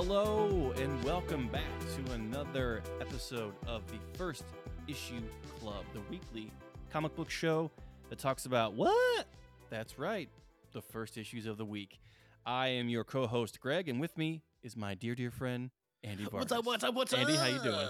Hello, 0.00 0.72
and 0.76 1.02
welcome 1.02 1.48
back 1.48 1.64
to 1.96 2.12
another 2.12 2.84
episode 3.00 3.52
of 3.66 3.82
the 3.90 3.98
First 4.16 4.44
Issue 4.86 5.20
Club, 5.58 5.84
the 5.92 5.98
weekly 6.08 6.52
comic 6.88 7.16
book 7.16 7.28
show 7.28 7.68
that 8.08 8.20
talks 8.20 8.46
about 8.46 8.74
what? 8.74 9.26
That's 9.70 9.98
right, 9.98 10.28
the 10.72 10.80
first 10.80 11.18
issues 11.18 11.46
of 11.46 11.58
the 11.58 11.64
week. 11.64 11.98
I 12.46 12.68
am 12.68 12.88
your 12.88 13.02
co 13.02 13.26
host, 13.26 13.58
Greg, 13.58 13.88
and 13.88 13.98
with 13.98 14.16
me 14.16 14.44
is 14.62 14.76
my 14.76 14.94
dear, 14.94 15.16
dear 15.16 15.32
friend, 15.32 15.70
Andy 16.04 16.22
Vargas. 16.22 16.32
What's 16.32 16.52
up? 16.52 16.64
What's 16.64 16.84
up? 16.84 16.94
What's 16.94 17.12
Andy, 17.12 17.32
up? 17.32 17.40
how 17.40 17.46
you 17.48 17.60
doing? 17.60 17.88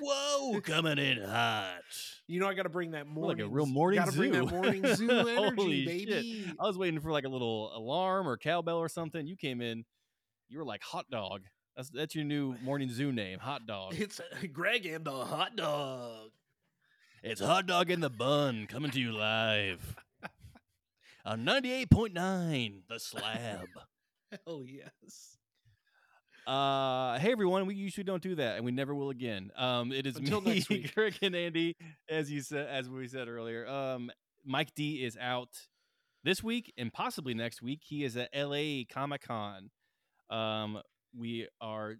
Whoa, 0.00 0.60
coming 0.60 0.98
in 0.98 1.20
hot. 1.20 1.80
You 2.28 2.38
know 2.38 2.46
I 2.46 2.54
got 2.54 2.62
to 2.62 2.68
bring 2.68 2.92
that 2.92 3.08
morning. 3.08 3.38
Like 3.38 3.44
a 3.44 3.50
real 3.52 3.66
morning 3.66 3.98
Gotta 3.98 4.12
bring 4.16 4.30
that 4.30 4.52
morning 4.52 4.86
zoo 4.94 5.10
energy, 5.10 5.34
Holy 5.34 5.84
baby. 5.84 6.52
I 6.60 6.64
was 6.64 6.78
waiting 6.78 7.00
for 7.00 7.10
like 7.10 7.24
a 7.24 7.28
little 7.28 7.76
alarm 7.76 8.28
or 8.28 8.36
cowbell 8.36 8.78
or 8.78 8.88
something. 8.88 9.26
You 9.26 9.36
came 9.36 9.60
in, 9.60 9.84
you 10.54 10.60
were 10.60 10.64
like 10.64 10.84
hot 10.84 11.10
dog. 11.10 11.42
That's 11.76 11.90
that's 11.90 12.14
your 12.14 12.24
new 12.24 12.54
morning 12.62 12.88
zoo 12.88 13.10
name, 13.10 13.40
hot 13.40 13.66
dog. 13.66 13.94
It's 13.98 14.20
uh, 14.20 14.46
Greg 14.52 14.86
and 14.86 15.04
the 15.04 15.24
hot 15.24 15.56
dog. 15.56 16.30
It's 17.24 17.40
hot 17.40 17.66
dog 17.66 17.90
in 17.90 17.98
the 17.98 18.08
bun 18.08 18.68
coming 18.68 18.92
to 18.92 19.00
you 19.00 19.10
live 19.10 19.96
on 21.24 21.44
ninety 21.44 21.72
eight 21.72 21.90
point 21.90 22.14
nine, 22.14 22.82
the 22.88 23.00
slab. 23.00 23.66
Hell 24.46 24.62
yes. 24.64 25.38
Uh, 26.46 27.18
hey 27.18 27.32
everyone, 27.32 27.66
we 27.66 27.74
usually 27.74 28.04
don't 28.04 28.22
do 28.22 28.36
that, 28.36 28.54
and 28.54 28.64
we 28.64 28.70
never 28.70 28.94
will 28.94 29.10
again. 29.10 29.50
Um, 29.56 29.90
it 29.90 30.06
is 30.06 30.14
Until 30.16 30.40
me. 30.40 30.64
Greg 30.94 31.16
and 31.20 31.34
Andy, 31.34 31.74
as 32.08 32.30
you 32.30 32.42
said, 32.42 32.68
as 32.68 32.88
we 32.88 33.08
said 33.08 33.26
earlier. 33.26 33.66
Um, 33.66 34.08
Mike 34.44 34.72
D 34.76 35.02
is 35.04 35.16
out 35.20 35.48
this 36.22 36.44
week 36.44 36.72
and 36.78 36.92
possibly 36.92 37.34
next 37.34 37.60
week. 37.60 37.80
He 37.82 38.04
is 38.04 38.16
at 38.16 38.28
LA 38.32 38.84
Comic 38.88 39.22
Con. 39.22 39.70
Um, 40.34 40.80
we 41.16 41.48
are 41.60 41.94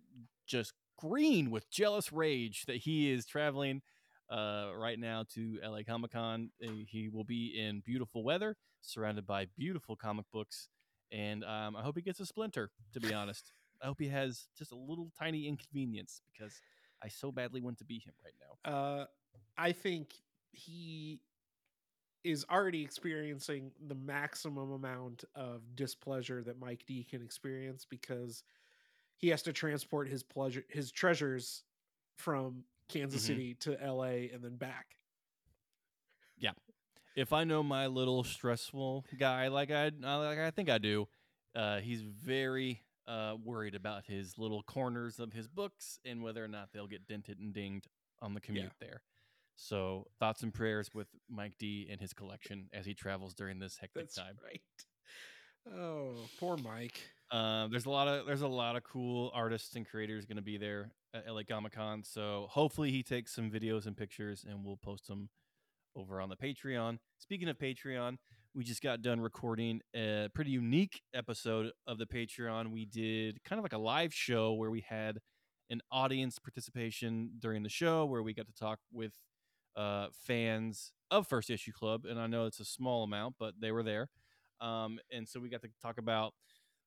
just 0.47 0.73
green 0.99 1.51
with 1.51 1.71
jealous 1.71 2.13
rage 2.13 2.65
that 2.67 2.77
he 2.77 3.11
is 3.11 3.27
traveling 3.27 3.83
uh 4.31 4.71
right 4.77 4.99
now 4.99 5.25
to 5.35 5.59
LA 5.63 5.81
Comic 5.87 6.13
Con. 6.13 6.51
He 6.61 7.09
will 7.09 7.25
be 7.25 7.59
in 7.59 7.83
beautiful 7.85 8.25
weather, 8.25 8.57
surrounded 8.81 9.27
by 9.27 9.47
beautiful 9.57 9.97
comic 9.97 10.27
books, 10.33 10.69
and 11.13 11.45
um, 11.45 11.77
I 11.77 11.83
hope 11.83 11.97
he 11.97 12.03
gets 12.03 12.21
a 12.21 12.27
splinter. 12.27 12.71
To 12.95 13.01
be 13.01 13.13
honest. 13.13 13.53
I 13.83 13.87
hope 13.87 14.01
he 14.01 14.09
has 14.09 14.47
just 14.57 14.73
a 14.73 14.77
little 14.77 15.11
tiny 15.19 15.47
inconvenience 15.47 16.23
because 16.33 16.55
I 17.03 17.09
so 17.09 17.31
badly 17.31 17.61
want 17.61 17.79
to 17.79 17.85
be 17.85 17.99
him 17.99 18.15
right 18.25 18.33
now. 18.41 18.73
Uh, 18.73 19.05
I 19.59 19.73
think 19.73 20.15
he 20.53 21.21
is 22.25 22.45
already 22.51 22.83
experiencing 22.83 23.71
the 23.87 23.95
maximum 23.95 24.73
amount 24.73 25.25
of 25.35 25.61
displeasure 25.77 26.43
that 26.43 26.59
Mike 26.59 26.85
D 26.87 27.05
can 27.05 27.23
experience 27.23 27.85
because 27.89 28.43
he 29.17 29.29
has 29.29 29.43
to 29.43 29.53
transport 29.53 30.09
his 30.09 30.23
pleasure, 30.23 30.65
his 30.69 30.91
treasures 30.91 31.63
from 32.17 32.65
Kansas 32.89 33.23
Mhm. 33.23 33.27
City 33.27 33.55
to 33.55 33.77
LA 33.81 34.29
and 34.33 34.43
then 34.43 34.57
back. 34.57 34.97
Yeah. 36.39 36.53
If 37.15 37.33
I 37.33 37.45
know 37.45 37.63
my 37.63 37.87
little 37.87 38.25
stressful 38.25 39.07
guy 39.19 39.49
like 39.49 39.71
I 39.71 39.87
uh, 39.89 40.19
like 40.19 40.39
I 40.39 40.51
think 40.51 40.69
I 40.69 40.79
do, 40.79 41.09
uh, 41.55 41.81
he's 41.81 42.03
very 42.03 42.83
uh, 43.07 43.37
worried 43.43 43.75
about 43.75 44.05
his 44.07 44.39
little 44.39 44.63
corners 44.63 45.21
of 45.21 45.33
his 45.33 45.47
books 45.47 46.01
and 46.05 46.23
whether 46.23 46.43
or 46.43 46.49
not 46.49 46.73
they'll 46.73 46.87
get 46.89 47.07
dented 47.07 47.39
and 47.39 47.53
dinged 47.53 47.87
on 48.21 48.33
the 48.35 48.41
commute 48.41 48.73
there. 48.81 49.03
So 49.57 50.07
thoughts 50.19 50.43
and 50.43 50.53
prayers 50.53 50.91
with 50.95 51.09
Mike 51.31 51.55
D 51.59 51.89
and 51.91 52.01
his 52.01 52.13
collection 52.13 52.69
as 52.73 52.87
he 52.87 52.95
travels 52.95 53.35
during 53.35 53.59
this 53.59 53.77
hectic 53.81 54.05
That's 54.05 54.17
time. 54.17 54.37
right. 54.45 54.61
Oh, 55.73 56.17
poor 56.39 56.57
Mike. 56.57 57.01
Um, 57.31 57.71
there's 57.71 57.87
a 57.87 57.91
lot 57.91 58.07
of 58.07 58.27
there's 58.27 58.43
a 58.43 58.49
lot 58.49 58.77
of 58.77 58.85
cool 58.85 59.31
artists 59.35 59.75
and 59.77 59.89
creators 59.89 60.27
going 60.27 60.37
to 60.37 60.43
be 60.43 60.59
there 60.59 60.91
at 61.15 61.27
LA 61.33 61.43
Comic 61.49 61.73
Con. 61.73 62.03
So 62.05 62.47
hopefully 62.51 62.91
he 62.91 63.03
takes 63.03 63.35
some 63.35 63.51
videos 63.51 63.87
and 63.87 63.97
pictures, 63.97 64.45
and 64.49 64.65
we'll 64.65 64.77
post 64.77 65.09
them 65.09 65.31
over 65.97 66.21
on 66.21 66.29
the 66.29 66.37
Patreon. 66.37 66.99
Speaking 67.19 67.49
of 67.49 67.57
Patreon, 67.57 68.19
we 68.55 68.65
just 68.65 68.83
got 68.83 69.01
done 69.03 69.21
recording 69.21 69.81
a 69.95 70.29
pretty 70.35 70.51
unique 70.51 71.01
episode 71.15 71.71
of 71.87 71.99
the 71.99 72.07
Patreon. 72.07 72.71
We 72.71 72.85
did 72.85 73.43
kind 73.45 73.59
of 73.59 73.65
like 73.65 73.73
a 73.73 73.79
live 73.79 74.13
show 74.13 74.53
where 74.53 74.71
we 74.71 74.85
had 74.87 75.21
an 75.71 75.81
audience 75.91 76.39
participation 76.39 77.31
during 77.39 77.63
the 77.63 77.69
show, 77.69 78.05
where 78.05 78.23
we 78.23 78.35
got 78.35 78.47
to 78.47 78.55
talk 78.55 78.81
with 78.93 79.13
uh, 79.77 80.09
fans 80.13 80.93
of 81.11 81.27
First 81.27 81.51
Issue 81.51 81.73
Club, 81.73 82.05
and 82.05 82.19
I 82.19 82.27
know 82.27 82.47
it's 82.47 82.61
a 82.61 82.65
small 82.65 83.05
amount, 83.05 83.37
but 83.39 83.55
they 83.61 83.73
were 83.73 83.83
there. 83.83 84.09
Um, 84.61 84.99
and 85.13 85.29
so 85.29 85.41
we 85.41 85.49
got 85.49 85.63
to 85.63 85.69
talk 85.83 85.99
about 85.99 86.35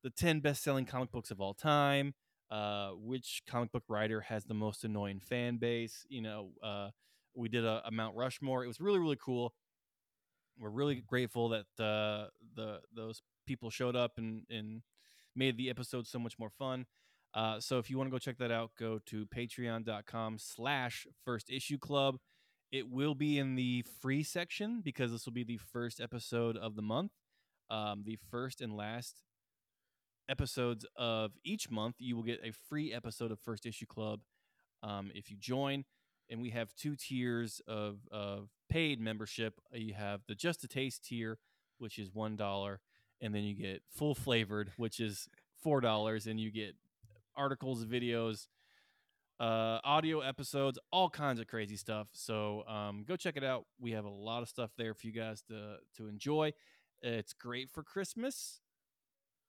the 0.04 0.10
10 0.10 0.40
best 0.40 0.64
selling 0.64 0.86
comic 0.86 1.12
books 1.12 1.32
of 1.32 1.42
all 1.42 1.54
time, 1.54 2.14
uh, 2.50 2.90
which 2.92 3.44
comic 3.48 3.72
book 3.72 3.84
writer 3.88 4.22
has 4.22 4.46
the 4.46 4.54
most 4.54 4.84
annoying 4.84 5.20
fan 5.20 5.58
base. 5.58 6.06
You 6.10 6.22
know, 6.22 6.52
uh, 6.64 6.90
we 7.36 7.50
did 7.50 7.66
a, 7.66 7.82
a 7.86 7.92
Mount 7.92 8.16
Rushmore. 8.16 8.64
It 8.64 8.68
was 8.68 8.80
really, 8.80 9.00
really 9.00 9.18
cool. 9.24 9.54
We're 10.60 10.70
really 10.70 11.04
grateful 11.06 11.50
that 11.50 11.66
uh, 11.84 12.30
the 12.56 12.80
those 12.94 13.22
people 13.46 13.70
showed 13.70 13.96
up 13.96 14.14
and, 14.18 14.44
and 14.50 14.82
made 15.36 15.58
the 15.58 15.70
episode 15.70 16.08
so 16.08 16.20
much 16.20 16.40
more 16.40 16.50
fun. 16.50 16.86
Uh, 17.34 17.60
so 17.60 17.78
if 17.78 17.90
you 17.90 17.98
want 17.98 18.08
to 18.08 18.12
go 18.12 18.18
check 18.18 18.38
that 18.40 18.52
out, 18.52 18.72
go 18.80 19.00
to 19.06 19.26
patreon.com 19.28 20.38
slash 20.40 21.06
first 21.24 21.52
issue 21.52 21.78
club. 21.78 22.18
It 22.72 22.90
will 22.90 23.16
be 23.16 23.40
in 23.40 23.56
the 23.56 23.86
free 24.02 24.24
section 24.24 24.82
because 24.84 25.12
this 25.12 25.26
will 25.26 25.34
be 25.34 25.44
the 25.46 25.58
first 25.58 26.02
episode 26.02 26.58
of 26.58 26.76
the 26.76 26.82
month. 26.82 27.12
Um, 27.70 28.04
the 28.06 28.18
first 28.30 28.62
and 28.62 28.76
last 28.76 29.16
episodes 30.30 30.86
of 30.96 31.32
each 31.46 31.72
month, 31.72 31.96
you 32.00 32.16
will 32.16 32.24
get 32.24 32.42
a 32.44 32.52
free 32.52 32.94
episode 32.94 33.32
of 33.32 33.40
First 33.40 33.66
Issue 33.66 33.86
Club 33.86 34.20
um, 34.84 35.12
if 35.16 35.32
you 35.32 35.38
join. 35.38 35.86
And 36.30 36.42
we 36.42 36.50
have 36.50 36.76
two 36.76 36.98
tiers 36.98 37.62
of, 37.68 38.00
of 38.12 38.50
paid 38.70 39.00
membership. 39.00 39.54
Uh, 39.74 39.78
You 39.78 39.94
have 39.94 40.22
the 40.28 40.36
Just 40.36 40.64
a 40.66 40.68
Taste 40.68 41.06
tier, 41.06 41.40
which 41.78 41.98
is 41.98 42.14
one 42.14 42.36
dollar, 42.36 42.82
and 43.22 43.34
then 43.34 43.44
you 43.44 43.56
get 43.56 43.82
full 43.90 44.14
flavored, 44.14 44.72
which 44.76 45.00
is 45.00 45.30
four 45.64 45.80
dollars, 45.80 46.28
and 46.28 46.38
you 46.38 46.52
get 46.52 46.76
articles, 47.34 47.86
videos, 47.86 48.48
uh, 49.40 49.80
audio 49.84 50.22
episodes, 50.22 50.80
all 50.92 51.10
kinds 51.10 51.40
of 51.40 51.48
crazy 51.48 51.76
stuff. 51.76 52.08
So 52.14 52.64
um, 52.68 53.04
go 53.08 53.16
check 53.16 53.38
it 53.38 53.44
out. 53.44 53.66
We 53.80 53.92
have 53.92 54.06
a 54.06 54.10
lot 54.10 54.42
of 54.42 54.50
stuff 54.50 54.72
there 54.78 54.94
for 54.94 55.06
you 55.08 55.14
guys 55.14 55.42
to 55.50 55.78
to 55.98 56.08
enjoy. 56.08 56.54
It's 57.02 57.34
great 57.34 57.70
for 57.70 57.84
Christmas. 57.84 58.62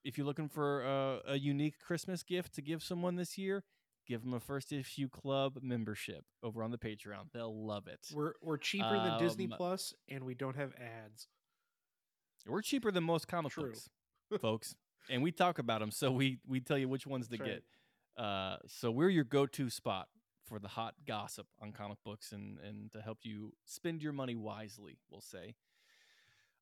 If 0.04 0.16
you're 0.16 0.26
looking 0.26 0.48
for 0.48 0.82
a, 0.82 1.20
a 1.32 1.38
unique 1.38 1.78
Christmas 1.78 2.22
gift 2.22 2.54
to 2.54 2.62
give 2.62 2.82
someone 2.82 3.16
this 3.16 3.36
year, 3.36 3.64
give 4.06 4.22
them 4.22 4.32
a 4.34 4.40
first 4.40 4.72
issue 4.72 5.08
club 5.08 5.58
membership 5.62 6.24
over 6.42 6.62
on 6.62 6.70
the 6.70 6.78
Patreon. 6.78 7.32
They'll 7.32 7.66
love 7.66 7.86
it. 7.88 8.00
We're 8.14 8.34
we're 8.42 8.58
cheaper 8.58 8.94
than 9.02 9.18
Disney 9.18 9.46
Um, 9.46 9.52
Plus, 9.56 9.94
and 10.08 10.24
we 10.24 10.34
don't 10.34 10.56
have 10.56 10.72
ads. 10.74 11.26
We're 12.46 12.62
cheaper 12.62 12.90
than 12.90 13.04
most 13.04 13.26
comic 13.28 13.52
True. 13.52 13.72
books, 13.72 13.88
folks, 14.40 14.74
and 15.10 15.22
we 15.22 15.32
talk 15.32 15.58
about 15.58 15.80
them. 15.80 15.90
So 15.90 16.10
we 16.12 16.38
we 16.46 16.60
tell 16.60 16.78
you 16.78 16.88
which 16.88 17.06
ones 17.06 17.26
to 17.28 17.30
That's 17.36 17.40
right. 17.40 17.48
get. 17.56 17.64
Uh, 18.18 18.56
so 18.66 18.90
we're 18.90 19.08
your 19.08 19.24
go-to 19.24 19.70
spot 19.70 20.08
for 20.44 20.58
the 20.58 20.68
hot 20.68 20.94
gossip 21.06 21.46
on 21.62 21.72
comic 21.72 21.98
books 22.04 22.32
and 22.32 22.58
and 22.66 22.90
to 22.90 23.00
help 23.00 23.18
you 23.22 23.52
spend 23.64 24.02
your 24.02 24.12
money 24.12 24.34
wisely. 24.34 24.98
We'll 25.10 25.20
say. 25.20 25.54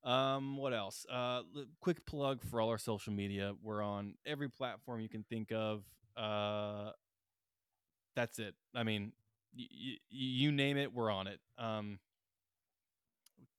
Um, 0.04 0.56
what 0.56 0.72
else? 0.72 1.04
Uh, 1.10 1.42
quick 1.80 2.06
plug 2.06 2.42
for 2.42 2.60
all 2.60 2.68
our 2.68 2.78
social 2.78 3.12
media. 3.12 3.54
We're 3.62 3.82
on 3.82 4.14
every 4.24 4.48
platform 4.48 5.00
you 5.00 5.08
can 5.08 5.24
think 5.24 5.50
of. 5.50 5.82
Uh, 6.16 6.90
that's 8.14 8.38
it. 8.38 8.54
I 8.74 8.84
mean, 8.84 9.12
y- 9.56 9.66
y- 9.70 9.98
you 10.08 10.52
name 10.52 10.76
it, 10.76 10.92
we're 10.92 11.10
on 11.10 11.26
it. 11.26 11.40
Um, 11.58 11.98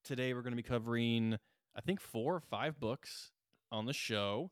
today 0.04 0.34
we're 0.34 0.42
going 0.42 0.54
to 0.54 0.62
be 0.62 0.64
covering, 0.64 1.38
I 1.76 1.82
think, 1.82 2.00
four 2.00 2.36
or 2.36 2.40
five 2.40 2.80
books 2.80 3.32
on 3.72 3.86
the 3.86 3.94
show. 3.94 4.52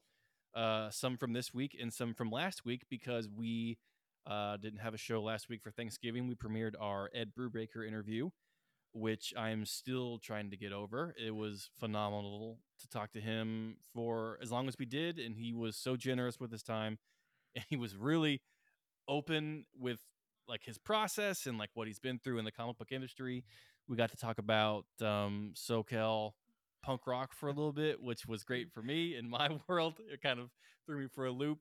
Uh, 0.55 0.89
some 0.89 1.17
from 1.17 1.33
this 1.33 1.53
week 1.53 1.75
and 1.79 1.91
some 1.91 2.13
from 2.13 2.31
last 2.31 2.63
week 2.63 2.83
because 2.89 3.27
we 3.27 3.77
uh, 4.25 4.55
didn't 4.57 4.79
have 4.79 4.93
a 4.93 4.97
show 4.97 5.21
last 5.21 5.49
week 5.49 5.61
for 5.61 5.69
Thanksgiving. 5.69 6.27
We 6.27 6.35
premiered 6.35 6.73
our 6.79 7.09
Ed 7.13 7.31
Brubaker 7.37 7.85
interview, 7.85 8.29
which 8.93 9.33
I'm 9.37 9.65
still 9.65 10.17
trying 10.19 10.49
to 10.51 10.57
get 10.57 10.71
over. 10.71 11.13
It 11.23 11.35
was 11.35 11.69
phenomenal 11.79 12.59
to 12.79 12.87
talk 12.87 13.11
to 13.13 13.19
him 13.19 13.77
for 13.93 14.39
as 14.41 14.51
long 14.51 14.67
as 14.67 14.75
we 14.79 14.85
did, 14.85 15.19
and 15.19 15.35
he 15.35 15.53
was 15.53 15.75
so 15.75 15.95
generous 15.95 16.39
with 16.39 16.51
his 16.51 16.63
time, 16.63 16.97
and 17.55 17.65
he 17.69 17.75
was 17.75 17.95
really 17.95 18.41
open 19.07 19.65
with 19.77 19.99
like 20.47 20.63
his 20.63 20.77
process 20.77 21.45
and 21.45 21.57
like 21.57 21.71
what 21.73 21.87
he's 21.87 21.99
been 21.99 22.19
through 22.19 22.39
in 22.39 22.45
the 22.45 22.51
comic 22.51 22.77
book 22.77 22.91
industry. 22.91 23.43
We 23.87 23.97
got 23.97 24.11
to 24.11 24.17
talk 24.17 24.37
about 24.37 24.85
um, 25.01 25.51
SoCal 25.55 26.31
punk 26.85 27.07
rock 27.07 27.33
for 27.33 27.47
a 27.47 27.51
little 27.51 27.73
bit, 27.73 28.01
which 28.01 28.25
was 28.27 28.43
great 28.43 28.71
for 28.71 28.81
me 28.83 29.15
in 29.15 29.29
my 29.29 29.49
world. 29.67 29.95
It 30.11 30.21
kind 30.21 30.39
of 30.39 30.49
threw 30.85 30.99
me 30.99 31.07
for 31.13 31.25
a 31.25 31.31
loop. 31.31 31.59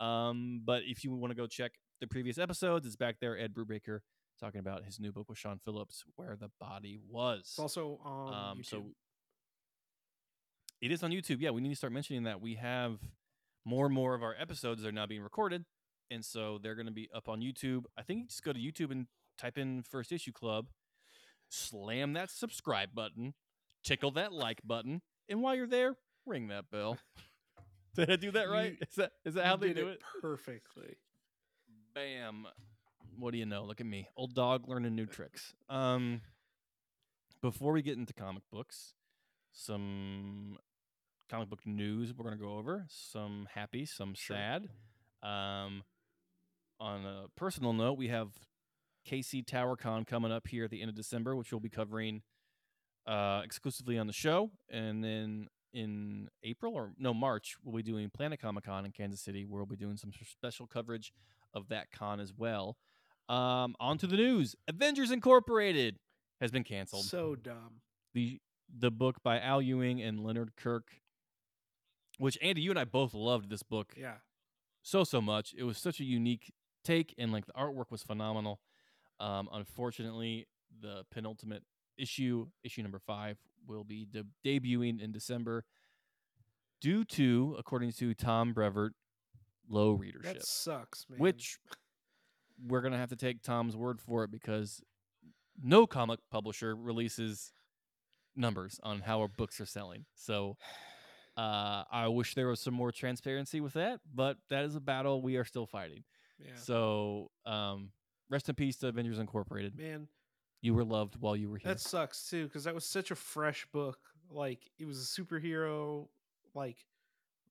Um, 0.00 0.60
but 0.64 0.82
if 0.86 1.04
you 1.04 1.12
want 1.14 1.30
to 1.30 1.36
go 1.36 1.46
check 1.46 1.72
the 2.00 2.06
previous 2.08 2.38
episodes, 2.38 2.86
it's 2.86 2.96
back 2.96 3.16
there. 3.20 3.38
Ed 3.38 3.54
Brubaker 3.54 4.00
talking 4.40 4.58
about 4.58 4.84
his 4.84 4.98
new 4.98 5.12
book 5.12 5.28
with 5.28 5.38
Sean 5.38 5.60
Phillips, 5.64 6.02
Where 6.16 6.36
the 6.36 6.50
Body 6.60 6.98
Was. 7.08 7.40
It's 7.42 7.58
also 7.60 8.00
on 8.02 8.34
Um, 8.34 8.58
YouTube. 8.58 8.66
so 8.66 8.84
it 10.80 10.90
is 10.90 11.02
on 11.02 11.10
YouTube. 11.12 11.40
Yeah, 11.40 11.50
we 11.50 11.60
need 11.60 11.70
to 11.70 11.76
start 11.76 11.92
mentioning 11.92 12.24
that 12.24 12.40
we 12.40 12.56
have 12.56 12.98
more 13.64 13.86
and 13.86 13.94
more 13.94 14.14
of 14.14 14.22
our 14.22 14.34
episodes 14.38 14.84
are 14.84 14.92
now 14.92 15.06
being 15.06 15.22
recorded. 15.22 15.64
and 16.10 16.22
so 16.24 16.58
they're 16.62 16.74
going 16.74 16.86
to 16.86 16.92
be 16.92 17.08
up 17.14 17.28
on 17.30 17.40
YouTube. 17.40 17.84
I 17.96 18.02
think 18.02 18.20
you 18.20 18.26
just 18.26 18.42
go 18.44 18.52
to 18.52 18.58
YouTube 18.58 18.90
and 18.90 19.06
type 19.38 19.56
in 19.56 19.82
First 19.82 20.12
Issue 20.12 20.32
Club, 20.32 20.66
slam 21.48 22.12
that 22.12 22.30
subscribe 22.30 22.94
button, 22.94 23.32
tickle 23.84 24.10
that 24.12 24.32
like 24.32 24.60
button, 24.64 25.02
and 25.28 25.40
while 25.42 25.54
you're 25.54 25.66
there, 25.66 25.94
ring 26.26 26.48
that 26.48 26.70
bell. 26.70 26.98
Did 27.94 28.10
I 28.10 28.16
do 28.16 28.32
that 28.32 28.48
right? 28.50 28.72
You- 28.72 28.78
Is 28.88 28.94
that 28.96 29.12
is 29.24 29.34
that 29.34 29.46
how 29.46 29.56
they 29.56 29.72
do 29.72 29.88
it? 29.88 30.00
perfectly. 30.20 30.96
Bam. 31.94 32.46
What 33.18 33.30
do 33.30 33.38
you 33.38 33.46
know? 33.46 33.62
Look 33.64 33.80
at 33.80 33.86
me. 33.86 34.08
Old 34.16 34.34
dog 34.34 34.68
learning 34.68 34.96
new 34.96 35.06
tricks. 35.06 35.54
Um 35.68 36.20
before 37.40 37.72
we 37.72 37.82
get 37.82 37.96
into 37.98 38.12
comic 38.14 38.42
books, 38.50 38.94
some 39.52 40.58
comic 41.28 41.48
book 41.48 41.60
news 41.66 42.12
we're 42.12 42.24
going 42.24 42.36
to 42.36 42.42
go 42.42 42.56
over, 42.56 42.86
some 42.88 43.46
happy, 43.54 43.86
some 43.86 44.14
Sure. 44.14 44.36
sad. 44.36 44.68
Um 45.22 45.84
on 46.80 47.04
a 47.06 47.26
personal 47.36 47.72
note, 47.72 47.96
we 47.96 48.08
have 48.08 48.30
KC 49.08 49.44
TowerCon 49.44 50.04
coming 50.06 50.32
up 50.32 50.48
here 50.48 50.64
at 50.64 50.70
the 50.70 50.80
end 50.80 50.88
of 50.88 50.96
December, 50.96 51.36
which 51.36 51.52
we'll 51.52 51.60
be 51.60 51.68
covering 51.68 52.22
uh, 53.06 53.42
exclusively 53.44 53.98
on 53.98 54.06
the 54.06 54.12
show. 54.12 54.50
And 54.70 55.02
then 55.04 55.48
in 55.72 56.28
April 56.42 56.74
or 56.74 56.92
no 56.98 57.12
March, 57.12 57.56
we'll 57.62 57.76
be 57.76 57.82
doing 57.82 58.08
Planet 58.10 58.40
Comic 58.40 58.64
Con 58.64 58.84
in 58.84 58.92
Kansas 58.92 59.20
City, 59.20 59.44
where 59.44 59.58
we'll 59.60 59.66
be 59.66 59.76
doing 59.76 59.96
some 59.96 60.10
special 60.30 60.66
coverage 60.66 61.12
of 61.52 61.68
that 61.68 61.90
con 61.90 62.20
as 62.20 62.32
well. 62.36 62.76
Um, 63.28 63.74
on 63.80 63.98
to 63.98 64.06
the 64.06 64.16
news: 64.16 64.54
Avengers 64.68 65.10
Incorporated 65.10 65.98
has 66.40 66.50
been 66.50 66.64
canceled. 66.64 67.04
So 67.04 67.34
dumb. 67.34 67.80
the 68.12 68.40
The 68.78 68.90
book 68.90 69.22
by 69.22 69.40
Al 69.40 69.62
Ewing 69.62 70.00
and 70.02 70.20
Leonard 70.24 70.56
Kirk, 70.56 70.88
which 72.18 72.38
Andy, 72.42 72.60
you 72.62 72.70
and 72.70 72.78
I 72.78 72.84
both 72.84 73.14
loved 73.14 73.48
this 73.50 73.62
book 73.62 73.94
Yeah. 73.96 74.16
so 74.82 75.04
so 75.04 75.20
much. 75.20 75.54
It 75.56 75.64
was 75.64 75.78
such 75.78 76.00
a 76.00 76.04
unique 76.04 76.52
take, 76.84 77.14
and 77.18 77.32
like 77.32 77.46
the 77.46 77.52
artwork 77.52 77.90
was 77.90 78.02
phenomenal. 78.02 78.60
Um, 79.20 79.48
unfortunately, 79.52 80.46
the 80.80 81.04
penultimate 81.10 81.62
issue, 81.98 82.46
issue 82.62 82.82
number 82.82 82.98
five, 82.98 83.36
will 83.66 83.84
be 83.84 84.06
de- 84.10 84.24
debuting 84.44 85.00
in 85.00 85.12
December, 85.12 85.64
due 86.80 87.04
to, 87.04 87.56
according 87.58 87.92
to 87.92 88.14
Tom 88.14 88.52
Brevoort, 88.52 88.92
low 89.68 89.92
readership. 89.92 90.34
That 90.34 90.46
sucks, 90.46 91.06
man. 91.08 91.18
Which 91.18 91.58
we're 92.66 92.82
gonna 92.82 92.98
have 92.98 93.10
to 93.10 93.16
take 93.16 93.42
Tom's 93.42 93.76
word 93.76 94.00
for 94.00 94.24
it 94.24 94.30
because 94.30 94.80
no 95.62 95.86
comic 95.86 96.20
publisher 96.30 96.74
releases 96.74 97.52
numbers 98.36 98.78
on 98.82 99.00
how 99.00 99.20
our 99.20 99.28
books 99.28 99.60
are 99.60 99.66
selling. 99.66 100.04
So 100.14 100.56
uh, 101.36 101.84
I 101.90 102.08
wish 102.08 102.34
there 102.34 102.48
was 102.48 102.60
some 102.60 102.74
more 102.74 102.92
transparency 102.92 103.60
with 103.60 103.72
that, 103.74 104.00
but 104.12 104.36
that 104.50 104.64
is 104.64 104.76
a 104.76 104.80
battle 104.80 105.22
we 105.22 105.36
are 105.36 105.44
still 105.44 105.66
fighting. 105.66 106.04
yeah. 106.38 106.52
So 106.56 107.30
um, 107.46 107.90
rest 108.30 108.48
in 108.48 108.54
peace 108.54 108.76
to 108.78 108.88
Avengers 108.88 109.18
Incorporated. 109.18 109.76
man, 109.76 110.08
You 110.64 110.72
were 110.72 110.82
loved 110.84 111.16
while 111.20 111.36
you 111.36 111.50
were 111.50 111.58
here. 111.58 111.72
that 111.72 111.80
sucks 111.80 112.26
too 112.30 112.46
because 112.46 112.64
that 112.64 112.74
was 112.74 112.86
such 112.86 113.10
a 113.10 113.14
fresh 113.14 113.66
book. 113.70 113.98
Like 114.30 114.60
it 114.78 114.86
was 114.86 114.98
a 114.98 115.04
superhero, 115.22 116.08
like 116.54 116.78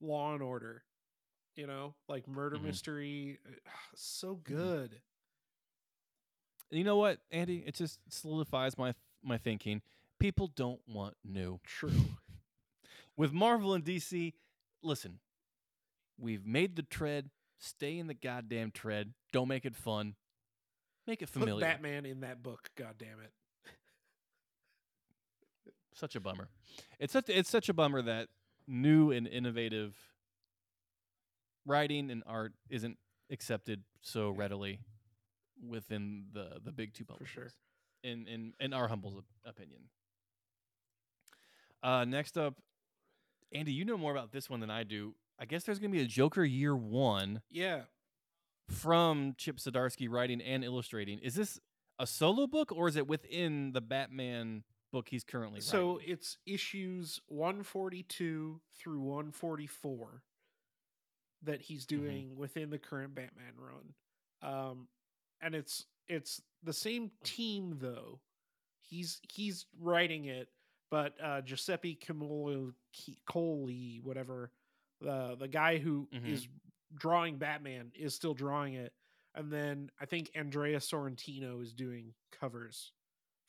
Law 0.01 0.33
and 0.33 0.41
Order, 0.41 0.83
you 1.55 1.67
know, 1.67 1.93
like 2.07 2.27
murder 2.27 2.57
Mhm. 2.57 2.63
mystery. 2.63 3.39
uh, 3.47 3.51
So 3.95 4.35
Mm-hmm. 4.35 4.51
good. 4.55 5.01
you 6.71 6.83
know 6.83 6.97
what, 6.97 7.19
Andy? 7.29 7.57
It 7.59 7.75
just 7.75 7.99
solidifies 8.09 8.79
my 8.79 8.95
my 9.21 9.37
thinking. 9.37 9.83
People 10.17 10.47
don't 10.47 10.81
want 10.87 11.15
new. 11.23 11.59
True. 11.63 11.91
with 13.15 13.31
Marvel 13.31 13.75
and 13.75 13.83
DC, 13.85 14.33
listen, 14.81 15.19
we've 16.17 16.47
made 16.47 16.75
the 16.75 16.81
tread. 16.81 17.29
Stay 17.59 17.99
in 17.99 18.07
the 18.07 18.15
goddamn 18.15 18.71
tread. 18.71 19.13
Don't 19.31 19.47
make 19.47 19.65
it 19.65 19.75
fun. 19.75 20.15
Make 21.05 21.21
it 21.21 21.29
familiar. 21.29 21.55
Put. 21.55 21.61
Batman 21.61 22.05
in 22.05 22.21
that 22.21 22.41
book. 22.41 22.69
God 22.77 22.95
damn 22.97 23.19
it. 23.23 23.31
Such 25.95 26.15
a 26.15 26.19
bummer. 26.19 26.49
It's 26.99 27.13
such 27.13 27.29
it's 27.29 27.49
such 27.49 27.69
a 27.69 27.73
bummer 27.73 28.01
that 28.01 28.29
new 28.67 29.11
and 29.11 29.27
innovative 29.27 29.95
writing 31.65 32.09
and 32.09 32.23
art 32.25 32.53
isn't 32.69 32.97
accepted 33.31 33.83
so 34.01 34.29
readily 34.29 34.79
within 35.67 36.25
the 36.33 36.59
the 36.63 36.71
big 36.71 36.93
two 36.93 37.05
For 37.17 37.25
sure. 37.25 37.51
In 38.03 38.27
in 38.27 38.53
in 38.59 38.73
our 38.73 38.87
humble 38.87 39.23
opinion. 39.45 39.81
Uh, 41.81 42.05
next 42.05 42.37
up, 42.37 42.55
Andy, 43.51 43.73
you 43.73 43.83
know 43.85 43.97
more 43.97 44.11
about 44.11 44.31
this 44.31 44.49
one 44.49 44.61
than 44.61 44.69
I 44.69 44.83
do. 44.83 45.15
I 45.37 45.45
guess 45.45 45.63
there's 45.63 45.79
going 45.79 45.91
to 45.91 45.97
be 45.97 46.03
a 46.03 46.07
Joker 46.07 46.43
Year 46.45 46.75
One 46.75 47.41
Yeah. 47.49 47.81
From 48.73 49.35
Chip 49.37 49.57
Zdarsky 49.57 50.07
writing 50.09 50.41
and 50.41 50.63
illustrating. 50.63 51.19
Is 51.19 51.35
this 51.35 51.59
a 51.99 52.07
solo 52.07 52.47
book 52.47 52.71
or 52.71 52.87
is 52.87 52.95
it 52.95 53.07
within 53.07 53.71
the 53.71 53.81
Batman 53.81 54.63
book 54.91 55.07
he's 55.09 55.23
currently 55.23 55.61
So 55.61 55.95
writing? 55.97 56.11
it's 56.13 56.37
issues 56.45 57.19
142 57.27 58.59
through 58.77 59.01
144 59.01 60.21
that 61.43 61.61
he's 61.61 61.85
Mm-hmm. 61.85 62.01
doing 62.03 62.35
within 62.37 62.69
the 62.69 62.79
current 62.79 63.15
Batman 63.15 63.53
run. 63.57 63.93
Um 64.41 64.87
and 65.41 65.55
it's 65.55 65.85
it's 66.07 66.41
the 66.63 66.73
same 66.73 67.11
team 67.23 67.77
though. 67.79 68.19
He's 68.81 69.19
he's 69.31 69.65
writing 69.79 70.25
it, 70.25 70.49
but 70.91 71.13
uh 71.23 71.41
Giuseppe 71.41 71.95
Camillo 71.95 72.73
Coley, 73.25 73.99
whatever, 74.03 74.51
the 75.01 75.35
the 75.39 75.47
guy 75.47 75.77
who 75.77 76.07
is 76.25 76.45
Mhm. 76.45 76.49
Drawing 76.95 77.37
Batman 77.37 77.91
is 77.95 78.13
still 78.15 78.33
drawing 78.33 78.73
it. 78.73 78.93
And 79.35 79.51
then 79.51 79.89
I 79.99 80.05
think 80.05 80.29
Andrea 80.35 80.77
Sorrentino 80.77 81.61
is 81.61 81.73
doing 81.73 82.13
covers 82.39 82.91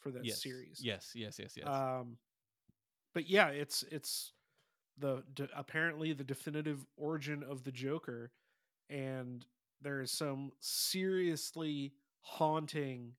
for 0.01 0.11
that 0.13 0.25
yes. 0.25 0.43
series. 0.43 0.81
Yes, 0.83 1.13
yes, 1.15 1.39
yes, 1.39 1.55
yes. 1.57 1.67
Um, 1.67 2.17
but 3.15 3.29
yeah, 3.29 3.49
it's 3.49 3.85
it's 3.91 4.33
the 4.99 5.23
de- 5.35 5.49
apparently 5.57 6.13
the 6.13 6.25
definitive 6.25 6.87
origin 6.97 7.43
of 7.43 7.65
the 7.65 7.73
Joker, 7.73 8.33
and 8.89 9.45
there 9.83 10.01
is 10.01 10.11
some 10.11 10.53
seriously 10.61 11.93
haunting 12.21 13.13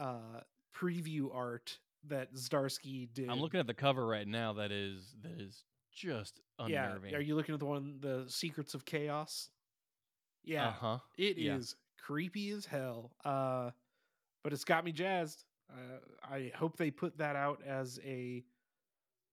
uh 0.00 0.40
preview 0.74 1.32
art 1.32 1.78
that 2.08 2.34
Zdarsky 2.34 3.08
did. 3.12 3.28
I'm 3.28 3.40
looking 3.40 3.60
at 3.60 3.66
the 3.66 3.74
cover 3.74 4.06
right 4.06 4.26
now. 4.26 4.54
That 4.54 4.72
is 4.72 5.14
that 5.22 5.40
is 5.40 5.64
just 5.92 6.40
unnerving. 6.58 7.10
Yeah, 7.12 7.18
are 7.18 7.20
you 7.22 7.34
looking 7.34 7.54
at 7.54 7.60
the 7.60 7.66
one, 7.66 7.98
the 8.00 8.24
Secrets 8.28 8.74
of 8.74 8.84
Chaos? 8.84 9.50
Yeah, 10.44 10.68
Uh 10.68 10.72
huh. 10.72 10.98
It 11.16 11.38
is 11.38 11.74
Yeah. 11.76 12.04
creepy 12.04 12.50
as 12.50 12.66
hell. 12.66 13.12
Uh, 13.24 13.70
but 14.42 14.52
it's 14.52 14.64
got 14.64 14.84
me 14.84 14.92
jazzed. 14.92 15.44
Uh, 15.70 15.98
I 16.22 16.52
hope 16.54 16.76
they 16.76 16.90
put 16.90 17.18
that 17.18 17.36
out 17.36 17.62
as 17.66 18.00
a 18.04 18.44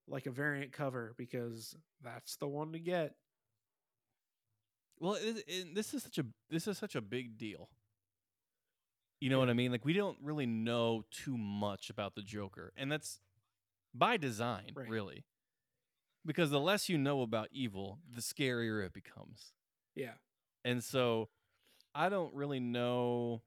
like 0.08 0.26
a 0.26 0.32
variant 0.32 0.72
cover 0.72 1.14
because 1.18 1.76
that's 2.04 2.36
the 2.38 2.48
one 2.48 2.72
to 2.74 2.80
get. 2.80 3.16
Well, 5.00 5.14
it, 5.16 5.44
it, 5.48 5.76
this 5.76 5.94
is 5.94 6.04
such 6.04 6.18
a 6.18 6.26
this 6.50 6.68
is 6.68 6.78
such 6.78 6.96
a 6.96 7.02
big 7.02 7.38
deal. 7.38 7.70
You 9.20 9.30
know 9.30 9.40
what 9.40 9.50
I 9.50 9.54
mean? 9.54 9.72
Like 9.72 9.86
we 9.86 9.94
don't 9.94 10.18
really 10.22 10.46
know 10.46 11.04
too 11.12 11.38
much 11.38 11.90
about 11.90 12.16
the 12.16 12.22
Joker, 12.22 12.72
and 12.78 12.92
that's 12.92 13.20
by 13.94 14.18
design, 14.18 14.74
Right. 14.76 14.88
really. 14.90 15.26
Because 16.26 16.50
the 16.50 16.60
less 16.60 16.90
you 16.90 16.98
know 16.98 17.22
about 17.22 17.48
evil, 17.52 18.00
the 18.14 18.22
scarier 18.22 18.86
it 18.86 18.94
becomes. 18.94 19.54
Yeah, 19.96 20.14
And 20.64 20.84
so 20.84 21.30
I 21.96 22.10
don't 22.10 22.34
really 22.34 22.60
know 22.60 23.42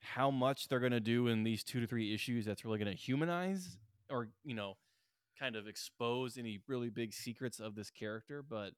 how 0.00 0.30
much 0.30 0.68
they're 0.68 0.80
going 0.80 0.92
to 0.92 1.00
do 1.00 1.28
in 1.28 1.44
these 1.44 1.64
2 1.64 1.80
to 1.80 1.86
3 1.86 2.12
issues 2.14 2.44
that's 2.44 2.64
really 2.64 2.78
going 2.78 2.90
to 2.94 2.96
humanize 3.00 3.78
or, 4.10 4.28
you 4.44 4.54
know, 4.54 4.76
kind 5.38 5.56
of 5.56 5.66
expose 5.66 6.36
any 6.36 6.60
really 6.68 6.90
big 6.90 7.12
secrets 7.14 7.60
of 7.60 7.74
this 7.74 7.90
character, 7.90 8.42
but 8.42 8.72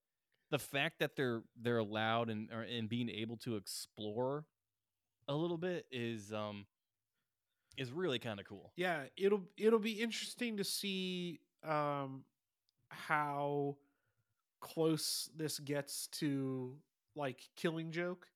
the 0.51 0.59
fact 0.59 1.01
that 1.01 1.17
they're 1.17 1.43
they're 1.61 1.79
allowed 1.79 2.31
and 2.31 2.51
or, 2.53 2.63
and 2.63 2.89
being 2.89 3.11
able 3.11 3.37
to 3.37 3.57
explore 3.57 4.45
a 5.29 5.35
little 5.35 5.59
bit 5.59 5.87
is 5.91 6.33
um 6.33 6.67
is 7.77 7.91
really 7.91 8.19
kind 8.21 8.39
of 8.39 8.47
cool. 8.47 8.73
yeah. 8.77 9.03
It'll 9.17 9.43
it'll 9.59 9.81
be 9.81 10.01
interesting 10.01 10.57
to 10.59 10.65
see 10.65 11.41
um 11.67 12.25
how 12.91 13.77
close 14.61 15.31
this 15.37 15.59
gets 15.59 16.07
to 16.09 16.77
like 17.17 17.41
Killing 17.57 17.91
Joke. 17.93 18.27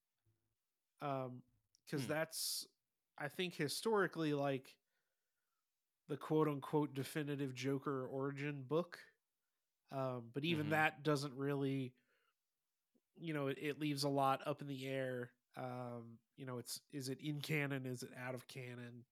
Um, 1.02 1.42
because 1.86 2.06
Hmm. 2.06 2.06
that's 2.06 2.66
I 3.18 3.28
think 3.28 3.54
historically 3.54 4.32
like 4.34 4.76
the 6.08 6.16
quote 6.16 6.48
unquote 6.48 6.94
definitive 6.94 7.54
Joker 7.54 8.06
origin 8.06 8.64
book. 8.66 8.98
Um, 9.92 10.30
but 10.34 10.44
even 10.44 10.68
Mhm. 10.68 10.70
that 10.70 11.02
doesn't 11.04 11.34
really, 11.34 11.94
you 13.16 13.34
know, 13.34 13.48
it, 13.48 13.58
it 13.60 13.80
leaves 13.80 14.04
a 14.04 14.08
lot 14.08 14.40
up 14.46 14.60
in 14.62 14.68
the 14.68 14.86
air. 14.88 15.30
Um, 15.56 16.18
you 16.36 16.46
know, 16.46 16.58
it's 16.58 16.80
is 16.92 17.08
it 17.08 17.18
in 17.22 17.40
canon? 17.40 17.86
Is 17.86 18.02
it 18.02 18.10
out 18.18 18.34
of 18.34 18.46
canon? 18.48 19.04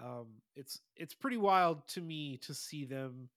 Um, 0.00 0.26
it's 0.56 0.80
it's 0.96 1.14
pretty 1.14 1.36
wild 1.36 1.86
to 1.88 2.00
me 2.00 2.38
to 2.38 2.54
see 2.54 2.84
them 2.84 3.28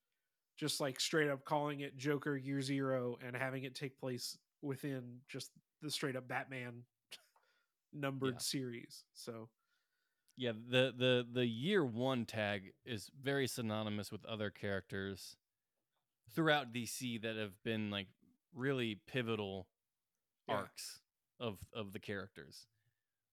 just 0.55 0.79
like 0.79 0.99
straight 0.99 1.29
up 1.29 1.43
calling 1.45 1.81
it 1.81 1.97
Joker 1.97 2.37
Year 2.37 2.61
Zero 2.61 3.17
and 3.25 3.35
having 3.35 3.63
it 3.63 3.75
take 3.75 3.97
place 3.99 4.37
within 4.61 5.19
just 5.27 5.51
the 5.81 5.91
straight 5.91 6.15
up 6.15 6.27
Batman 6.27 6.83
numbered 7.93 8.33
Yeah. 8.33 8.39
series. 8.39 9.03
So 9.13 9.49
Yeah, 10.37 10.53
the 10.53 10.93
the 10.97 11.25
the 11.31 11.45
year 11.45 11.85
one 11.85 12.25
tag 12.25 12.73
is 12.85 13.09
very 13.21 13.47
synonymous 13.47 14.11
with 14.11 14.25
other 14.25 14.49
characters 14.49 15.37
throughout 16.33 16.73
DC 16.73 17.21
that 17.21 17.35
have 17.35 17.61
been 17.63 17.89
like 17.91 18.07
really 18.53 18.95
pivotal 19.07 19.67
Yeah. 20.47 20.55
arcs 20.55 20.99
of 21.39 21.59
of 21.73 21.93
the 21.93 21.99
characters. 21.99 22.67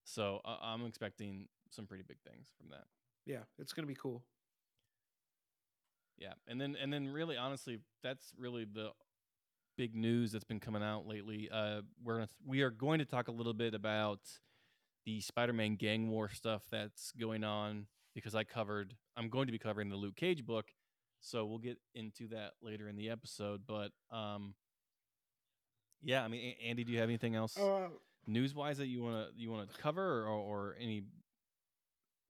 So 0.05 0.41
uh, 0.45 0.59
I'm 0.63 0.85
expecting 0.87 1.49
some 1.71 1.87
pretty 1.87 2.03
big 2.07 2.19
things 2.29 2.49
from 2.59 2.69
that. 2.71 2.87
yeah, 3.25 3.45
it's 3.59 3.73
gonna 3.73 3.87
be 3.87 3.95
cool. 3.95 4.23
Yeah, 6.19 6.35
and 6.47 6.61
then 6.61 6.77
and 6.81 6.93
then 6.93 7.09
really 7.09 7.37
honestly, 7.37 7.79
that's 8.03 8.33
really 8.39 8.65
the 8.65 8.91
big 9.77 9.95
news 9.95 10.33
that's 10.33 10.45
been 10.45 10.61
coming 10.61 10.83
out 10.83 11.07
lately. 11.07 11.49
Uh, 11.51 11.81
we're 12.05 12.17
gonna, 12.17 12.29
we 12.47 12.61
are 12.63 12.71
going 12.71 12.99
to 12.99 13.05
talk 13.05 13.29
a 13.29 13.33
little 13.33 13.55
bit 13.55 13.75
about 13.75 14.21
the 15.05 15.21
Spider-Man 15.21 15.77
gang 15.77 16.11
war 16.11 16.29
stuff 16.29 16.63
that's 16.71 17.11
going 17.13 17.43
on 17.43 17.87
because 18.15 18.35
I 18.35 18.45
covered. 18.45 18.95
I'm 19.17 19.29
going 19.31 19.47
to 19.47 19.53
be 19.53 19.59
covering 19.59 19.89
the 19.89 19.97
Luke 19.97 20.15
Cage 20.17 20.45
book, 20.45 20.67
so 21.21 21.45
we'll 21.47 21.59
get 21.59 21.79
into 21.95 22.29
that 22.29 22.53
later 22.63 22.89
in 22.89 22.97
the 22.97 23.11
episode. 23.11 23.63
But 23.67 23.91
um, 24.11 24.55
yeah, 26.03 26.23
I 26.23 26.29
mean, 26.29 26.55
Andy, 26.65 26.85
do 26.85 26.93
you 26.93 26.99
have 27.01 27.09
anything 27.09 27.35
else 27.35 27.59
Uh, 27.59 27.89
news-wise 28.27 28.79
that 28.79 28.87
you 28.87 29.03
wanna 29.03 29.29
you 29.37 29.51
wanna 29.51 29.67
cover 29.79 30.25
or 30.25 30.29
or 30.29 30.77
any 30.79 31.05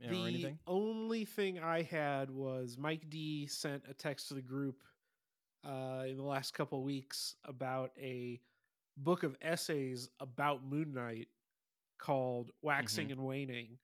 or 0.06 0.16
the 0.20 0.26
anything? 0.26 0.58
only 0.66 1.24
thing 1.24 1.58
I 1.60 1.82
had 1.82 2.30
was 2.30 2.76
Mike 2.78 3.08
D 3.08 3.46
sent 3.46 3.84
a 3.88 3.94
text 3.94 4.28
to 4.28 4.34
the 4.34 4.42
group 4.42 4.82
uh, 5.66 6.04
in 6.08 6.16
the 6.16 6.22
last 6.22 6.54
couple 6.54 6.82
weeks 6.82 7.36
about 7.44 7.92
a 7.98 8.40
book 8.96 9.22
of 9.22 9.36
essays 9.42 10.08
about 10.20 10.64
Moon 10.64 10.92
Knight 10.92 11.28
called 11.98 12.50
Waxing 12.62 13.08
Mm-hmm. 13.08 13.12
and 13.12 13.20
Waning. 13.24 13.78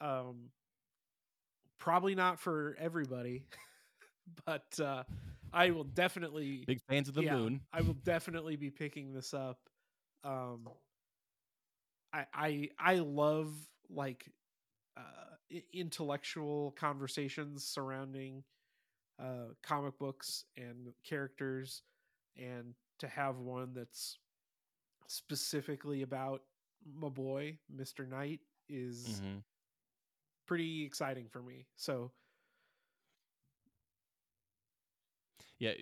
Um, 0.00 0.50
probably 1.78 2.14
not 2.14 2.38
for 2.40 2.76
everybody, 2.78 3.44
but 4.46 4.78
uh, 4.80 5.04
I 5.52 5.70
will 5.70 5.84
definitely 5.84 6.64
Big 6.66 6.80
fans 6.88 7.08
of 7.08 7.14
the 7.14 7.22
yeah, 7.22 7.34
moon. 7.36 7.60
I 7.72 7.82
will 7.82 7.94
definitely 7.94 8.56
be 8.56 8.70
picking 8.70 9.12
this 9.12 9.34
up. 9.34 9.58
Um, 10.24 10.68
I 12.12 12.24
I 12.34 12.70
I 12.78 12.94
love 12.96 13.52
like 13.88 14.24
uh, 14.96 15.29
intellectual 15.72 16.72
conversations 16.78 17.64
surrounding 17.64 18.42
uh, 19.18 19.52
comic 19.62 19.98
books 19.98 20.44
and 20.56 20.92
characters, 21.04 21.82
and 22.36 22.74
to 22.98 23.08
have 23.08 23.38
one 23.38 23.72
that's 23.74 24.18
specifically 25.08 26.02
about 26.02 26.42
my 26.94 27.08
boy 27.08 27.58
Mister 27.68 28.06
Knight 28.06 28.40
is 28.68 29.20
hmm 29.22 29.38
pretty 30.46 30.84
exciting 30.84 31.26
for 31.30 31.42
me. 31.42 31.66
So 31.76 32.12
Yeah, 35.58 35.72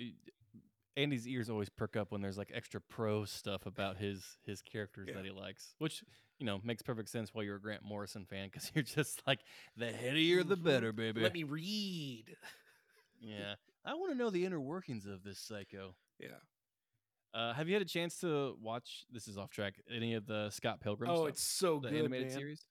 Andy's 0.97 1.29
ears 1.29 1.49
always 1.49 1.69
perk 1.69 1.97
up 1.97 2.11
when 2.11 2.21
there's 2.21 2.37
like 2.39 2.51
extra 2.53 2.81
pro 2.81 3.25
stuff 3.25 3.67
about 3.67 3.97
his 3.97 4.37
his 4.45 4.61
characters 4.63 5.09
Yeah. 5.09 5.15
that 5.15 5.25
he 5.25 5.31
likes, 5.31 5.75
which 5.79 6.03
you 6.39 6.47
know 6.47 6.61
makes 6.65 6.83
perfect 6.83 7.09
sense 7.09 7.35
while 7.35 7.45
you're 7.45 7.57
a 7.57 7.61
Grant 7.61 7.83
Morrison 7.85 8.25
fan 8.25 8.49
because 8.51 8.71
you're 8.75 8.85
just 8.85 9.23
like 9.27 9.41
the 9.77 9.87
headier 9.93 10.43
the 10.45 10.57
Mhm. 10.57 10.65
better, 10.65 10.93
baby. 10.93 11.21
let 11.21 11.33
me 11.33 11.43
read. 11.45 12.37
yeah, 13.21 13.55
I 13.85 13.95
want 13.95 14.13
to 14.13 14.19
know 14.19 14.31
the 14.31 14.45
inner 14.45 14.61
workings 14.61 15.07
of 15.07 15.23
this 15.23 15.39
psycho. 15.39 15.95
Yeah. 16.19 16.29
Uh, 17.35 17.53
have 17.53 17.69
you 17.69 17.75
had 17.75 17.83
a 17.83 17.87
chance 17.87 18.19
to 18.21 18.57
watch? 18.61 19.05
This 19.13 19.29
is 19.29 19.37
off 19.37 19.51
track. 19.51 19.75
Any 19.95 20.15
of 20.15 20.27
the 20.27 20.49
Scott 20.51 20.81
Pilgrim? 20.81 21.11
Oh, 21.11 21.17
stuff? 21.17 21.29
it's 21.29 21.43
so 21.43 21.79
the 21.79 21.91
good, 21.91 21.99
animated 21.99 22.29
man. 22.29 22.37
series. 22.39 22.67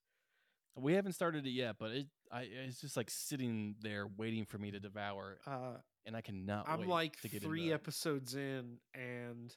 We 0.74 0.94
haven't 0.94 1.12
started 1.12 1.46
it 1.46 1.50
yet, 1.50 1.76
but 1.78 1.90
it 1.92 2.06
I 2.32 2.42
it's 2.42 2.80
just 2.80 2.96
like 2.96 3.10
sitting 3.10 3.76
there 3.80 4.06
waiting 4.06 4.44
for 4.44 4.58
me 4.58 4.70
to 4.72 4.80
devour, 4.80 5.38
Uh, 5.46 5.76
and 6.06 6.16
I 6.16 6.20
cannot. 6.20 6.68
I'm 6.68 6.86
like 6.88 7.20
to 7.22 7.28
get 7.28 7.42
three 7.42 7.72
episodes 7.72 8.34
in, 8.34 8.78
and 8.94 9.54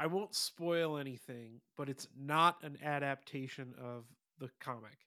I 0.00 0.06
won't 0.06 0.34
spoil 0.34 0.96
anything, 0.96 1.60
but 1.76 1.88
it's 1.90 2.08
not 2.18 2.62
an 2.62 2.78
adaptation 2.82 3.74
of 3.78 4.04
the 4.38 4.50
comic. 4.60 4.98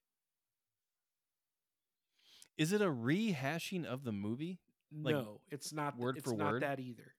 Is 2.58 2.72
it 2.72 2.82
a 2.82 2.86
rehashing 2.92 3.86
of 3.86 4.04
the 4.04 4.12
movie? 4.12 4.60
Like, 5.04 5.16
no, 5.16 5.42
it's 5.50 5.74
not. 5.74 5.98
word 5.98 6.18
it's 6.18 6.32
for 6.32 6.38
not 6.38 6.54
word? 6.54 6.64
that 6.64 6.80
either. 6.80 7.16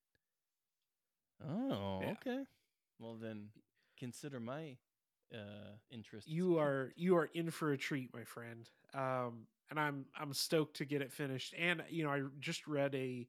Oh, 1.44 2.00
Yeah. 2.02 2.12
okay. 2.12 2.44
Well 3.00 3.16
then, 3.16 3.48
consider 3.98 4.38
my 4.40 4.76
uh 5.34 5.76
interest. 5.90 6.28
You 6.28 6.58
are 6.58 6.92
you 6.96 7.16
are 7.16 7.26
in 7.34 7.50
for 7.50 7.72
a 7.72 7.78
treat, 7.78 8.14
my 8.14 8.24
friend. 8.24 8.68
Um, 8.94 9.46
and 9.70 9.80
I'm 9.80 10.06
I'm 10.16 10.32
stoked 10.32 10.76
to 10.76 10.84
get 10.84 11.02
it 11.02 11.12
finished. 11.12 11.54
And 11.58 11.82
you 11.90 12.04
know, 12.04 12.10
I 12.10 12.22
just 12.38 12.66
read 12.68 12.94
a 12.94 13.26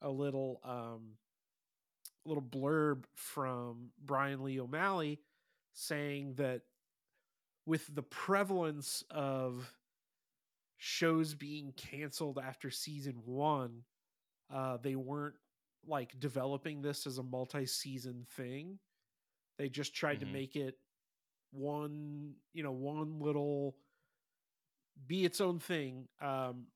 a 0.00 0.08
little 0.10 0.60
um 0.64 1.16
little 2.24 2.42
blurb 2.42 3.04
from 3.14 3.90
Brian 4.04 4.42
Lee 4.44 4.60
O'Malley 4.60 5.20
saying 5.72 6.34
that 6.34 6.62
with 7.66 7.92
the 7.94 8.02
prevalence 8.02 9.02
of 9.10 9.72
shows 10.76 11.34
being 11.34 11.72
canceled 11.72 12.38
after 12.38 12.70
season 12.70 13.22
one, 13.24 13.84
uh, 14.50 14.76
they 14.78 14.96
weren't 14.96 15.36
like 15.86 16.18
developing 16.20 16.82
this 16.82 17.06
as 17.06 17.18
a 17.18 17.22
multi-season 17.22 18.26
thing. 18.36 18.78
They 19.58 19.68
just 19.68 19.94
tried 19.94 20.16
Mhm. 20.16 20.20
to 20.20 20.26
make 20.26 20.56
it 20.56 20.78
one, 21.50 22.36
you 22.52 22.62
know, 22.62 22.72
one 22.72 23.18
little 23.20 23.76
be 25.06 25.24
its 25.24 25.40
own 25.40 25.58
thing, 25.58 26.08
um, 26.20 26.66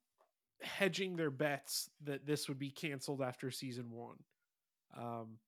hedging 0.60 1.16
their 1.16 1.30
bets 1.30 1.90
that 2.00 2.26
this 2.26 2.48
would 2.48 2.58
be 2.58 2.70
canceled 2.70 3.22
after 3.22 3.50
season 3.50 3.90
one. 3.90 4.24
Um, 4.96 5.38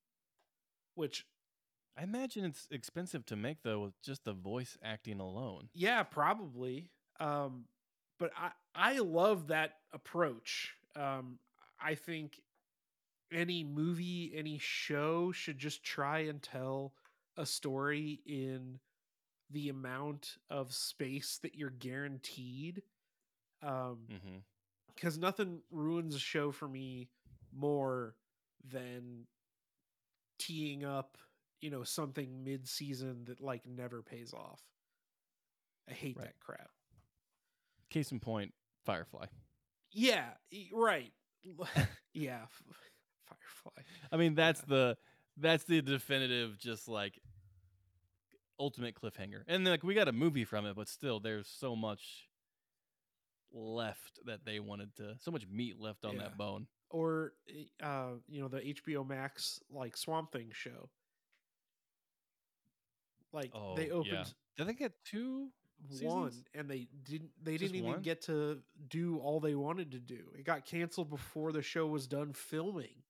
which 0.95 1.27
I 1.97 2.03
imagine 2.03 2.45
it's 2.45 2.67
expensive 2.71 3.25
to 3.27 3.37
make 3.37 3.63
though 3.63 3.81
with 3.81 4.01
just 4.03 4.25
the 4.25 4.33
voice 4.33 4.77
acting 4.83 5.21
alone. 5.21 5.69
Yeah, 5.75 6.03
probably. 6.03 6.91
Um, 7.21 7.65
but 8.19 8.31
I 8.37 8.51
I 8.75 8.99
love 8.99 9.49
that 9.49 9.75
approach. 9.93 10.75
Um, 10.97 11.39
I 11.81 11.95
think 11.95 12.41
any 13.31 13.63
movie, 13.65 14.33
any 14.35 14.59
show 14.59 15.33
should 15.33 15.59
just 15.59 15.83
try 15.85 16.21
and 16.21 16.43
tell 16.43 16.95
a 17.37 17.47
story 17.47 18.21
in 18.27 18.79
the 19.51 19.69
amount 19.69 20.37
of 20.51 20.73
space 20.75 21.39
that 21.43 21.55
you're 21.55 21.71
guaranteed. 21.71 22.83
Um, 23.63 23.99
Mm-hmm. 24.13 24.39
because 24.95 25.19
nothing 25.19 25.61
ruins 25.71 26.15
a 26.15 26.19
show 26.19 26.51
for 26.53 26.69
me 26.69 27.09
more 27.53 28.15
than 28.71 29.27
teeing 30.39 30.85
up, 30.85 31.19
you 31.61 31.71
know, 31.71 31.83
something 31.85 32.45
mid-season 32.45 33.25
that 33.27 33.41
like 33.41 33.67
never 33.67 34.03
pays 34.03 34.33
off. 34.33 34.61
I 35.89 35.93
hate 35.93 36.17
Right. 36.17 36.27
that 36.27 36.39
crap. 36.41 36.71
Case 37.91 38.13
in 38.13 38.21
point, 38.21 38.55
Firefly. 38.85 39.27
Yeah, 39.93 40.31
right. 40.73 41.13
yeah, 42.15 42.47
Firefly. 43.27 43.83
I 44.13 44.17
mean, 44.17 44.35
that's 44.35 44.61
Yeah. 44.61 44.67
the 44.69 44.97
that's 45.37 45.65
the 45.65 45.81
definitive, 45.83 46.59
just 46.59 46.89
like 46.89 47.19
ultimate 48.59 48.95
cliffhanger. 48.95 49.43
And 49.47 49.65
like 49.65 49.83
we 49.83 49.95
got 49.95 50.09
a 50.09 50.13
movie 50.13 50.45
from 50.45 50.67
it, 50.67 50.75
but 50.77 50.89
still, 50.89 51.21
there's 51.21 51.47
so 51.49 51.75
much 51.77 52.29
left 53.53 54.19
that 54.27 54.45
they 54.45 54.61
wanted 54.61 54.95
to, 54.97 55.17
so 55.21 55.31
much 55.31 55.47
meat 55.47 55.79
left 55.79 56.05
on 56.05 56.17
Yeah. 56.17 56.23
that 56.23 56.37
bone. 56.37 56.67
Or 56.91 57.35
e- 57.49 57.69
uh, 57.83 58.13
you 58.29 58.41
know, 58.41 58.49
the 58.49 58.61
HBO 58.61 59.07
Max 59.07 59.61
like 59.71 59.97
Swamp 59.97 60.33
Thing 60.33 60.51
show. 60.53 60.89
Like 63.33 63.51
Oh, 63.55 63.75
they 63.77 63.87
yeah. 63.87 63.93
opened 63.95 64.35
Did 64.57 64.67
they 64.69 64.75
get 64.75 64.93
two? 65.05 65.49
one 66.01 66.31
seasons? 66.33 66.45
and 66.55 66.69
they 66.69 66.89
didn't 67.05 67.31
they 67.43 67.57
Just 67.57 67.73
didn't 67.73 67.77
even 67.77 67.91
one? 67.91 68.03
get 68.03 68.23
to 68.23 68.59
do 68.89 69.19
all 69.19 69.39
they 69.39 69.55
wanted 69.55 69.93
to 69.93 69.99
do. 70.01 70.33
It 70.37 70.45
got 70.45 70.65
canceled 70.65 71.09
before 71.11 71.53
the 71.53 71.63
show 71.63 71.87
was 71.87 72.07
done 72.09 72.33
filming. 72.33 73.03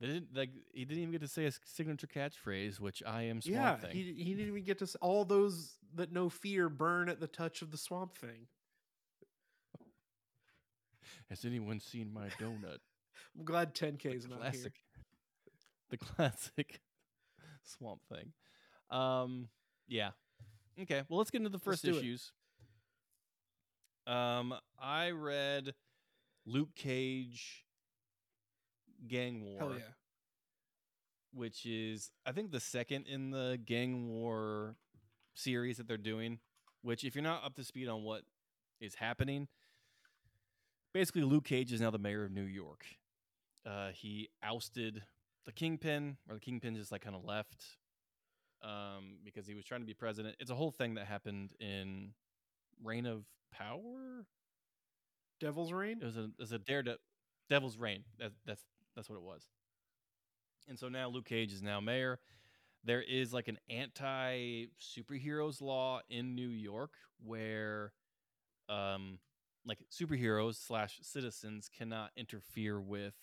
They 0.00 0.06
didn't 0.06 0.34
like. 0.34 0.50
He 0.72 0.84
didn't 0.84 1.02
even 1.02 1.12
get 1.12 1.20
to 1.22 1.28
say 1.28 1.44
his 1.44 1.60
signature 1.64 2.06
catchphrase, 2.06 2.80
which 2.80 3.02
I 3.06 3.22
am 3.22 3.40
Swamp 3.40 3.54
yeah, 3.54 3.76
Thing. 3.76 3.90
he 3.92 4.12
he 4.14 4.34
didn't 4.34 4.48
even 4.48 4.64
get 4.64 4.78
to 4.78 4.88
all 5.00 5.24
those 5.24 5.76
that 5.94 6.12
know 6.12 6.28
fear 6.28 6.68
burn 6.68 7.08
at 7.08 7.20
the 7.20 7.26
touch 7.28 7.62
of 7.62 7.70
the 7.70 7.78
swamp 7.78 8.16
thing. 8.16 8.46
Has 11.30 11.44
anyone 11.44 11.80
seen 11.80 12.12
my 12.12 12.28
donut? 12.40 12.78
I'm 13.38 13.44
glad 13.44 13.74
10K 13.74 14.14
is 14.14 14.28
not 14.28 14.54
here. 14.54 14.72
the 15.90 15.96
classic 15.96 16.80
Swamp 17.62 18.00
Thing. 18.08 18.32
Um, 18.90 19.48
yeah. 19.88 20.10
Okay, 20.80 21.02
well, 21.08 21.18
let's 21.18 21.30
get 21.30 21.38
into 21.38 21.50
the 21.50 21.58
first 21.58 21.84
do 21.84 21.90
it. 21.90 21.96
issues. 21.98 22.32
Um, 24.06 24.54
I 24.78 25.10
read 25.10 25.74
Luke 26.46 26.74
Cage 26.74 27.64
Gang 29.06 29.42
War, 29.44 29.58
Hell 29.58 29.74
yeah. 29.74 29.84
which 31.32 31.64
is 31.64 32.10
I 32.26 32.32
think 32.32 32.50
the 32.50 32.60
second 32.60 33.06
in 33.06 33.30
the 33.30 33.58
Gang 33.64 34.08
War 34.08 34.76
series 35.34 35.78
that 35.78 35.88
they're 35.88 35.96
doing. 35.96 36.38
Which, 36.82 37.02
if 37.02 37.14
you're 37.14 37.24
not 37.24 37.42
up 37.44 37.54
to 37.56 37.64
speed 37.64 37.88
on 37.88 38.02
what 38.02 38.22
is 38.78 38.96
happening, 38.96 39.48
basically 40.94 41.22
Luke 41.22 41.44
Cage 41.44 41.72
is 41.72 41.80
now 41.80 41.90
the 41.90 41.98
mayor 41.98 42.24
of 42.24 42.30
New 42.30 42.44
York. 42.44 42.86
Uh, 43.66 43.88
he 43.92 44.30
ousted 44.42 45.02
the 45.44 45.52
kingpin, 45.52 46.16
or 46.28 46.36
the 46.36 46.40
kingpin 46.40 46.76
just 46.76 46.92
like 46.92 47.02
kind 47.02 47.16
of 47.16 47.24
left 47.24 47.64
um, 48.62 49.16
because 49.24 49.46
he 49.46 49.54
was 49.54 49.64
trying 49.64 49.80
to 49.80 49.86
be 49.86 49.92
president. 49.92 50.36
It's 50.40 50.50
a 50.50 50.54
whole 50.54 50.70
thing 50.70 50.94
that 50.94 51.06
happened 51.06 51.50
in 51.60 52.12
Reign 52.82 53.04
of 53.04 53.24
Power. 53.52 54.26
Devil's 55.40 55.72
Reign. 55.72 55.98
It 56.00 56.04
was 56.04 56.16
a 56.16 56.24
it 56.24 56.38
was 56.38 56.52
a 56.52 56.58
daredevil 56.58 56.98
Devil's 57.50 57.76
Reign. 57.76 58.04
That, 58.18 58.32
that's 58.46 58.62
that's 58.94 59.10
what 59.10 59.16
it 59.16 59.22
was. 59.22 59.42
And 60.68 60.78
so 60.78 60.88
now 60.88 61.08
Luke 61.08 61.26
Cage 61.26 61.52
is 61.52 61.62
now 61.62 61.80
mayor. 61.80 62.20
There 62.84 63.02
is 63.02 63.32
like 63.32 63.48
an 63.48 63.58
anti 63.68 64.66
superheroes 64.80 65.60
law 65.60 66.00
in 66.08 66.34
New 66.34 66.48
York 66.48 66.92
where 67.22 67.92
um 68.68 69.18
like 69.66 69.78
superheroes 69.90 70.56
slash 70.56 70.98
citizens 71.02 71.68
cannot 71.76 72.10
interfere 72.16 72.80
with 72.80 73.14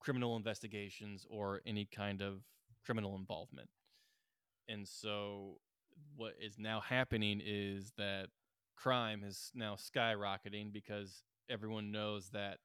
criminal 0.00 0.36
investigations 0.36 1.26
or 1.28 1.60
any 1.66 1.84
kind 1.84 2.22
of 2.22 2.42
criminal 2.84 3.16
involvement. 3.16 3.68
And 4.68 4.86
so 4.86 5.58
what 6.16 6.34
is 6.40 6.58
now 6.58 6.80
happening 6.80 7.40
is 7.44 7.92
that 7.96 8.28
crime 8.76 9.22
is 9.24 9.50
now 9.54 9.74
skyrocketing 9.76 10.72
because 10.72 11.22
everyone 11.50 11.90
knows 11.90 12.30
that 12.30 12.58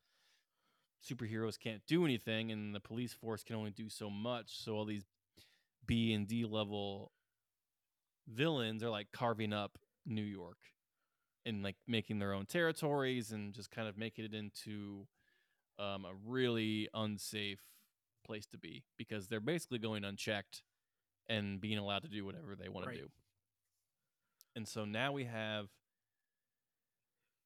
superheroes 1.04 1.60
can't 1.60 1.82
do 1.88 2.06
anything 2.06 2.52
and 2.52 2.74
the 2.74 2.80
police 2.80 3.14
force 3.14 3.44
can 3.44 3.56
only 3.56 3.72
do 3.72 3.90
so 3.90 4.10
much. 4.10 4.58
So 4.64 4.74
all 4.74 4.86
these 4.86 5.06
B 5.86 6.14
and 6.14 6.28
D 6.28 6.46
level 6.46 7.12
villains 8.28 8.84
are 8.84 8.90
like 8.90 9.08
carving 9.12 9.52
up 9.52 9.78
New 10.06 10.24
York 10.24 10.58
and 11.46 11.64
like 11.64 11.76
making 11.88 12.20
their 12.20 12.34
own 12.34 12.46
territories 12.46 13.32
and 13.32 13.54
just 13.54 13.70
kind 13.72 13.88
of 13.88 13.98
making 13.98 14.26
it 14.26 14.34
into 14.34 15.08
um, 15.80 16.06
a 16.06 16.14
really 16.26 16.88
unsafe 16.94 17.62
place 18.26 18.46
to 18.48 18.58
be 18.58 18.84
because 18.98 19.28
they're 19.28 19.40
basically 19.40 19.80
going 19.80 20.04
unchecked 20.06 20.62
and 21.28 21.60
being 21.60 21.78
allowed 21.78 22.04
to 22.04 22.08
do 22.10 22.26
whatever 22.26 22.56
they 22.56 22.70
want 22.70 22.88
Right. 22.88 22.96
to 22.98 23.02
do. 23.04 23.10
And 24.56 24.68
so 24.68 24.86
now 24.86 25.12
we 25.12 25.26
have 25.26 25.68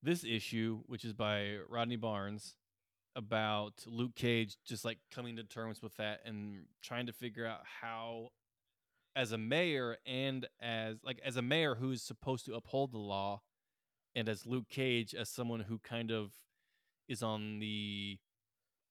this 0.04 0.24
issue, 0.24 0.82
which 0.86 1.04
is 1.06 1.13
by 1.13 1.58
Rodney 1.70 1.96
Barnes, 1.96 2.56
about 3.16 3.74
Luke 3.88 4.13
Cage 4.16 4.58
just 4.66 4.86
like 4.86 5.00
coming 5.12 5.38
to 5.38 5.44
terms 5.44 5.82
with 5.82 5.96
that 5.98 6.20
and 6.25 6.66
trying 6.84 7.08
to 7.08 7.13
figure 7.13 7.48
out 7.48 7.62
how, 7.82 8.30
as 9.16 9.32
a 9.32 9.38
mayor 9.39 9.98
and 10.06 10.46
as 10.62 10.98
like 11.04 11.20
as 11.25 11.36
a 11.38 11.42
mayor 11.42 11.74
who 11.74 11.89
is 11.92 12.04
supposed 12.04 12.46
to 12.46 12.54
uphold 12.54 12.92
the 12.92 13.00
law, 13.00 13.42
and 14.18 14.28
as 14.28 14.48
Luke 14.48 14.68
Cage 14.68 15.14
as 15.14 15.30
someone 15.30 15.60
who 15.60 15.78
kind 15.78 16.12
of 16.12 16.32
is 17.08 17.22
on 17.22 17.60
the 17.60 18.18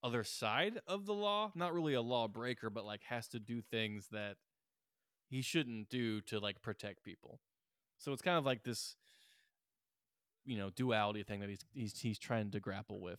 other 0.02 0.22
side 0.22 0.78
of 0.86 1.04
the 1.04 1.12
law, 1.12 1.50
not 1.56 1.74
really 1.74 1.94
a 1.94 2.00
lawbreaker, 2.00 2.70
but 2.70 2.84
like 2.84 3.02
has 3.02 3.26
to 3.28 3.40
do 3.40 3.60
things 3.60 4.06
that 4.12 4.36
he 5.28 5.42
shouldn't 5.42 5.88
do 5.88 6.20
to 6.22 6.38
like 6.38 6.62
protect 6.62 7.02
people. 7.02 7.40
So 7.98 8.12
it's 8.12 8.22
kind 8.22 8.38
of 8.38 8.46
like 8.46 8.62
this, 8.62 8.94
you 10.44 10.56
know, 10.56 10.70
duality 10.70 11.24
thing 11.24 11.40
that 11.40 11.48
he's 11.48 11.64
he's 11.72 11.98
he's 11.98 12.18
trying 12.20 12.52
to 12.52 12.60
grapple 12.60 13.00
with. 13.00 13.18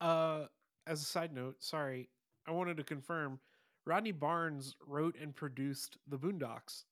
Uh, 0.00 0.46
as 0.86 1.02
a 1.02 1.04
side 1.04 1.34
note, 1.34 1.56
sorry, 1.58 2.08
I 2.48 2.52
wanted 2.52 2.78
to 2.78 2.84
confirm. 2.84 3.38
Rodney 3.84 4.12
Barnes 4.12 4.76
wrote 4.86 5.14
and 5.20 5.36
produced 5.36 5.98
The 6.08 6.16
Boondocks 6.16 6.84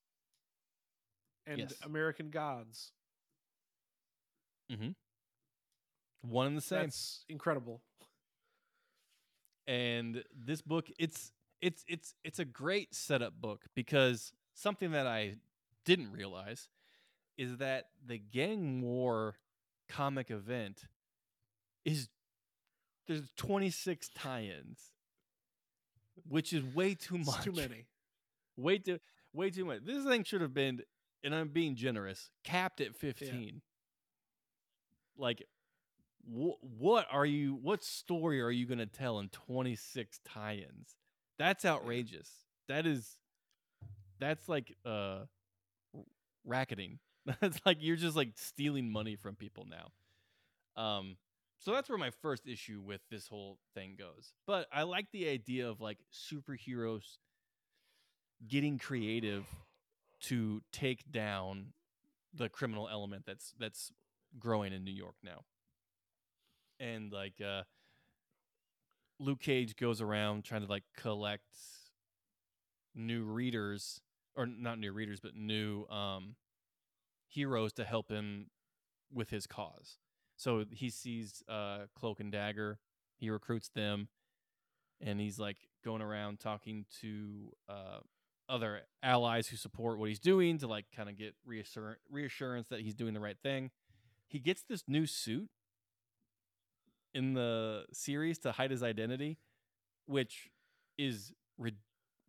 and 1.47 1.61
Yes. 1.61 1.73
American 1.83 2.29
Gods. 2.29 2.93
Mm-hmm. 4.71 4.91
One 6.23 6.47
and 6.49 6.57
the 6.57 6.61
same. 6.61 6.81
That's 6.83 7.25
incredible. 7.29 7.81
and 9.67 10.23
this 10.35 10.61
book 10.63 10.89
it's 10.99 11.33
it's 11.61 11.85
it's 11.89 12.15
it's 12.25 12.39
a 12.39 12.45
great 12.45 12.95
setup 12.95 13.41
book 13.41 13.65
because 13.75 14.33
something 14.55 14.93
that 14.93 15.07
I 15.07 15.37
didn't 15.85 16.13
realize 16.13 16.69
is 17.39 17.59
that 17.59 17.87
the 18.05 18.19
gang 18.19 18.83
war 18.83 19.37
comic 19.89 20.31
event 20.31 20.83
is 21.85 22.09
there's 23.07 23.31
26 23.37 24.09
tie-ins 24.15 24.93
which 26.29 26.53
is 26.53 26.63
way 26.75 26.95
too 26.95 27.17
It's 27.17 27.27
much 27.27 27.45
too 27.45 27.53
many. 27.53 27.87
way 28.57 28.79
too 28.79 28.99
way 29.33 29.51
too 29.51 29.65
much 29.65 29.81
this 29.85 30.05
thing 30.05 30.25
should 30.25 30.41
have 30.41 30.55
been 30.55 30.81
and 31.25 31.35
i'm 31.35 31.49
being 31.49 31.75
generous 31.75 32.31
capped 32.45 32.81
at 32.81 32.95
15 32.97 33.61
like 35.17 35.45
wh- 36.25 36.63
what 36.63 37.07
are 37.11 37.27
you 37.27 37.55
what 37.55 37.85
story 37.85 38.41
are 38.41 38.51
you 38.51 38.67
going 38.67 38.79
to 38.79 38.87
tell 38.87 39.19
in 39.19 39.29
26 39.29 40.21
tie-ins? 40.25 40.97
That's 41.39 41.65
outrageous. 41.65 42.31
That 42.69 42.87
is 42.87 43.19
that's 44.19 44.49
like 44.49 44.77
uh 44.85 45.21
racketing. 46.45 46.99
That's 47.41 47.61
like 47.65 47.79
you're 47.81 47.97
just 47.97 48.17
like 48.17 48.33
stealing 48.35 48.91
money 48.91 49.15
from 49.17 49.37
people 49.37 49.67
now. 49.69 50.83
Um 50.83 51.17
so 51.59 51.71
that's 51.71 51.89
where 51.89 51.99
my 51.99 52.11
first 52.11 52.49
issue 52.49 52.81
with 52.85 53.01
this 53.09 53.29
whole 53.29 53.59
thing 53.75 53.95
goes. 53.97 54.33
But 54.47 54.67
i 54.73 54.83
like 54.83 55.07
the 55.13 55.29
idea 55.29 55.69
of 55.69 55.81
like 55.81 55.99
superheroes 56.13 57.19
getting 58.49 58.79
creative 58.79 59.47
to 60.23 60.63
take 60.73 61.11
down 61.11 61.73
the 62.35 62.49
criminal 62.49 62.89
element 62.91 63.25
that's 63.27 63.55
that's 63.59 63.93
growing 64.39 64.73
in 64.73 64.85
New 64.85 64.93
York 64.93 65.17
now. 65.23 65.45
And 66.81 67.13
like 67.13 67.41
uh 67.41 67.63
Luke 69.19 69.41
Cage 69.41 69.77
goes 69.77 70.01
around 70.01 70.45
trying 70.45 70.63
to 70.63 70.67
like 70.69 70.85
collect 70.97 71.45
new 72.95 73.25
readers 73.25 74.01
or 74.37 74.47
not 74.47 74.79
new 74.79 74.93
readers 74.93 75.21
but 75.21 75.35
new 75.35 75.87
um 75.87 76.37
heroes 77.29 77.73
to 77.73 77.85
help 77.85 78.11
him 78.11 78.49
with 79.13 79.31
his 79.31 79.47
cause. 79.47 79.99
So 80.37 80.65
he 80.71 80.91
sees 80.91 81.43
uh 81.49 81.87
Cloak 81.95 82.21
and 82.21 82.33
Dagger, 82.33 82.79
he 83.17 83.31
recruits 83.31 83.69
them 83.69 84.09
and 85.01 85.21
he's 85.21 85.39
like 85.39 85.59
going 85.85 86.03
around 86.03 86.41
talking 86.41 86.85
to 87.01 87.53
uh 87.69 87.99
other 88.49 88.83
allies 89.03 89.49
who 89.49 89.57
support 89.57 89.99
what 89.99 90.09
he's 90.09 90.19
doing 90.19 90.59
to 90.59 90.67
like 90.67 90.87
kind 90.95 91.09
of 91.09 91.17
get 91.17 91.35
reassur- 91.49 91.97
reassurance 92.11 92.69
that 92.69 92.81
he's 92.81 92.95
doing 92.95 93.15
the 93.15 93.21
right 93.21 93.39
thing. 93.43 93.71
He 94.33 94.39
gets 94.39 94.63
this 94.63 94.85
new 94.89 95.05
suit 95.05 95.51
in 97.13 97.35
the 97.35 97.85
series 97.93 98.39
to 98.39 98.53
hide 98.53 98.71
his 98.71 98.83
identity, 98.83 99.37
which 100.07 100.49
is 100.97 101.35
rid- 101.59 101.77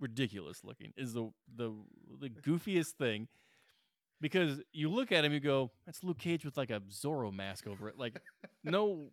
ridiculous 0.02 0.66
looking. 0.66 0.92
Is 0.98 1.14
the 1.14 1.32
the 1.56 1.74
the 2.20 2.30
goofiest 2.46 2.92
thing 2.92 3.30
because 4.20 4.62
you 4.74 4.90
look 4.90 5.14
at 5.14 5.24
him, 5.24 5.32
you 5.32 5.40
go, 5.40 5.72
"That's 5.86 6.04
Luke 6.04 6.18
Cage 6.20 6.44
with 6.44 6.58
like 6.58 6.70
a 6.72 6.82
Zorro 6.92 7.34
mask 7.34 7.68
over 7.68 7.88
it." 7.88 7.98
Like 7.98 8.20
no 8.66 9.12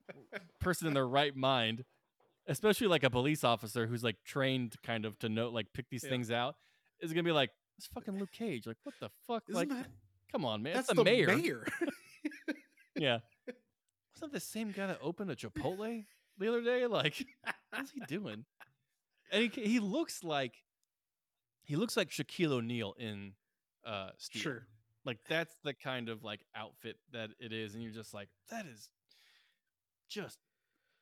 person 0.61 0.88
in 0.88 0.94
their 0.94 1.07
right 1.07 1.35
mind, 1.37 1.85
especially 2.48 2.88
like 2.88 3.05
a 3.05 3.11
police 3.11 3.44
officer 3.44 3.87
who's 3.87 4.03
like 4.03 4.16
trained 4.24 4.74
kind 4.83 5.05
of 5.05 5.16
to 5.20 5.29
know 5.29 5.48
like 5.50 5.72
pick 5.72 5.88
these 5.90 6.03
Yeah. 6.03 6.11
things 6.11 6.33
out, 6.33 6.57
is 7.00 7.12
gonna 7.12 7.22
be 7.22 7.31
like, 7.31 7.50
"It's 7.79 7.87
fucking 7.87 8.18
Luke 8.18 8.33
Cage." 8.33 8.66
Like, 8.66 8.79
what 8.83 8.96
the 9.00 9.11
fuck? 9.29 9.44
Isn't 9.48 9.55
like, 9.55 9.68
that 9.68 9.87
come 10.33 10.44
on, 10.44 10.61
man. 10.61 10.74
that's 10.74 10.88
it's 10.88 10.96
the, 10.96 11.05
mayor. 11.05 11.37
mayor. 11.37 11.64
Yeah. 13.00 13.20
Wasn't 13.46 13.56
that 14.20 14.32
the 14.32 14.40
same 14.40 14.72
guy 14.72 14.86
that 14.88 14.98
opened 15.02 15.30
a 15.30 15.36
Chipotle 15.36 16.04
the 16.38 16.48
other 16.48 16.62
day? 16.62 16.86
Like, 16.86 17.26
what's 17.70 17.92
he 17.92 18.00
doing? 18.00 18.44
And 19.32 19.50
he 19.50 19.62
he 19.62 19.80
looks 19.80 20.22
like 20.22 20.52
he 21.62 21.76
looks 21.76 21.96
like 21.96 22.10
Shaquille 22.10 22.52
O'Neal 22.52 22.94
in 22.98 23.32
uh 23.86 24.10
Steel. 24.18 24.42
sure. 24.42 24.66
Like 25.06 25.18
that's 25.28 25.56
the 25.64 25.72
kind 25.72 26.10
of 26.10 26.22
like 26.22 26.40
outfit 26.54 26.96
that 27.12 27.30
it 27.38 27.54
is, 27.54 27.74
and 27.74 27.82
you're 27.82 27.92
just 27.92 28.12
like, 28.12 28.28
that 28.50 28.66
is 28.66 28.90
just 30.10 30.38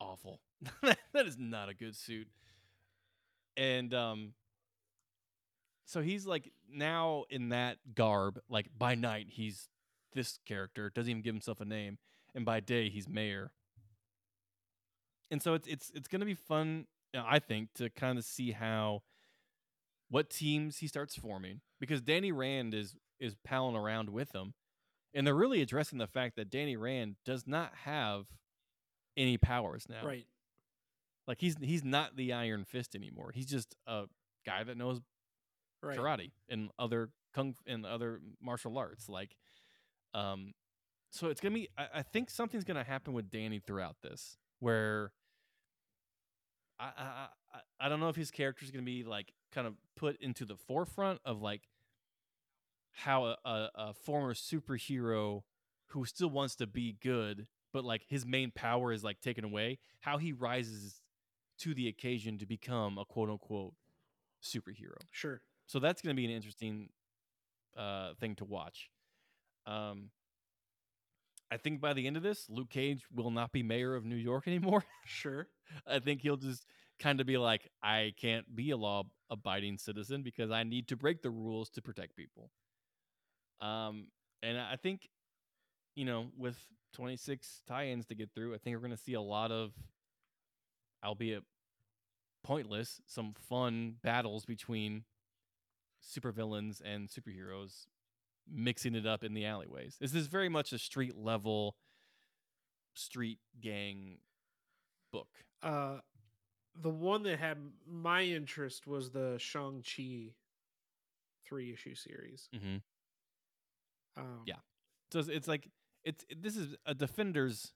awful. 0.00 0.40
that 0.82 1.26
is 1.26 1.36
not 1.36 1.68
a 1.68 1.74
good 1.74 1.96
suit. 1.96 2.28
And 3.56 3.92
um 3.92 4.34
so 5.84 6.00
he's 6.00 6.26
like 6.26 6.52
now 6.70 7.24
in 7.28 7.48
that 7.48 7.78
garb, 7.96 8.38
like 8.48 8.66
by 8.78 8.94
night 8.94 9.26
he's 9.30 9.68
this 10.18 10.38
character, 10.46 10.90
doesn't 10.90 11.08
even 11.10 11.22
give 11.22 11.34
himself 11.34 11.60
a 11.60 11.64
name, 11.64 11.98
and 12.34 12.44
by 12.44 12.60
day 12.60 12.88
he's 12.90 13.08
mayor. 13.08 13.52
And 15.30 15.42
so 15.42 15.54
it's 15.54 15.68
it's 15.68 15.90
it's 15.94 16.08
gonna 16.08 16.24
be 16.24 16.34
fun, 16.34 16.86
uh, 17.14 17.22
I 17.26 17.38
think, 17.38 17.72
to 17.74 17.88
kind 17.90 18.18
of 18.18 18.24
see 18.24 18.50
how 18.52 19.02
what 20.10 20.30
teams 20.30 20.78
he 20.78 20.86
starts 20.88 21.14
forming 21.16 21.60
because 21.80 22.00
Danny 22.00 22.32
Rand 22.32 22.74
is 22.74 22.96
is 23.20 23.36
palling 23.44 23.76
around 23.76 24.10
with 24.10 24.32
them, 24.32 24.54
and 25.14 25.26
they're 25.26 25.34
really 25.34 25.62
addressing 25.62 25.98
the 25.98 26.06
fact 26.06 26.36
that 26.36 26.50
Danny 26.50 26.76
Rand 26.76 27.16
does 27.24 27.46
not 27.46 27.72
have 27.84 28.26
any 29.16 29.36
powers 29.36 29.86
now. 29.88 30.04
Right. 30.06 30.26
Like 31.26 31.40
he's 31.40 31.56
he's 31.60 31.84
not 31.84 32.16
the 32.16 32.32
Iron 32.32 32.64
Fist 32.64 32.94
anymore. 32.94 33.30
He's 33.34 33.46
just 33.46 33.76
a 33.86 34.04
guy 34.44 34.64
that 34.64 34.76
knows 34.76 35.00
Right. 35.80 35.96
karate 35.96 36.32
and 36.48 36.70
other 36.76 37.10
kung 37.34 37.54
and 37.66 37.86
other 37.86 38.20
martial 38.40 38.76
arts. 38.78 39.08
Like, 39.08 39.36
um, 40.14 40.52
so 41.10 41.28
it's 41.28 41.40
gonna 41.40 41.54
be. 41.54 41.68
I, 41.76 41.86
I 41.96 42.02
think 42.02 42.30
something's 42.30 42.64
gonna 42.64 42.84
happen 42.84 43.12
with 43.12 43.30
Danny 43.30 43.60
throughout 43.60 43.96
this, 44.02 44.36
where 44.60 45.12
I 46.78 46.90
I 46.96 47.26
I, 47.54 47.86
I 47.86 47.88
don't 47.88 48.00
know 48.00 48.08
if 48.08 48.16
his 48.16 48.30
character 48.30 48.64
is 48.64 48.70
gonna 48.70 48.84
be 48.84 49.04
like 49.04 49.32
kind 49.52 49.66
of 49.66 49.74
put 49.96 50.20
into 50.20 50.44
the 50.44 50.56
forefront 50.56 51.20
of 51.24 51.40
like 51.40 51.62
how 52.92 53.24
a, 53.26 53.36
a, 53.44 53.70
a 53.74 53.94
former 53.94 54.34
superhero 54.34 55.42
who 55.88 56.04
still 56.04 56.30
wants 56.30 56.56
to 56.56 56.66
be 56.66 56.96
good, 57.00 57.46
but 57.72 57.84
like 57.84 58.02
his 58.08 58.26
main 58.26 58.50
power 58.50 58.92
is 58.92 59.04
like 59.04 59.20
taken 59.20 59.44
away, 59.44 59.78
how 60.00 60.18
he 60.18 60.32
rises 60.32 61.00
to 61.58 61.74
the 61.74 61.88
occasion 61.88 62.38
to 62.38 62.46
become 62.46 62.98
a 62.98 63.04
quote 63.04 63.30
unquote 63.30 63.74
superhero. 64.42 64.98
Sure. 65.10 65.40
So 65.66 65.78
that's 65.78 66.02
going 66.02 66.14
to 66.14 66.20
be 66.20 66.24
an 66.24 66.30
interesting 66.30 66.88
uh, 67.76 68.14
thing 68.20 68.34
to 68.36 68.44
watch. 68.44 68.90
Um, 69.68 70.10
I 71.50 71.56
think 71.56 71.80
by 71.80 71.94
the 71.94 72.06
end 72.06 72.16
of 72.16 72.22
this, 72.22 72.46
Luke 72.48 72.70
Cage 72.70 73.04
will 73.14 73.30
not 73.30 73.52
be 73.52 73.62
mayor 73.62 73.94
of 73.94 74.04
New 74.04 74.16
York 74.16 74.44
anymore. 74.46 74.84
Sure. 75.04 75.48
I 75.86 75.98
think 75.98 76.20
he'll 76.22 76.36
just 76.36 76.66
kind 76.98 77.20
of 77.20 77.26
be 77.26 77.38
like, 77.38 77.70
I 77.82 78.12
can't 78.20 78.54
be 78.54 78.70
a 78.70 78.76
law 78.76 79.04
abiding 79.30 79.78
citizen 79.78 80.22
because 80.22 80.50
I 80.50 80.64
need 80.64 80.88
to 80.88 80.96
break 80.96 81.22
the 81.22 81.30
rules 81.30 81.70
to 81.70 81.82
protect 81.82 82.16
people. 82.16 82.50
Um, 83.60 84.08
and 84.42 84.58
I 84.58 84.76
think, 84.76 85.08
you 85.96 86.04
know, 86.04 86.28
with 86.38 86.56
26 86.94 87.62
tie 87.68 87.88
ins 87.88 88.06
to 88.08 88.14
get 88.14 88.30
through, 88.34 88.54
I 88.54 88.58
think 88.58 88.76
we're 88.76 88.80
going 88.82 88.92
to 88.92 89.02
see 89.02 89.14
a 89.14 89.20
lot 89.22 89.52
of, 89.52 89.72
albeit 91.02 91.44
pointless, 92.42 93.00
some 93.06 93.34
fun 93.48 93.96
battles 94.02 94.44
between 94.44 95.04
supervillains 96.02 96.80
and 96.84 97.08
superheroes 97.08 97.86
mixing 98.50 98.94
it 98.94 99.06
up 99.06 99.22
in 99.24 99.34
the 99.34 99.44
alleyways. 99.46 99.96
This 100.00 100.14
is 100.14 100.26
very 100.26 100.48
much 100.48 100.72
a 100.72 100.78
street 100.78 101.16
level 101.16 101.76
street 102.94 103.38
gang 103.60 104.18
book. 105.12 105.28
Uh 105.62 105.98
the 106.80 106.90
one 106.90 107.22
that 107.24 107.38
had 107.40 107.58
my 107.90 108.22
interest 108.22 108.86
was 108.86 109.10
the 109.10 109.36
Shang-Chi 109.38 110.32
three 111.44 111.72
issue 111.72 111.94
series. 111.94 112.48
Mm-hmm. 112.54 112.76
Um, 114.20 114.42
Yeah. 114.46 114.56
So 115.12 115.18
it's, 115.20 115.28
it's 115.28 115.48
like 115.48 115.68
it's 116.04 116.24
it- 116.28 116.42
this 116.42 116.56
is 116.56 116.76
a 116.86 116.94
Defenders 116.94 117.72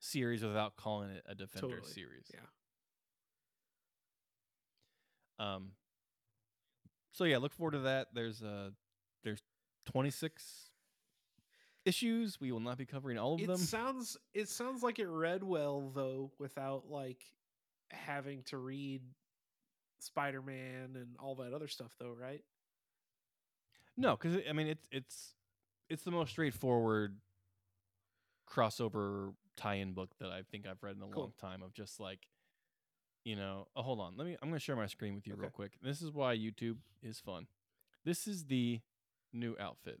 series 0.00 0.42
without 0.42 0.76
calling 0.76 1.10
it 1.10 1.22
a 1.28 1.34
Defenders 1.34 1.72
Totally. 1.80 1.92
series. 1.92 2.30
Yeah. 2.32 2.40
Um. 5.38 5.72
So 7.12 7.24
yeah, 7.24 7.38
look 7.38 7.52
forward 7.52 7.72
to 7.72 7.80
that. 7.80 8.08
There's 8.14 8.40
there's 8.40 8.72
26 9.86 10.70
issues. 11.84 12.40
We 12.40 12.52
will 12.52 12.60
not 12.60 12.78
be 12.78 12.86
covering 12.86 13.18
all 13.18 13.34
of 13.34 13.40
It 13.40 13.46
them. 13.48 13.56
sounds 13.58 14.16
it 14.34 14.48
sounds 14.48 14.82
like 14.82 14.98
it 14.98 15.08
read 15.08 15.42
well 15.42 15.90
though, 15.94 16.30
without 16.38 16.88
like 16.88 17.22
having 17.90 18.42
to 18.44 18.56
read 18.58 19.02
Spider-Man 19.98 20.96
and 20.96 21.16
all 21.18 21.34
that 21.36 21.52
other 21.52 21.68
stuff 21.68 21.92
though, 21.98 22.14
right? 22.18 22.44
No, 23.96 24.16
because 24.16 24.38
I 24.48 24.52
mean 24.52 24.66
it's 24.68 24.86
it's 24.90 25.34
it's 25.88 26.02
the 26.04 26.10
most 26.10 26.30
straightforward 26.30 27.16
crossover 28.48 29.34
tie-in 29.56 29.92
book 29.92 30.10
that 30.20 30.30
I 30.30 30.42
think 30.50 30.66
I've 30.66 30.82
read 30.82 30.96
in 30.96 31.02
a 31.02 31.06
Cool. 31.06 31.22
long 31.24 31.32
time. 31.40 31.62
Of 31.62 31.72
just 31.74 32.00
like, 32.00 32.20
you 33.24 33.36
know, 33.36 33.66
oh 33.76 33.82
hold 33.82 34.00
on, 34.00 34.16
let 34.16 34.26
me. 34.26 34.36
I'm 34.40 34.48
going 34.48 34.58
to 34.58 34.64
share 34.64 34.76
my 34.76 34.86
screen 34.86 35.14
with 35.14 35.26
you 35.26 35.34
real 35.34 35.50
quick. 35.50 35.72
This 35.82 36.00
is 36.02 36.10
why 36.12 36.36
YouTube 36.36 36.76
is 37.02 37.18
fun. 37.20 37.46
This 38.04 38.26
is 38.26 38.44
the 38.46 38.80
new 39.32 39.56
outfit. 39.58 40.00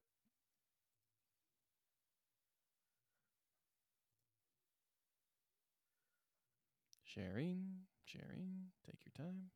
Sharing, 7.04 7.64
sharing. 8.06 8.70
Take 8.86 9.00
your 9.04 9.26
time. 9.26 9.50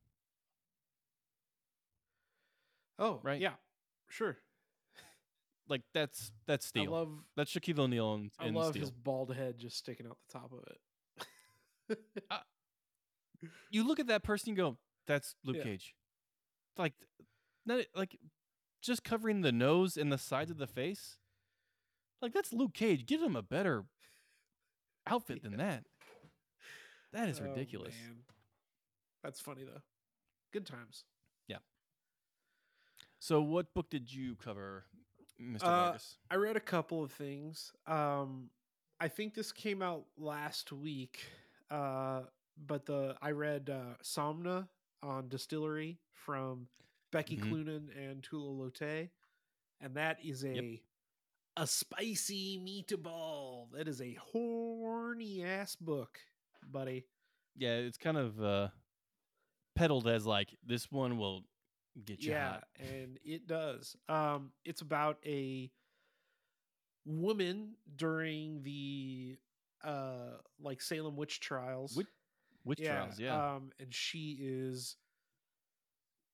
Oh, 2.99 3.21
Right. 3.23 3.41
Yeah, 3.41 3.53
sure. 4.09 4.37
Like 5.69 5.83
that's 5.93 6.31
that's 6.47 6.65
Steve. 6.67 6.89
I 6.89 6.93
love 6.93 7.09
that's 7.37 7.53
Shaquille 7.53 7.81
O'Neal 7.81 8.15
and, 8.15 8.31
I 8.39 8.51
love 8.51 8.71
Steel. 8.71 8.83
his 8.83 8.91
bald 8.93 9.35
head 9.35 9.59
just 9.59 9.77
sticking 9.77 10.07
out 10.07 10.17
the 10.29 10.39
top 10.39 10.53
of 10.53 10.61
it. 10.69 10.79
Uh, 12.31 12.39
you 13.71 13.85
look 13.87 13.99
at 14.01 14.07
that 14.09 14.23
person, 14.23 14.51
you 14.51 14.57
go, 14.57 14.77
"That's 15.09 15.35
Luke 15.45 15.57
Yeah. 15.57 15.65
Cage." 15.65 15.95
Like, 16.79 16.93
not 17.65 17.81
like 17.97 18.17
just 18.87 19.05
covering 19.05 19.41
the 19.43 19.53
nose 19.53 19.97
and 19.97 20.11
the 20.13 20.19
sides 20.19 20.51
of 20.51 20.59
the 20.59 20.67
face. 20.67 21.19
Like 22.23 22.33
that's 22.33 22.53
Luke 22.53 22.75
Cage. 22.75 23.05
Give 23.07 23.21
him 23.23 23.37
a 23.37 23.43
better 23.43 23.85
outfit 25.07 25.43
than 25.43 25.57
that. 25.59 25.85
That 27.13 27.29
is 27.29 27.41
Oh, 27.41 27.45
ridiculous. 27.45 27.95
man. 28.05 28.17
That's 29.23 29.41
funny 29.41 29.65
though. 29.65 29.83
Good 30.53 30.67
times. 30.67 31.05
Yeah. 31.49 31.59
So, 33.19 33.41
what 33.41 33.73
book 33.75 33.91
did 33.91 34.13
you 34.13 34.37
cover, 34.37 34.85
Mr. 35.41 35.63
Uh, 35.63 35.85
Vargas? 35.87 36.17
I 36.31 36.37
read 36.37 36.57
a 36.57 36.61
couple 36.61 37.03
of 37.03 37.13
things. 37.13 37.73
Um, 37.87 38.51
I 39.01 39.09
think 39.09 39.35
this 39.35 39.53
came 39.53 39.83
out 39.83 40.05
last 40.17 40.73
week, 40.73 41.21
uh, 41.71 42.23
but 42.67 42.87
the 42.87 43.17
I 43.21 43.31
read 43.33 43.71
uh, 43.71 43.95
Somna 44.03 44.69
on 45.03 45.29
DSTLRY 45.29 45.97
from 46.13 46.69
Becky 47.13 47.37
Mhm. 47.37 47.49
Cloonan 47.51 47.91
and 47.97 48.23
Tula 48.23 48.71
Lotay, 48.71 49.11
and 49.81 49.95
that 49.97 50.23
is 50.25 50.45
a 50.45 50.55
Yep. 50.55 50.81
a 51.59 51.67
spicy 51.67 52.59
meatball. 52.59 53.71
That 53.73 53.89
is 53.89 54.01
a 54.01 54.15
horny 54.15 55.43
ass 55.45 55.77
book, 55.77 56.21
buddy. 56.63 57.07
Yeah, 57.55 57.77
it's 57.79 57.97
kind 57.99 58.17
of 58.19 58.43
uh, 58.43 58.69
peddled 59.75 60.07
as 60.09 60.27
like 60.27 60.55
this 60.63 60.91
one 60.93 61.17
will 61.19 61.47
get 62.05 62.23
you 62.23 62.33
yeah, 62.33 62.51
hot. 62.53 62.69
and 62.77 63.19
it 63.25 63.47
does. 63.47 63.97
Um, 64.09 64.53
it's 64.65 64.83
about 64.83 65.19
a 65.25 65.71
woman 67.05 67.77
during 67.95 68.63
the 68.63 69.39
uh 69.85 70.39
like 70.59 70.81
Salem 70.83 71.17
witch 71.17 71.41
trials. 71.41 71.97
Witch- 71.97 72.07
Witch 72.65 72.81
trials, 72.83 73.17
yeah. 73.21 73.55
Um, 73.55 73.71
and 73.79 73.95
she 73.95 74.37
is 74.41 74.97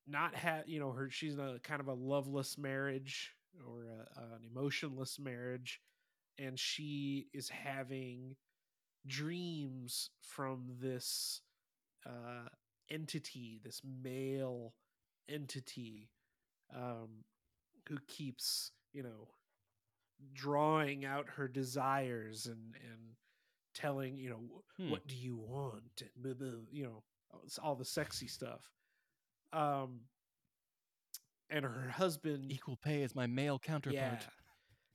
not 0.07 0.35
have 0.35 0.69
you 0.69 0.81
know 0.81 0.93
her 0.93 1.11
she's 1.11 1.35
in 1.35 1.41
a 1.41 1.59
kind 1.61 1.81
of 1.81 1.89
a 1.89 1.93
loveless 1.95 2.59
marriage 2.59 3.33
or 3.67 3.85
a, 3.85 4.21
an 4.35 4.43
emotionless 4.51 5.19
marriage, 5.19 5.81
and 6.39 6.59
she 6.59 7.29
is 7.33 7.49
having 7.49 8.37
dreams 9.07 10.11
from 10.23 10.65
this 10.81 11.43
uh 12.07 12.49
entity, 12.91 13.61
this 13.65 13.81
male 14.03 14.75
entity, 15.29 16.11
um, 16.75 17.25
who 17.89 17.99
keeps 18.09 18.73
you 18.93 19.03
know 19.03 19.29
drawing 20.33 21.05
out 21.05 21.29
her 21.29 21.49
desires 21.49 22.47
and 22.47 22.75
and 22.91 23.01
telling 23.75 24.19
you 24.19 24.31
know 24.31 24.63
Hmm. 24.79 24.91
what 24.91 25.07
do 25.07 25.15
you 25.17 25.37
want 25.37 26.01
and 26.01 26.11
blah, 26.17 26.35
blah, 26.35 26.59
you 26.71 26.85
know 26.85 27.03
all 27.63 27.75
the 27.75 27.85
sexy 27.85 28.27
stuff 28.27 28.71
um 29.53 30.01
and 31.51 31.65
her 31.65 31.89
husband 31.91 32.51
Equal 32.51 32.77
pay 32.77 33.03
as 33.03 33.15
my 33.15 33.27
male 33.27 33.59
counterpart. 33.59 33.99
yeah 33.99 34.19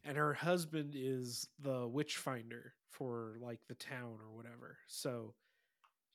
and 0.03 0.17
her 0.17 0.33
husband 0.33 0.93
is 0.95 1.47
the 1.59 1.87
witch 1.87 2.17
finder 2.17 2.73
for 2.91 3.37
like 3.41 3.59
the 3.67 3.75
town 3.75 4.17
or 4.21 4.35
whatever 4.35 4.77
so 4.87 5.33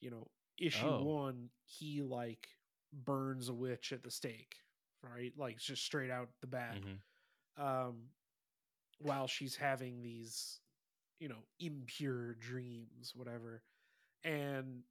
you 0.00 0.10
know 0.10 0.26
issue 0.58 0.86
Oh. 0.86 1.02
one 1.02 1.50
he 1.64 2.02
like 2.02 2.48
burns 2.92 3.48
a 3.48 3.54
witch 3.54 3.92
at 3.92 4.02
the 4.02 4.10
stake 4.10 4.56
right 5.02 5.32
like 5.36 5.58
just 5.58 5.84
straight 5.84 6.10
out 6.10 6.28
the 6.40 6.46
bat 6.46 6.78
Mhm. 6.82 7.62
um 7.62 8.08
while 8.98 9.26
she's 9.26 9.56
having 9.56 10.02
these 10.02 10.60
you 11.18 11.28
know 11.28 11.44
impure 11.60 12.34
dreams 12.34 13.12
whatever 13.14 13.62
and 14.24 14.82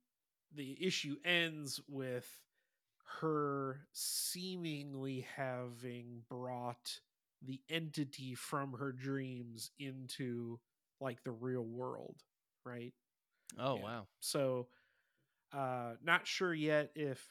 the 0.55 0.77
issue 0.85 1.15
ends 1.25 1.79
with 1.87 2.27
her 3.19 3.81
seemingly 3.91 5.25
having 5.35 6.21
brought 6.29 6.99
the 7.41 7.61
entity 7.69 8.35
from 8.35 8.73
her 8.73 8.91
dreams 8.91 9.71
into 9.79 10.59
like 10.99 11.23
the 11.23 11.31
real 11.31 11.63
world 11.65 12.17
right 12.65 12.93
Oh 13.57 13.75
Yeah. 13.75 13.81
wow. 13.81 14.07
so 14.19 14.67
uh 15.53 15.93
not 16.03 16.27
sure 16.27 16.53
yet 16.53 16.91
if 16.95 17.25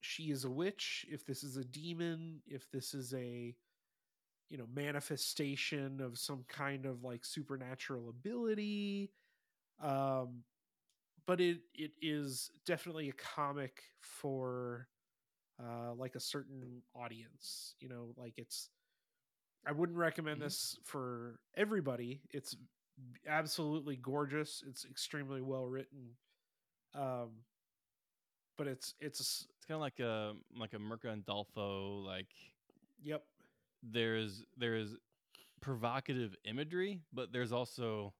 she 0.00 0.30
is 0.30 0.44
a 0.44 0.50
witch 0.50 1.06
if 1.10 1.24
this 1.26 1.42
is 1.42 1.56
a 1.56 1.64
demon 1.64 2.40
if 2.46 2.70
this 2.70 2.94
is 2.94 3.12
a 3.14 3.54
you 4.50 4.56
know 4.58 4.66
manifestation 4.74 6.00
of 6.00 6.18
some 6.18 6.44
kind 6.48 6.86
of 6.86 7.02
like 7.02 7.24
supernatural 7.24 8.08
ability 8.08 9.10
um 9.82 10.42
but 11.26 11.40
it 11.40 11.58
it 11.74 11.92
is 12.00 12.50
definitely 12.66 13.08
a 13.08 13.12
comic 13.12 13.82
for 14.00 14.88
uh 15.62 15.94
like 15.94 16.14
a 16.14 16.20
certain 16.20 16.82
audience 16.94 17.74
you 17.80 17.88
know 17.88 18.12
like 18.16 18.34
it's 18.38 18.70
I 19.64 19.70
wouldn't 19.72 19.96
recommend 19.98 20.38
Mhm. 20.40 20.44
this 20.44 20.76
for 20.82 21.38
everybody. 21.54 22.20
It's 22.30 22.56
absolutely 23.28 23.94
gorgeous. 23.96 24.64
It's 24.66 24.84
extremely 24.84 25.40
well 25.40 25.66
written. 25.68 26.16
Um, 26.94 27.44
but 28.58 28.66
it's 28.66 28.94
it's 29.00 29.20
a 29.20 29.22
It's 29.56 29.64
kind 29.66 29.76
of 29.76 29.80
like 29.80 30.00
a 30.00 30.34
like 30.58 30.74
a 30.74 30.78
Mercandolfo. 30.78 32.04
Like 32.04 32.26
yep 33.04 33.24
there's 33.84 34.44
there's 34.56 34.96
provocative 35.60 36.34
imagery, 36.44 37.00
but 37.12 37.32
there's 37.32 37.52
also 37.52 38.14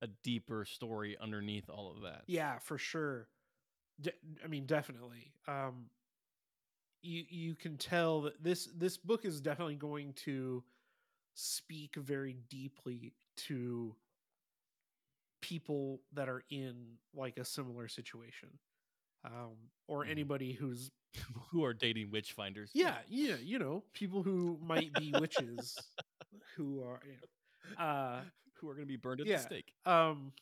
a 0.00 0.06
deeper 0.22 0.64
story 0.64 1.16
underneath 1.20 1.68
all 1.68 1.90
of 1.94 2.02
that. 2.02 2.22
yeah 2.26 2.58
for 2.58 2.78
sure. 2.78 3.28
De- 4.00 4.12
I 4.42 4.46
mean 4.48 4.64
definitely. 4.66 5.34
Um, 5.46 5.90
you 7.04 7.24
you 7.28 7.54
can 7.54 7.76
tell 7.78 8.22
that 8.22 8.42
this 8.42 8.66
this 8.76 8.96
book 8.98 9.24
is 9.24 9.40
definitely 9.40 9.76
going 9.76 10.12
to 10.14 10.64
speak 11.34 11.96
very 11.96 12.34
deeply 12.48 13.14
to 13.36 13.96
people 15.40 16.00
that 16.12 16.28
are 16.28 16.42
in 16.50 16.94
like 17.14 17.36
a 17.38 17.44
similar 17.44 17.88
situation 17.88 18.48
um 19.24 19.54
or 19.88 20.04
Mhm. 20.04 20.10
anybody 20.10 20.52
who's 20.52 20.90
Who 21.50 21.64
are 21.64 21.74
dating 21.74 22.10
witch 22.10 22.32
finders? 22.32 22.70
yeah 22.74 22.98
yeah 23.08 23.36
you 23.36 23.58
know 23.58 23.84
people 23.92 24.22
who 24.22 24.58
might 24.62 24.96
be 24.96 25.12
witches 25.12 25.82
who 26.56 26.82
are 26.82 27.00
you 27.04 27.14
know, 27.78 27.82
uh 27.84 28.22
who 28.54 28.68
are 28.68 28.74
going 28.74 28.86
to 28.86 28.92
be 28.92 28.96
burned 28.96 29.20
at 29.20 29.26
Yeah. 29.26 29.36
the 29.36 29.42
stake. 29.42 29.74
um 29.86 30.32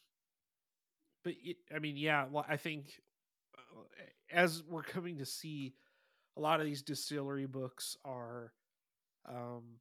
but 1.24 1.34
it, 1.42 1.56
i 1.74 1.78
mean 1.78 1.96
yeah 1.96 2.26
well, 2.30 2.44
i 2.48 2.56
think 2.56 3.00
uh, 3.58 3.82
as 4.30 4.62
we're 4.64 4.82
coming 4.82 5.18
to 5.18 5.26
see 5.26 5.74
a 6.36 6.40
lot 6.40 6.60
of 6.60 6.66
these 6.66 6.82
DSTLRY 6.82 7.46
books 7.50 7.96
are 8.04 8.52
um 9.28 9.78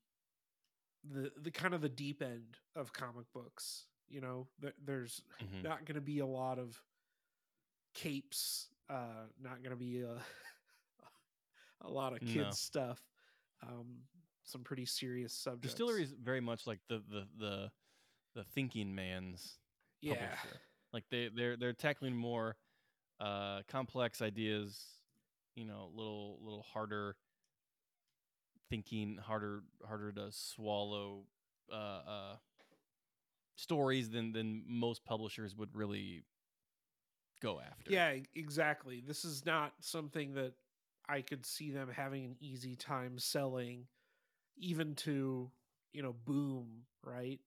the 1.03 1.31
the 1.41 1.51
kind 1.51 1.73
of 1.73 1.81
the 1.81 1.89
deep 1.89 2.21
end 2.21 2.57
of 2.75 2.93
comic 2.93 3.25
books 3.33 3.87
you 4.07 4.21
know 4.21 4.47
There- 4.59 4.73
there's 4.83 5.23
Mhm. 5.41 5.63
not 5.63 5.85
going 5.85 5.95
to 5.95 6.01
be 6.01 6.19
a 6.19 6.25
lot 6.25 6.59
of 6.59 6.79
capes 7.93 8.69
uh 8.89 9.25
not 9.39 9.57
going 9.63 9.71
to 9.71 9.75
be 9.75 10.01
a 10.01 10.17
a 11.81 11.89
lot 11.89 12.13
of 12.13 12.19
kids 12.19 12.35
No. 12.35 12.51
stuff 12.51 13.01
um 13.63 14.03
some 14.43 14.63
pretty 14.63 14.85
serious 14.85 15.33
subjects 15.33 15.79
DSTLRY 15.79 16.01
is 16.03 16.11
very 16.13 16.41
much 16.41 16.67
like 16.67 16.79
the 16.87 16.99
the 17.09 17.27
the 17.37 17.71
the 18.35 18.43
thinking 18.43 18.93
man's 18.93 19.59
yeah 20.01 20.15
publisher. 20.35 20.59
Like 20.93 21.05
they 21.09 21.29
they're 21.33 21.55
they're 21.57 21.73
tackling 21.73 22.15
more 22.15 22.57
uh 23.19 23.61
complex 23.67 24.21
ideas, 24.21 25.00
you 25.55 25.65
know, 25.65 25.89
little 25.93 26.39
little 26.41 26.63
harder 26.73 27.15
thinking, 28.69 29.17
harder 29.17 29.63
harder 29.85 30.11
to 30.13 30.27
swallow 30.31 31.23
uh 31.71 31.75
uh 31.75 32.35
stories 33.55 34.09
than 34.09 34.33
than 34.33 34.63
most 34.67 35.03
publishers 35.05 35.55
would 35.55 35.75
really 35.75 36.23
go 37.41 37.59
after. 37.59 37.91
Yeah, 37.91 38.15
exactly. 38.35 39.01
This 39.05 39.25
is 39.25 39.45
not 39.45 39.73
something 39.79 40.33
that 40.35 40.53
I 41.07 41.21
could 41.21 41.45
see 41.45 41.71
them 41.71 41.89
having 41.89 42.25
an 42.25 42.35
easy 42.39 42.75
time 42.75 43.17
selling, 43.19 43.87
even 44.57 44.95
to 44.95 45.51
you 45.93 46.01
know 46.03 46.13
Boom, 46.25 46.83
right? 47.03 47.39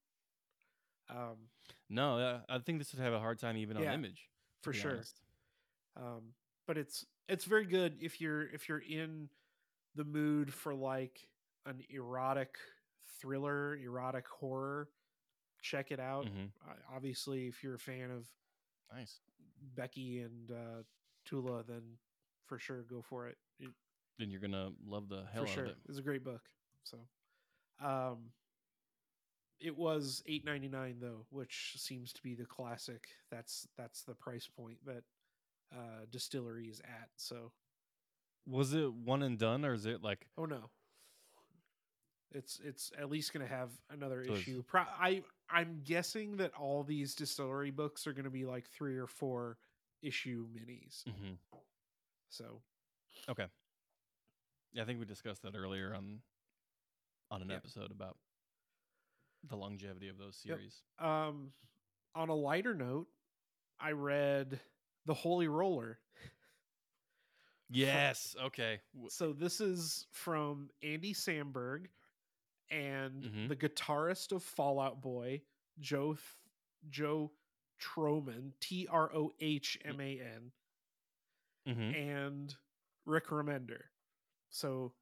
Um, 1.10 1.48
No, 1.88 2.18
uh, 2.18 2.40
I 2.48 2.58
think 2.58 2.78
this 2.78 2.92
would 2.92 3.02
have 3.02 3.12
a 3.12 3.20
hard 3.20 3.38
time 3.38 3.56
even 3.56 3.76
Yeah, 3.76 3.90
on 3.90 3.94
image. 3.94 4.28
for 4.62 4.72
sure. 4.72 5.00
Um, 5.96 6.32
but 6.66 6.76
it's 6.76 7.06
it's 7.28 7.44
very 7.44 7.64
good 7.66 7.96
if 8.00 8.20
you're 8.20 8.42
if 8.52 8.68
you're 8.68 8.78
in 8.88 9.28
the 9.94 10.04
mood 10.04 10.52
for 10.52 10.74
like 10.74 11.28
an 11.66 11.82
erotic 11.90 12.56
thriller, 13.20 13.76
erotic 13.76 14.26
horror. 14.28 14.88
Check 15.62 15.90
it 15.90 16.00
out. 16.00 16.26
Mhm. 16.26 16.50
Uh, 16.68 16.74
obviously, 16.94 17.46
if 17.48 17.62
you're 17.62 17.76
a 17.76 17.78
fan 17.78 18.10
of 18.10 18.28
Nice. 18.92 19.20
Becky 19.74 20.20
and 20.20 20.50
uh, 20.50 20.82
Tula, 21.24 21.62
then 21.64 21.98
for 22.46 22.58
sure 22.58 22.82
go 22.82 23.00
for 23.00 23.28
it. 23.28 23.38
it 23.58 23.70
Then 24.18 24.30
you're 24.30 24.40
gonna 24.40 24.72
love 24.84 25.08
the 25.08 25.24
hell 25.32 25.44
for 25.44 25.48
out 25.50 25.54
sure. 25.54 25.64
of 25.64 25.70
it. 25.70 25.76
It's 25.88 25.98
a 25.98 26.02
great 26.02 26.22
book. 26.22 26.42
So, 26.82 26.98
um, 27.80 28.32
it 29.60 29.74
was 29.74 30.22
eight 30.26 30.44
ninety 30.44 30.68
nine 30.68 30.98
though, 31.00 31.24
which 31.30 31.74
seems 31.78 32.12
to 32.12 32.22
be 32.22 32.34
the 32.34 32.44
classic. 32.44 33.08
That's 33.30 33.66
that's 33.78 34.02
the 34.02 34.14
price 34.14 34.46
point 34.46 34.84
that 34.84 35.04
uh, 35.72 36.07
DSTLRY 36.11 36.70
is 36.70 36.81
at. 36.81 37.09
So, 37.16 37.53
Was 38.46 38.74
it 38.74 38.92
one 38.92 39.22
and 39.22 39.38
done, 39.38 39.64
or 39.64 39.72
is 39.74 39.87
it 39.87 40.03
like 40.03 40.27
oh 40.38 40.44
no, 40.46 40.70
it's 42.33 42.61
it's 42.64 42.90
at 42.98 43.09
least 43.11 43.33
going 43.33 43.46
to 43.46 43.53
have 43.53 43.70
another 43.90 44.24
So 44.27 44.35
issue. 44.35 44.62
Pro- 44.66 44.83
I 44.83 45.22
I'm 45.50 45.81
guessing 45.85 46.37
that 46.38 46.53
all 46.59 46.83
these 46.83 47.14
distillery 47.14 47.70
books 47.70 48.07
are 48.07 48.12
going 48.12 48.24
to 48.24 48.31
be 48.31 48.44
like 48.44 48.66
three 48.68 48.96
or 48.96 49.07
four 49.07 49.59
issue 50.03 50.46
minis. 50.48 51.05
Mm-hmm. 51.05 51.35
So 52.31 52.61
okay? 53.29 53.46
Yeah, 54.72 54.83
I 54.83 54.87
think 54.87 54.98
we 54.98 55.05
discussed 55.07 55.42
that 55.42 55.55
earlier 55.55 55.94
on 55.94 56.20
on 57.31 57.42
an 57.42 57.48
Yep. 57.50 57.59
episode 57.59 57.90
about 57.90 58.16
the 59.48 59.57
longevity 59.57 60.09
of 60.09 60.18
those 60.18 60.40
Yep. 60.44 60.57
series. 60.59 60.83
um, 60.98 61.53
on 62.14 62.29
a 62.29 62.35
lighter 62.35 62.74
note, 62.74 63.09
I 63.81 63.90
read 63.92 64.61
The 65.06 65.14
Holy 65.14 65.48
Roller. 65.48 65.98
Yes. 67.70 68.36
Okay. 68.40 68.80
So 69.08 69.32
this 69.32 69.60
is 69.60 70.06
from 70.12 70.70
Andy 70.82 71.12
Samberg 71.14 71.86
and 72.70 73.22
Mhm. 73.24 73.48
the 73.48 73.56
guitarist 73.56 74.32
of 74.32 74.42
Fall 74.42 74.78
Out 74.80 75.00
Boy, 75.00 75.42
Joe 75.80 76.16
Joe 76.90 77.32
Trohman, 77.80 78.52
T 78.60 78.86
R 78.88 79.14
O 79.14 79.32
H 79.40 79.78
M 79.84 80.00
A 80.00 80.20
N, 80.20 80.52
mhm. 81.66 81.94
and 81.94 82.56
Rick 83.06 83.26
Remender. 83.28 83.84
So 84.50 84.94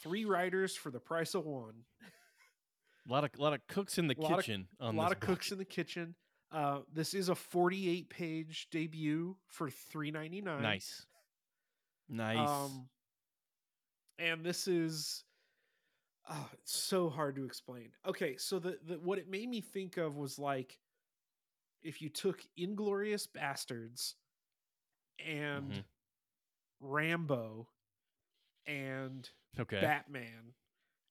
three 0.00 0.24
writers 0.24 0.76
for 0.76 0.90
the 0.90 1.00
price 1.00 1.34
of 1.34 1.44
one. 1.46 1.84
A 3.06 3.10
lot 3.12 3.24
of 3.24 3.30
a 3.38 3.42
lot 3.42 3.52
of 3.54 3.66
cooks 3.66 3.98
in 3.98 4.06
the 4.06 4.14
of- 4.18 4.36
kitchen. 4.36 4.68
A 4.78 4.92
lot 4.92 5.12
of 5.12 5.20
cooks 5.20 5.50
in 5.52 5.58
the 5.58 5.64
kitchen. 5.64 6.14
Uh, 6.54 6.80
this 6.92 7.14
is 7.14 7.28
a 7.28 7.34
48 7.34 8.08
page 8.08 8.68
debut 8.70 9.36
for 9.48 9.68
3.99. 9.68 10.60
Nice. 10.62 11.06
Nice. 12.08 12.48
Um, 12.48 12.88
and 14.18 14.44
this 14.44 14.68
is 14.68 15.24
oh, 16.30 16.48
it's 16.52 16.76
so 16.76 17.08
hard 17.10 17.36
to 17.36 17.44
explain. 17.44 17.88
Okay, 18.06 18.36
so 18.36 18.58
the, 18.60 18.78
the 18.86 18.98
what 19.00 19.18
it 19.18 19.28
made 19.28 19.48
me 19.48 19.60
think 19.60 19.96
of 19.96 20.16
was 20.16 20.38
like 20.38 20.78
if 21.82 22.00
you 22.00 22.08
took 22.08 22.40
Inglourious 22.58 23.26
Basterds 23.26 24.14
and 25.24 25.72
Mhm. 25.72 25.84
Rambo 26.80 27.68
and 28.66 29.28
okay. 29.58 29.80
Batman 29.80 30.54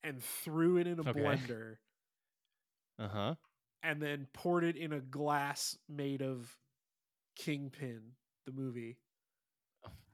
and 0.04 0.24
threw 0.24 0.78
it 0.78 0.88
in 0.88 1.00
a 1.00 1.10
Okay. 1.10 1.20
blender 1.20 1.78
Uh 3.00 3.08
huh. 3.10 3.36
And 3.84 4.02
then 4.02 4.28
poured 4.34 4.64
it 4.64 4.76
in 4.78 4.94
a 4.94 5.00
glass 5.00 5.78
made 5.90 6.22
of 6.22 6.58
Kingpin, 7.36 8.02
the 8.46 8.52
movie. 8.52 8.98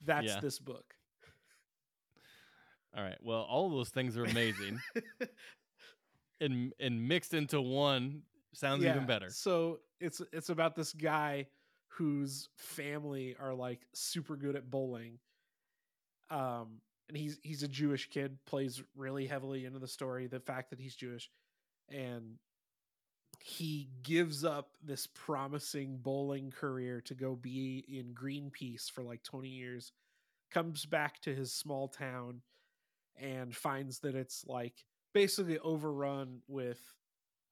That's 0.05 0.27
Yeah. 0.27 0.39
this 0.39 0.59
book. 0.59 0.95
All 2.95 3.03
right. 3.03 3.17
Well, 3.21 3.41
all 3.41 3.67
of 3.67 3.71
those 3.73 3.89
things 3.89 4.17
are 4.17 4.23
amazing, 4.25 4.79
and 6.41 6.73
and 6.79 7.07
mixed 7.07 7.33
into 7.33 7.61
one 7.61 8.23
sounds 8.53 8.83
Yeah, 8.83 8.95
even 8.95 9.05
better. 9.05 9.29
So 9.29 9.79
it's 9.99 10.21
it's 10.33 10.49
about 10.49 10.75
this 10.75 10.93
guy 10.93 11.47
whose 11.89 12.49
family 12.57 13.35
are 13.39 13.53
like 13.53 13.85
super 13.93 14.35
good 14.35 14.55
at 14.55 14.69
bowling. 14.69 15.19
Um 16.31 16.81
and 17.09 17.17
he's 17.17 17.39
he's 17.43 17.63
a 17.63 17.67
Jewish 17.67 18.09
kid, 18.09 18.37
plays 18.45 18.81
really 18.95 19.27
heavily 19.27 19.65
into 19.65 19.79
the 19.79 19.87
story, 19.87 20.27
the 20.27 20.39
fact 20.39 20.71
that 20.71 20.79
he's 20.79 20.95
Jewish 20.95 21.29
and 21.89 22.37
he 23.39 23.89
gives 24.03 24.43
up 24.43 24.71
this 24.83 25.07
promising 25.07 25.97
bowling 25.97 26.51
career 26.51 27.01
to 27.01 27.13
go 27.15 27.35
be 27.35 27.85
in 27.87 28.13
Greenpeace 28.13 28.89
for 28.91 29.03
like 29.03 29.23
20 29.23 29.49
years. 29.49 29.91
Comes 30.51 30.85
back 30.85 31.21
to 31.21 31.33
his 31.33 31.51
small 31.53 31.87
town 31.87 32.41
and 33.17 33.55
finds 33.55 33.99
that 33.99 34.15
it's 34.15 34.45
like 34.47 34.85
basically 35.13 35.59
overrun 35.59 36.41
with 36.47 36.79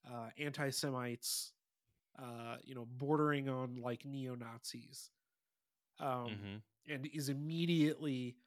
uh, 0.10 0.30
anti-Semites, 0.38 1.54
uh, 2.18 2.58
you 2.64 2.76
know, 2.76 2.86
bordering 2.86 3.50
on 3.50 3.76
like 3.82 4.06
neo 4.06 4.36
Nazis, 4.36 5.12
um, 6.00 6.30
Mhm. 6.32 6.62
and 6.88 7.06
is 7.08 7.30
immediately 7.30 8.38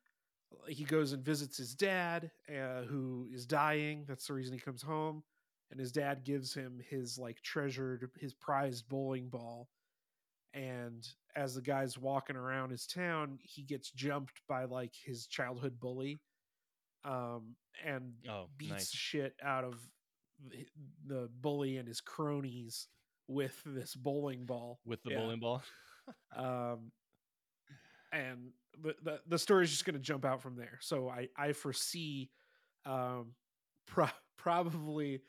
he 0.68 0.84
goes 0.84 1.12
and 1.12 1.24
visits 1.24 1.56
his 1.58 1.74
dad, 1.74 2.30
uh, 2.48 2.82
who 2.82 3.28
is 3.32 3.46
dying. 3.46 4.04
That's 4.06 4.26
the 4.26 4.34
reason 4.34 4.54
he 4.54 4.60
comes 4.60 4.82
home, 4.82 5.22
and 5.70 5.78
his 5.80 5.92
dad 5.92 6.24
gives 6.24 6.52
him 6.54 6.80
his 6.88 7.18
like 7.18 7.40
treasured, 7.42 8.10
his 8.18 8.34
prized 8.34 8.88
bowling 8.88 9.28
ball. 9.28 9.68
And 10.52 11.06
as 11.36 11.54
the 11.54 11.62
guy's 11.62 11.96
walking 11.96 12.36
around 12.36 12.70
his 12.70 12.86
town, 12.86 13.38
he 13.40 13.62
gets 13.62 13.90
jumped 13.92 14.40
by 14.48 14.64
like 14.64 14.92
his 15.04 15.26
childhood 15.28 15.78
bully, 15.78 16.20
um, 17.04 17.54
and 17.84 18.12
Oh, 18.28 18.48
beats 18.58 18.72
nice. 18.72 18.90
shit 18.90 19.34
out 19.42 19.62
of 19.64 19.78
the 21.06 21.28
bully 21.40 21.76
and 21.76 21.86
his 21.86 22.00
cronies 22.00 22.88
with 23.28 23.60
this 23.64 23.94
bowling 23.94 24.44
ball. 24.44 24.80
with 24.84 25.02
the 25.04 25.10
Yeah. 25.10 25.18
bowling 25.18 25.40
ball. 25.40 25.62
Um, 26.36 26.90
and 28.12 28.50
the, 28.82 28.94
the 29.02 29.20
the 29.28 29.38
story 29.38 29.64
is 29.64 29.70
just 29.70 29.84
going 29.84 29.94
to 29.94 30.00
jump 30.00 30.24
out 30.24 30.42
from 30.42 30.56
there. 30.56 30.78
So 30.80 31.08
I 31.08 31.28
I 31.36 31.52
foresee, 31.52 32.30
um, 32.84 33.34
pro- 33.86 34.08
probably 34.36 35.20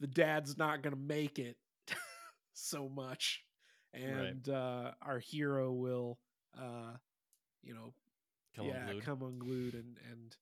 the 0.00 0.06
dad's 0.06 0.56
not 0.58 0.82
going 0.82 0.94
to 0.94 1.00
make 1.00 1.38
it 1.38 1.56
so 2.52 2.88
much, 2.88 3.44
and 3.94 4.48
uh, 4.48 4.92
our 5.02 5.18
hero 5.18 5.72
will, 5.72 6.18
uh, 6.58 6.92
you 7.62 7.74
know, 7.74 7.92
Come 8.56 8.66
yeah, 8.66 8.86
unglued. 8.86 9.04
come 9.04 9.22
unglued 9.22 9.74
and 9.74 9.96
and 10.10 10.36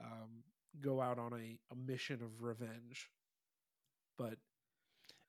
um, 0.00 0.42
go 0.80 1.00
out 1.00 1.18
on 1.18 1.32
a, 1.32 1.58
a 1.72 1.76
mission 1.76 2.20
of 2.22 2.42
revenge. 2.42 3.08
But 4.18 4.34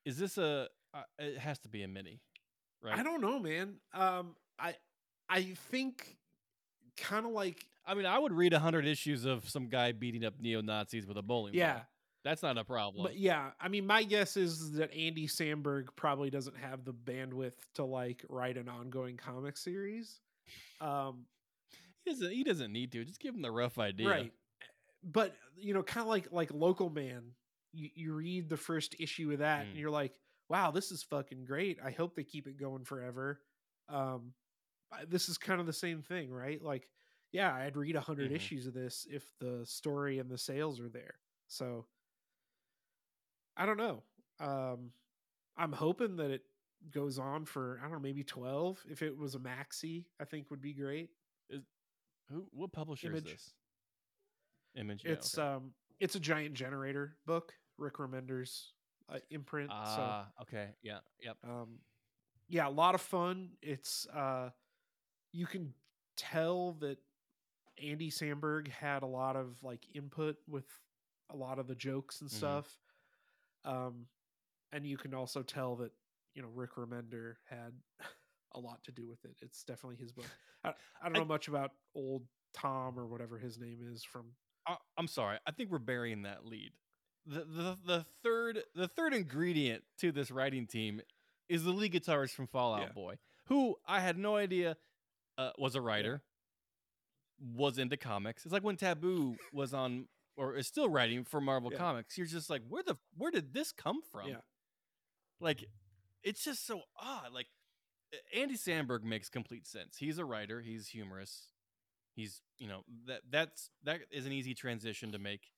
Is 0.06 0.18
this 0.18 0.38
a? 0.38 0.68
Uh, 0.94 1.02
it 1.20 1.38
has 1.40 1.60
to 1.60 1.70
be 1.70 1.84
a 1.84 1.88
mini, 1.88 2.22
right? 2.82 2.98
I 3.00 3.04
don't 3.04 3.22
know, 3.22 3.40
man. 3.40 3.76
Um, 3.94 4.36
I 4.60 4.76
I 5.30 5.44
think 5.72 6.18
kind 6.98 7.26
of 7.26 7.32
like 7.32 7.66
I 7.86 7.94
mean, 7.96 8.06
I 8.06 8.18
would 8.18 8.34
read 8.34 8.54
hundred 8.54 8.86
issues 8.88 9.26
of 9.26 9.48
some 9.50 9.68
guy 9.68 9.92
beating 9.92 10.24
up 10.26 10.36
neo 10.40 10.62
Nazis 10.62 11.06
with 11.06 11.18
a 11.18 11.22
bowling 11.22 11.54
ball. 11.54 11.60
yeah, 11.60 11.74
ball. 11.74 11.84
That's 12.24 12.42
not 12.42 12.58
a 12.58 12.64
problem. 12.64 13.04
but 13.04 13.18
yeah. 13.18 13.52
I 13.60 13.68
mean, 13.68 13.86
my 13.86 14.04
guess 14.04 14.38
is 14.38 14.72
that 14.74 14.94
Andy 14.94 15.28
Samberg 15.28 15.88
probably 15.96 16.30
doesn't 16.30 16.56
have 16.58 16.86
the 16.86 16.94
bandwidth 16.94 17.56
to 17.76 17.84
like 17.84 18.24
write 18.30 18.58
an 18.58 18.70
ongoing 18.70 19.18
comic 19.18 19.58
series. 19.58 20.22
Um, 20.80 21.26
he 22.06 22.12
doesn't. 22.12 22.32
He 22.32 22.44
doesn't 22.44 22.72
need 22.72 22.92
to. 22.94 23.04
Just 23.06 23.20
give 23.20 23.36
him 23.36 23.42
the 23.42 23.52
rough 23.52 23.78
idea. 23.80 24.10
right. 24.10 24.34
But 25.04 25.36
you 25.58 25.74
know, 25.74 25.84
kind 25.84 26.02
of 26.04 26.08
like 26.10 26.32
like 26.32 26.52
Local 26.54 26.90
Man. 26.90 27.24
You 27.74 27.90
you 27.96 28.14
read 28.14 28.50
the 28.50 28.58
first 28.58 28.96
issue 29.00 29.32
of 29.32 29.40
that, 29.40 29.66
and 29.66 29.76
Mm. 29.76 29.80
you're 29.80 29.90
like, 29.92 30.14
wow, 30.50 30.72
this 30.72 30.92
is 30.92 31.04
fucking 31.04 31.44
great. 31.46 31.80
I 31.84 31.92
hope 31.92 32.16
they 32.16 32.24
keep 32.24 32.48
it 32.48 32.58
going 32.58 32.84
forever. 32.86 33.42
Um, 33.90 34.34
this 35.08 35.28
is 35.28 35.38
kind 35.38 35.60
of 35.60 35.66
the 35.66 35.74
same 35.74 36.02
thing, 36.04 36.32
right? 36.32 36.62
Like, 36.62 36.88
yeah, 37.32 37.54
I'd 37.54 37.76
read 37.76 37.96
a 37.96 38.00
100 38.00 38.32
Mhm. 38.32 38.36
issues 38.36 38.68
of 38.68 38.74
this 38.76 39.08
if 39.10 39.24
the 39.40 39.66
story 39.66 40.20
and 40.20 40.30
the 40.30 40.38
sales 40.38 40.80
are 40.80 40.90
there. 40.90 41.16
So, 41.48 41.88
I 43.58 43.66
don't 43.66 43.78
know. 43.78 44.04
Um, 44.40 44.92
I'm 45.58 45.72
hoping 45.72 46.16
that 46.18 46.32
it 46.32 46.42
goes 46.92 47.20
on 47.20 47.46
for 47.46 47.80
I 47.80 47.84
don't 47.84 47.94
know, 47.94 48.00
maybe 48.00 48.24
12. 48.24 48.84
If 48.90 49.02
it 49.02 49.18
was 49.18 49.36
a 49.36 49.40
maxi, 49.40 50.06
I 50.20 50.26
think 50.26 50.50
would 50.50 50.62
be 50.62 50.74
great. 50.74 51.10
Who? 52.30 52.46
What 52.52 52.72
publisher 52.72 53.08
Image. 53.08 53.26
is 53.26 53.32
this? 53.32 53.54
Image. 54.76 55.04
yeah, 55.06 55.12
it's 55.12 55.38
okay. 55.38 55.48
um, 55.48 55.72
it's 56.00 56.16
a 56.16 56.20
giant 56.20 56.54
generator 56.56 57.16
book, 57.28 57.54
Rick 57.78 57.96
Remender's 57.98 58.74
uh, 59.10 59.20
imprint. 59.30 59.70
so 59.70 59.76
Ah, 59.78 60.28
okay. 60.42 60.70
Yeah. 60.82 61.00
Yep. 61.22 61.38
um 61.44 61.80
yeah 62.50 62.68
a 62.68 62.70
lot 62.70 62.94
of 62.96 63.02
fun 63.02 63.52
it's 63.62 64.06
uh 64.14 64.50
you 65.32 65.46
can 65.46 65.74
tell 66.18 66.74
that 66.82 66.98
andy 67.82 68.10
samberg 68.12 68.68
had 68.68 69.02
a 69.02 69.06
lot 69.08 69.36
of 69.38 69.56
like 69.64 69.82
input 69.96 70.36
with 70.48 70.66
a 71.32 71.36
lot 71.36 71.58
of 71.60 71.68
the 71.68 71.76
jokes 71.76 72.20
and 72.22 72.30
Mhm. 72.30 72.34
stuff 72.34 72.78
um 73.66 74.06
and 74.72 74.86
you 74.86 74.98
can 74.98 75.14
also 75.14 75.42
tell 75.42 75.76
that 75.76 75.92
you 76.36 76.42
know 76.42 76.50
rick 76.54 76.76
remender 76.76 77.36
had 77.50 77.74
a 78.56 78.60
lot 78.60 78.84
to 78.84 78.92
do 78.92 79.08
with 79.08 79.24
it 79.26 79.36
it's 79.42 79.64
definitely 79.64 79.98
his 79.98 80.12
book 80.12 80.26
i, 80.64 80.70
I 80.70 80.74
don't 81.06 81.16
I- 81.16 81.20
know 81.20 81.26
much 81.26 81.48
about 81.48 81.72
old 81.96 82.24
tom 82.54 83.00
or 83.00 83.06
whatever 83.08 83.38
his 83.38 83.58
name 83.60 83.80
is 83.94 84.04
from 84.04 84.26
I, 84.66 84.78
I'm 84.98 85.08
sorry. 85.08 85.40
I 85.46 85.52
think 85.52 85.72
we're 85.72 85.78
burying 85.80 86.22
that 86.22 86.46
lead. 86.46 86.72
The, 87.26 87.40
the 87.40 87.78
the 87.86 88.06
third 88.24 88.64
the 88.76 88.88
third 88.88 89.14
ingredient 89.14 89.84
to 90.00 90.14
this 90.14 90.32
writing 90.32 90.68
team 90.68 91.02
is 91.50 91.66
the 91.66 91.72
lead 91.72 91.92
guitarist 91.92 92.30
from 92.30 92.48
Fall 92.48 92.74
Out 92.74 92.80
Yeah. 92.84 92.94
Boy, 92.94 93.16
who 93.48 93.76
I 93.86 94.00
had 94.00 94.18
no 94.18 94.38
idea 94.38 94.78
uh, 95.38 95.50
was 95.58 95.76
a 95.76 95.82
writer, 95.82 96.22
was 97.56 97.78
into 97.78 97.98
comics. 97.98 98.46
It's 98.46 98.54
like 98.54 98.64
when 98.64 98.78
Taboo 98.78 99.36
was 99.52 99.74
on 99.74 100.08
or 100.36 100.56
is 100.56 100.68
still 100.68 100.90
writing 100.90 101.24
for 101.24 101.40
Marvel 101.42 101.72
Yeah. 101.72 101.78
Comics. 101.78 102.18
You're 102.18 102.28
just 102.28 102.50
like, 102.50 102.62
where 102.68 102.84
the 102.84 102.98
where 103.18 103.32
did 103.32 103.54
this 103.54 103.72
come 103.72 104.02
from? 104.12 104.30
Yeah. 104.30 104.42
Like, 105.40 105.66
it's 106.24 106.44
just 106.44 106.66
so 106.66 106.82
odd. 107.00 107.32
Like, 107.34 107.48
Andy 108.36 108.56
Samberg 108.56 109.04
makes 109.04 109.30
complete 109.30 109.66
sense. 109.68 109.98
He's 109.98 110.18
a 110.20 110.26
writer. 110.26 110.62
He's 110.62 110.88
humorous. 110.88 111.48
He's 112.16 112.42
you 112.60 112.68
know 112.68 112.84
that 113.08 113.22
that's 113.30 113.70
that 113.84 114.02
is 114.12 114.26
an 114.28 114.32
easy 114.32 114.54
transition 114.54 115.12
to 115.14 115.20
make. 115.20 115.52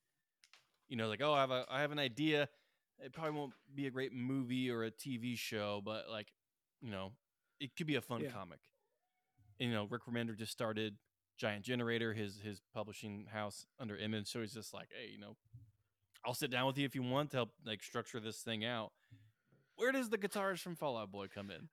You 0.88 0.96
know, 0.98 1.08
like 1.10 1.22
oh, 1.22 1.34
I 1.34 1.42
have 1.42 1.52
a 1.52 1.66
I 1.70 1.82
have 1.82 1.92
an 1.92 2.00
idea. 2.00 2.48
It 3.00 3.12
probably 3.12 3.32
won't 3.38 3.54
be 3.74 3.88
a 3.88 3.92
great 3.92 4.14
movie 4.14 4.72
or 4.72 4.84
a 4.86 4.92
TV 4.92 5.38
show, 5.38 5.82
but 5.84 6.10
like, 6.10 6.32
you 6.82 6.90
know, 6.92 7.12
it 7.60 7.76
could 7.76 7.88
be 7.88 7.96
a 7.96 8.02
fun 8.02 8.22
Yeah. 8.22 8.30
comic. 8.30 8.60
And, 9.60 9.70
you 9.70 9.76
know, 9.76 9.86
Rick 9.90 10.04
Remender 10.06 10.38
just 10.38 10.54
started 10.54 10.96
Giant 11.38 11.64
Generator, 11.64 12.14
his 12.14 12.40
his 12.44 12.62
publishing 12.74 13.28
house 13.32 13.66
under 13.80 13.98
Image. 13.98 14.28
So 14.28 14.42
he's 14.42 14.54
just 14.54 14.74
like, 14.74 14.88
hey, 14.92 15.12
you 15.12 15.20
know, 15.20 15.36
I'll 16.26 16.34
sit 16.34 16.52
down 16.52 16.68
with 16.68 16.78
you 16.78 16.86
if 16.86 16.96
you 16.96 17.04
want 17.04 17.32
to 17.32 17.38
help 17.38 17.50
like 17.66 17.84
structure 17.84 18.20
this 18.20 18.38
thing 18.38 18.66
out. 18.66 18.92
Where 19.76 19.92
does 19.92 20.10
the 20.10 20.18
guitarist 20.18 20.60
from 20.60 20.76
Fall 20.76 20.98
Out 20.98 21.12
Boy 21.12 21.28
come 21.34 21.52
in? 21.52 21.68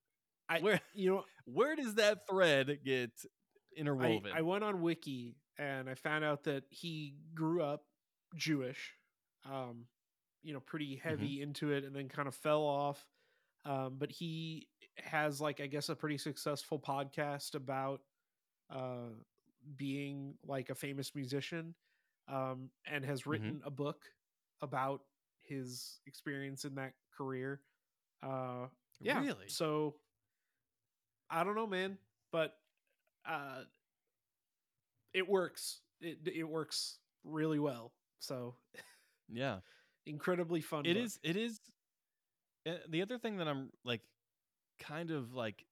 I, 0.49 0.61
Where 0.61 0.81
you 0.95 1.11
know 1.11 1.25
where 1.45 1.77
does 1.77 1.95
that 1.95 2.27
thread 2.29 2.81
get 2.85 3.13
interwoven? 3.77 4.33
I 4.35 4.43
went 4.43 4.65
on 4.65 4.83
wiki 4.83 5.37
and 5.59 5.89
i 5.89 5.95
found 5.95 6.25
out 6.25 6.45
that 6.45 6.65
he 6.71 7.15
grew 7.35 7.63
up 7.63 7.85
jewish 8.35 8.95
um 9.51 9.85
you 10.43 10.53
know 10.53 10.61
pretty 10.61 10.97
heavy 11.03 11.41
into 11.43 11.73
it 11.73 11.85
and 11.85 11.95
then 11.95 12.09
kind 12.09 12.27
of 12.27 12.35
fell 12.35 12.63
off 12.63 13.05
um 13.65 13.97
but 13.99 14.11
he 14.11 14.67
has 14.97 15.41
like 15.41 15.61
i 15.61 15.67
guess 15.67 15.89
a 15.89 15.95
pretty 15.95 16.19
successful 16.19 16.79
podcast 16.79 17.55
about 17.55 18.01
uh 18.71 19.11
being 19.77 20.35
like 20.47 20.71
a 20.71 20.75
famous 20.75 21.15
musician 21.15 21.75
um 22.29 22.71
and 22.87 23.05
has 23.05 23.27
written 23.27 23.61
a 23.65 23.71
book 23.71 24.05
about 24.61 25.01
his 25.43 26.01
experience 26.07 26.65
in 26.65 26.75
that 26.77 26.93
career 27.17 27.61
uh 28.23 28.67
yeah 29.01 29.21
Really? 29.21 29.49
so 29.49 29.95
i 31.31 31.43
don't 31.45 31.55
know 31.57 31.67
man 31.67 31.99
but 32.33 32.55
uh 33.29 33.63
it 35.13 35.29
works 35.29 35.81
it 36.01 36.19
it 36.27 36.45
works 36.49 36.99
really 37.25 37.59
well 37.59 37.93
so 38.19 38.55
yeah. 39.33 39.59
incredibly 40.07 40.61
fun 40.61 40.85
It 40.87 40.95
book. 40.95 41.05
is. 41.05 41.19
It 41.23 41.37
is. 41.37 41.61
uh, 42.67 42.73
The 42.89 43.03
other 43.03 43.19
thing 43.19 43.37
that 43.39 43.49
I'm 43.49 43.71
like, 43.85 44.01
kind 44.79 45.11
of 45.11 45.35
like, 45.35 45.65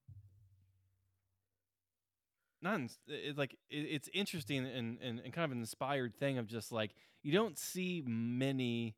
not 2.62 2.80
it's 3.06 3.38
like 3.38 3.56
it, 3.70 3.76
it's 3.76 4.08
interesting 4.12 4.66
and, 4.66 4.98
and 5.00 5.20
and 5.20 5.32
kind 5.32 5.44
of 5.44 5.52
an 5.52 5.58
inspired 5.58 6.14
thing 6.16 6.38
of 6.38 6.46
just 6.46 6.72
like 6.72 6.92
you 7.22 7.32
don't 7.32 7.58
see 7.58 8.02
many 8.06 8.96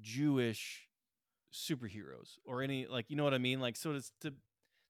Jewish 0.00 0.88
superheroes 1.52 2.38
or 2.44 2.62
any 2.62 2.86
like 2.86 3.06
you 3.08 3.16
know 3.16 3.24
what 3.24 3.34
I 3.34 3.38
mean? 3.38 3.60
Like 3.60 3.76
so 3.76 3.92
to 3.92 4.02
to 4.20 4.34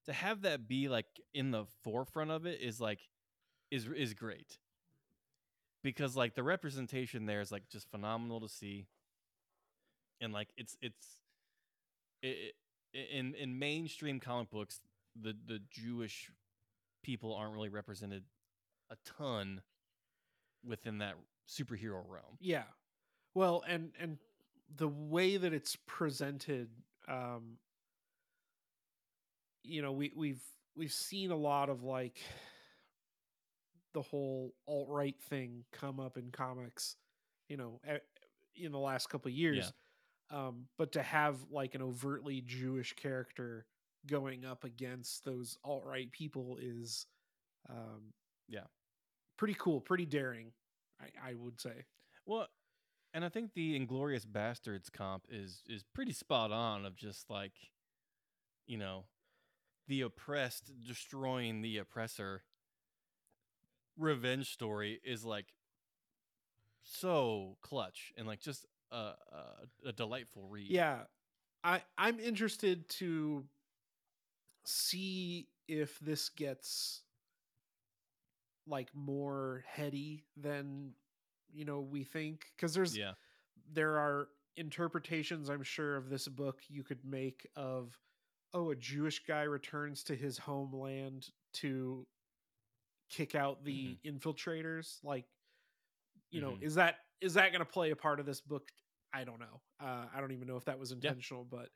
to 0.05 0.13
have 0.13 0.41
that 0.41 0.67
be 0.67 0.87
like 0.87 1.05
in 1.33 1.51
the 1.51 1.65
forefront 1.83 2.31
of 2.31 2.45
it 2.45 2.61
is 2.61 2.79
like 2.79 2.99
is 3.71 3.87
is 3.95 4.13
great. 4.13 4.57
Because 5.83 6.15
like 6.15 6.35
the 6.35 6.43
representation 6.43 7.25
there 7.25 7.41
is 7.41 7.51
like 7.51 7.69
just 7.69 7.89
phenomenal 7.89 8.39
to 8.41 8.49
see. 8.49 8.87
And 10.21 10.33
like 10.33 10.49
it's 10.57 10.75
it's 10.81 11.21
it, 12.21 12.55
it, 12.93 13.09
in 13.11 13.35
in 13.35 13.59
mainstream 13.59 14.19
comic 14.19 14.49
books 14.49 14.79
the 15.19 15.35
the 15.45 15.59
Jewish 15.69 16.31
people 17.05 17.35
aren't 17.35 17.53
really 17.53 17.69
represented 17.69 18.23
a 18.89 18.95
ton 19.17 19.61
within 20.67 20.97
that 20.97 21.13
superhero 21.47 22.01
realm. 22.07 22.37
yeah. 22.39 22.63
Well 23.35 23.63
and 23.67 23.91
and 23.99 24.17
the 24.75 24.87
way 24.87 25.37
that 25.37 25.53
it's 25.53 25.77
presented 25.85 26.69
um 27.07 27.57
you 29.63 29.83
know 29.83 29.91
we 29.91 30.11
we've 30.15 30.41
we've 30.75 30.91
seen 30.91 31.29
a 31.29 31.35
lot 31.35 31.69
of 31.69 31.83
like 31.83 32.17
the 33.93 34.01
whole 34.01 34.53
alt 34.67 34.87
right 34.89 35.15
thing 35.29 35.63
come 35.71 35.99
up 35.99 36.17
in 36.17 36.31
comics 36.31 36.95
you 37.47 37.57
know 37.57 37.79
in 38.55 38.71
the 38.71 38.79
last 38.79 39.09
couple 39.09 39.29
of 39.29 39.35
years. 39.35 39.71
Um 40.31 40.65
but 40.79 40.93
to 40.93 41.03
have 41.03 41.37
like 41.51 41.75
an 41.75 41.83
overtly 41.83 42.41
jewish 42.41 42.93
character 42.93 43.67
going 44.07 44.45
up 44.45 44.63
against 44.63 45.23
those 45.25 45.57
alt 45.63 45.83
right 45.85 46.11
people 46.11 46.57
is 46.61 47.05
um 47.69 48.13
Yeah. 48.47 48.67
pretty 49.37 49.55
cool 49.57 49.81
pretty 49.81 50.05
daring 50.05 50.51
i 51.01 51.29
i 51.31 51.33
would 51.33 51.59
say 51.59 51.85
Well, 52.25 52.47
and 53.13 53.23
I 53.23 53.29
think 53.29 53.53
the 53.53 53.79
Inglourious 53.79 54.25
Basterds 54.25 54.91
comp 54.91 55.25
is 55.29 55.63
is 55.67 55.83
pretty 55.93 56.11
spot 56.13 56.51
on 56.51 56.85
of 56.85 56.95
just 56.95 57.29
like 57.29 57.53
you 58.67 58.77
know 58.77 59.05
the 59.87 60.01
oppressed 60.01 60.71
destroying 60.87 61.61
the 61.61 61.77
oppressor 61.77 62.43
revenge 63.97 64.51
story 64.51 64.99
is 65.05 65.23
like 65.23 65.53
so 66.83 67.57
clutch 67.61 68.13
and 68.17 68.27
like 68.27 68.39
just 68.41 68.65
a, 68.91 68.95
a, 68.95 69.15
a 69.87 69.91
delightful 69.93 70.47
read. 70.47 70.69
Yeah. 70.69 71.01
I 71.63 71.81
I'm 71.97 72.19
interested 72.19 72.87
to 72.99 73.45
see 74.65 75.47
if 75.67 75.97
this 75.99 76.29
gets 76.29 77.03
like 78.67 78.89
more 78.93 79.63
heady 79.67 80.25
than 80.37 80.91
you 81.53 81.65
know 81.65 81.79
we 81.81 82.03
think 82.03 82.45
because 82.55 82.73
there's 82.73 82.97
yeah, 82.97 83.13
there 83.73 83.97
are 83.97 84.27
interpretations 84.57 85.49
i'm 85.49 85.63
sure 85.63 85.95
of 85.97 86.09
this 86.09 86.27
book 86.27 86.61
you 86.67 86.83
could 86.83 87.03
make 87.05 87.47
of 87.55 87.97
oh 88.53 88.71
a 88.71 88.75
jewish 88.75 89.23
guy 89.25 89.43
returns 89.43 90.03
to 90.03 90.15
his 90.15 90.37
homeland 90.37 91.27
to 91.53 92.05
kick 93.09 93.35
out 93.35 93.63
the 93.63 93.97
infiltrators 94.05 94.97
like 95.03 95.25
you 96.31 96.41
know 96.41 96.51
Mhm. 96.51 96.63
is 96.63 96.75
that 96.75 96.95
is 97.21 97.35
that 97.35 97.51
going 97.51 97.59
to 97.59 97.71
play 97.71 97.91
a 97.91 97.95
part 97.95 98.19
of 98.19 98.25
this 98.25 98.41
book? 98.41 98.67
I 99.13 99.23
don't 99.23 99.39
know. 99.39 99.61
Uh, 99.79 100.05
i 100.13 100.19
don't 100.19 100.31
even 100.31 100.47
know 100.47 100.57
if 100.57 100.65
that 100.65 100.77
was 100.79 100.91
intentional 100.91 101.45
but 101.45 101.69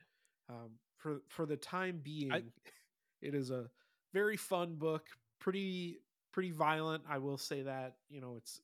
um, 0.48 0.70
for 0.96 1.22
for 1.28 1.46
the 1.46 1.56
time 1.56 2.00
being 2.02 2.30
it 3.22 3.34
is 3.34 3.50
a 3.50 3.70
very 4.12 4.36
fun 4.36 4.74
book 4.76 5.06
pretty 5.38 6.00
pretty 6.32 6.50
violent 6.50 7.02
i 7.08 7.18
will 7.18 7.38
say 7.38 7.62
that 7.62 7.96
you 8.08 8.20
know 8.20 8.34
it's 8.36 8.60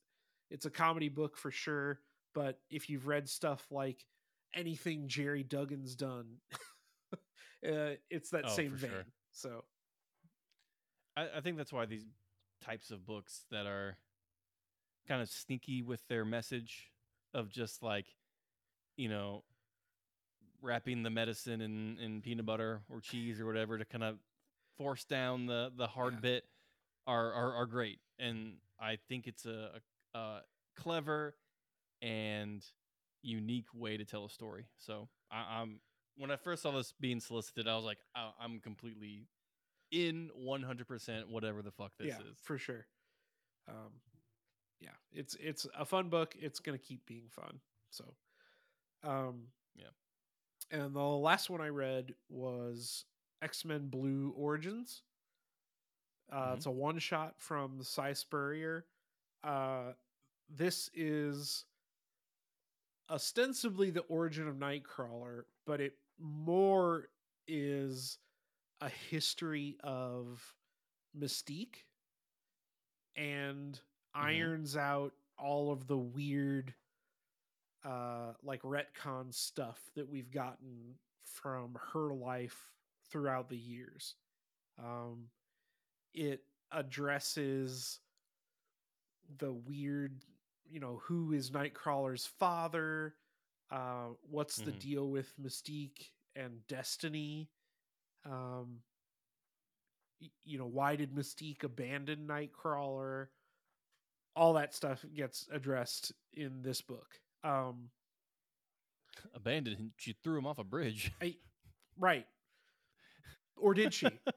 it's 0.49 0.65
a 0.65 0.69
comedy 0.69 1.09
book 1.09 1.37
for 1.37 1.51
sure 1.51 1.99
but 2.33 2.59
if 2.69 2.89
you've 2.89 3.07
read 3.07 3.27
stuff 3.27 3.65
like 3.71 4.05
anything 4.55 5.07
gerry 5.07 5.43
duggan's 5.43 5.95
done 5.95 6.25
uh, 7.13 7.95
it's 8.09 8.29
that 8.29 8.45
Oh, 8.45 8.49
same 8.55 8.75
vein 8.75 8.89
sure. 8.91 9.05
so 9.31 9.63
I, 11.15 11.27
I 11.37 11.41
think 11.41 11.57
that's 11.57 11.73
why 11.73 11.85
these 11.85 12.05
types 12.63 12.91
of 12.91 13.05
books 13.05 13.45
that 13.51 13.65
are 13.65 13.97
kind 15.07 15.21
of 15.21 15.29
sneaky 15.29 15.81
with 15.81 16.05
their 16.07 16.25
message 16.25 16.91
of 17.33 17.49
just 17.49 17.81
like, 17.81 18.05
you 18.97 19.09
know, 19.09 19.43
wrapping 20.61 21.03
the 21.03 21.09
medicine 21.09 21.61
in, 21.61 21.97
in 21.99 22.21
peanut 22.21 22.45
butter 22.45 22.81
or 22.89 22.99
cheese 22.99 23.39
or 23.39 23.45
whatever 23.45 23.77
to 23.77 23.85
kind 23.85 24.03
of 24.03 24.17
force 24.77 25.03
down 25.03 25.45
the, 25.45 25.71
the 25.75 25.87
hard 25.87 26.15
Yeah. 26.15 26.19
bit 26.21 26.43
are, 27.07 27.31
are, 27.33 27.53
are 27.55 27.65
great. 27.65 27.99
And 28.19 28.57
I 28.79 28.97
think 29.07 29.27
it's 29.27 29.45
a, 29.45 29.81
a, 30.13 30.17
a 30.17 30.41
clever 30.75 31.35
and 32.01 32.63
unique 33.21 33.67
way 33.73 33.97
to 33.97 34.05
tell 34.05 34.25
a 34.25 34.29
story. 34.29 34.65
So 34.77 35.07
I, 35.31 35.59
I'm 35.61 35.79
when 36.17 36.31
I 36.31 36.35
first 36.35 36.63
saw 36.63 36.71
this 36.71 36.93
being 36.99 37.19
solicited, 37.19 37.67
I 37.67 37.75
was 37.75 37.85
like, 37.85 37.99
oh, 38.15 38.31
I'm 38.39 38.59
completely 38.59 39.27
in 39.91 40.29
100% 40.43 41.27
whatever 41.29 41.61
the 41.61 41.71
fuck 41.71 41.91
this 41.97 42.07
yeah 42.07 42.19
is. 42.29 42.37
for 42.43 42.57
sure 42.57 42.85
um 43.69 43.93
yeah 44.81 44.89
it's 45.13 45.35
it's 45.39 45.65
a 45.79 45.85
fun 45.85 46.09
book 46.09 46.35
it's 46.37 46.59
gonna 46.59 46.77
keep 46.77 47.05
being 47.05 47.29
fun 47.29 47.59
so 47.89 48.03
um 49.05 49.47
Yeah. 49.77 49.85
and 50.71 50.93
the 50.93 50.99
last 51.01 51.49
one 51.49 51.61
i 51.61 51.69
read 51.69 52.13
was 52.27 53.05
x-men 53.41 53.87
blue 53.87 54.33
origins. 54.37 55.03
Uh 56.31 56.51
Mhm. 56.51 56.55
it's 56.57 56.65
a 56.65 56.71
one 56.71 56.99
shot 56.99 57.39
from 57.39 57.81
si 57.83 58.13
spurrier. 58.13 58.85
Uh 59.43 59.93
this 60.49 60.89
is 60.93 61.65
ostensibly 63.09 63.89
the 63.89 64.01
origin 64.01 64.47
of 64.47 64.55
nightcrawler 64.55 65.45
but 65.65 65.79
it 65.79 65.97
more 66.19 67.09
is 67.47 68.17
a 68.81 68.89
history 68.89 69.77
of 69.83 70.53
mystique 71.17 71.83
and 73.15 73.79
irons 74.13 74.75
out 74.75 75.13
all 75.37 75.71
of 75.71 75.87
the 75.87 75.97
weird 75.97 76.73
uh 77.85 78.33
like 78.43 78.61
retcon 78.63 79.33
stuff 79.33 79.79
that 79.95 80.07
we've 80.09 80.31
gotten 80.31 80.95
from 81.23 81.77
her 81.93 82.13
life 82.13 82.71
throughout 83.11 83.49
the 83.49 83.57
years 83.57 84.15
um 84.79 85.25
it 86.13 86.43
addresses 86.71 87.99
the 89.39 89.51
weird 89.53 90.23
you 90.69 90.79
know 90.79 90.99
who 91.03 91.33
is 91.33 91.51
nightcrawler's 91.51 92.25
father 92.25 93.15
uh 93.71 94.07
what's 94.29 94.59
the 94.59 94.71
Mhm. 94.71 94.79
deal 94.79 95.09
with 95.09 95.31
mystique 95.39 96.11
and 96.35 96.65
destiny 96.67 97.49
um 98.25 98.81
y- 100.21 100.29
you 100.43 100.57
know 100.57 100.67
why 100.67 100.95
did 100.95 101.13
mystique 101.13 101.63
abandon 101.63 102.27
nightcrawler 102.27 103.27
all 104.35 104.53
that 104.53 104.73
stuff 104.73 105.03
gets 105.13 105.47
addressed 105.51 106.11
in 106.33 106.61
this 106.61 106.81
book 106.81 107.19
um 107.43 107.89
Abandoned. 109.33 109.77
him. 109.77 109.93
She 109.97 110.13
threw 110.23 110.37
him 110.37 110.45
off 110.45 110.57
a 110.59 110.63
bridge. 110.63 111.11
right 111.97 112.27
or 113.59 113.73
did 113.73 113.93
she? 113.93 114.19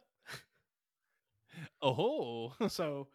Oh, 1.82 2.52
so 2.68 3.08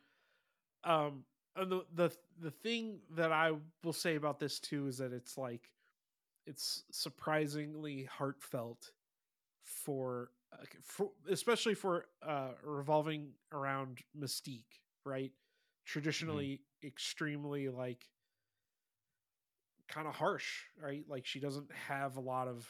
um 0.84 1.24
and 1.56 1.72
the 1.72 1.86
the 1.95 2.12
the 2.41 2.51
thing 2.51 2.99
that 3.16 3.32
i 3.32 3.51
will 3.84 3.93
say 3.93 4.16
about 4.16 4.39
this 4.39 4.60
too 4.60 4.88
is 4.88 4.97
that 4.97 5.14
it's 5.14 5.38
like 5.38 5.72
it's 6.47 6.84
surprisingly 6.91 8.03
heartfelt 8.06 8.91
for, 9.64 10.32
uh, 10.53 10.58
for 10.84 11.12
especially 11.30 11.76
for 11.76 12.06
uh 12.28 12.49
revolving 12.64 13.30
around 13.53 13.99
mystique 14.20 14.80
right? 15.06 15.32
Traditionally 15.86 16.62
extremely 16.84 17.70
like 17.70 18.08
kind 19.88 20.08
of 20.08 20.16
harsh 20.16 20.64
right? 20.82 21.03
Like 21.08 21.26
she 21.26 21.39
doesn't 21.39 21.70
have 21.88 22.18
a 22.18 22.22
lot 22.22 22.47
of 22.47 22.68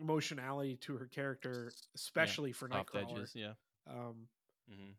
emotionality 0.00 0.76
to 0.76 0.96
her 0.96 1.06
character 1.06 1.74
especially 1.94 2.52
for 2.52 2.68
soft 2.70 2.94
nightcrawler 2.94 2.94
edges. 2.94 3.32
Yeah. 3.34 3.54
um 3.88 4.28
hmm 4.68 4.92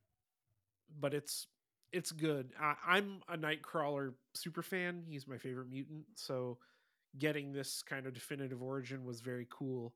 but 0.99 1.13
it's 1.13 1.47
it's 1.91 2.11
good. 2.11 2.51
I, 2.59 2.75
I'm 2.85 3.21
a 3.29 3.37
Nightcrawler 3.37 4.13
super 4.33 4.61
fan. 4.61 5.03
He's 5.07 5.27
my 5.27 5.37
favorite 5.37 5.69
mutant, 5.69 6.05
so 6.15 6.57
getting 7.17 7.51
this 7.53 7.81
kind 7.83 8.05
of 8.07 8.13
definitive 8.13 8.61
origin 8.61 9.05
was 9.05 9.21
very 9.21 9.47
cool. 9.49 9.93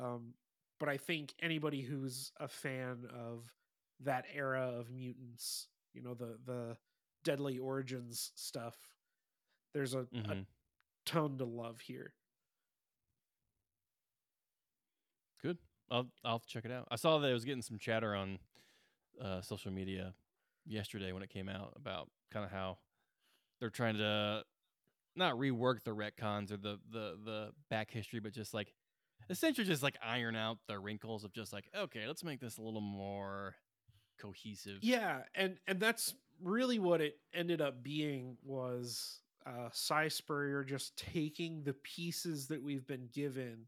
Um, 0.00 0.34
but 0.80 0.88
I 0.88 0.96
think 0.96 1.34
anybody 1.40 1.82
who's 1.82 2.32
a 2.40 2.48
fan 2.48 3.06
of 3.14 3.44
that 4.00 4.24
era 4.34 4.62
of 4.78 4.90
mutants, 4.90 5.68
you 5.94 6.02
know, 6.02 6.14
the 6.14 6.38
the 6.46 6.76
Deadly 7.24 7.58
Origins 7.58 8.32
stuff, 8.34 8.76
there's 9.74 9.94
a, 9.94 10.06
a 10.28 10.36
hmm 10.36 10.42
ton 11.06 11.38
to 11.38 11.44
love 11.44 11.80
here. 11.80 12.14
Good. 15.42 15.58
I'll 15.90 16.06
I'll 16.24 16.40
check 16.40 16.64
it 16.64 16.70
out. 16.70 16.88
I 16.90 16.96
saw 16.96 17.18
that 17.18 17.28
it 17.28 17.32
was 17.32 17.44
getting 17.44 17.62
some 17.62 17.78
chatter 17.78 18.14
on 18.14 18.38
uh, 19.22 19.40
social 19.40 19.72
media 19.72 20.14
yesterday 20.66 21.12
when 21.12 21.22
it 21.22 21.30
came 21.30 21.48
out 21.48 21.72
about 21.76 22.08
kind 22.30 22.44
of 22.44 22.50
how 22.50 22.78
they're 23.60 23.70
trying 23.70 23.96
to 23.96 24.44
not 25.16 25.34
rework 25.34 25.82
the 25.84 25.90
retcons 25.90 26.52
or 26.52 26.56
the 26.56 26.78
the 26.90 27.18
the 27.24 27.50
back 27.70 27.90
history, 27.90 28.20
but 28.20 28.32
just 28.32 28.54
like 28.54 28.72
essentially 29.30 29.66
just 29.66 29.82
like 29.82 29.96
iron 30.02 30.36
out 30.36 30.58
the 30.66 30.78
wrinkles 30.78 31.24
of 31.24 31.32
just 31.32 31.52
like 31.52 31.68
okay, 31.76 32.06
let's 32.06 32.24
make 32.24 32.40
this 32.40 32.58
a 32.58 32.62
little 32.62 32.80
more 32.80 33.54
cohesive. 34.18 34.78
Yeah, 34.82 35.22
and 35.34 35.58
and 35.66 35.80
that's 35.80 36.14
really 36.42 36.78
what 36.78 37.00
it 37.00 37.18
ended 37.34 37.60
up 37.60 37.82
being 37.82 38.36
was 38.44 39.20
uh 39.46 39.68
Si 39.72 40.08
Spurrier 40.08 40.64
just 40.64 40.96
taking 40.96 41.62
the 41.64 41.74
pieces 41.74 42.46
that 42.48 42.62
we've 42.62 42.86
been 42.86 43.08
given, 43.12 43.66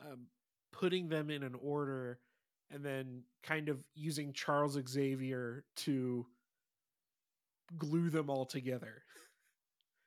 um, 0.00 0.26
putting 0.72 1.08
them 1.08 1.30
in 1.30 1.42
an 1.42 1.54
order, 1.60 2.18
and 2.70 2.84
then 2.84 3.22
kind 3.42 3.68
of 3.68 3.84
using 3.94 4.32
Charles 4.32 4.78
Xavier 4.88 5.64
to 5.76 6.26
glue 7.78 8.10
them 8.10 8.28
all 8.30 8.44
together. 8.44 9.02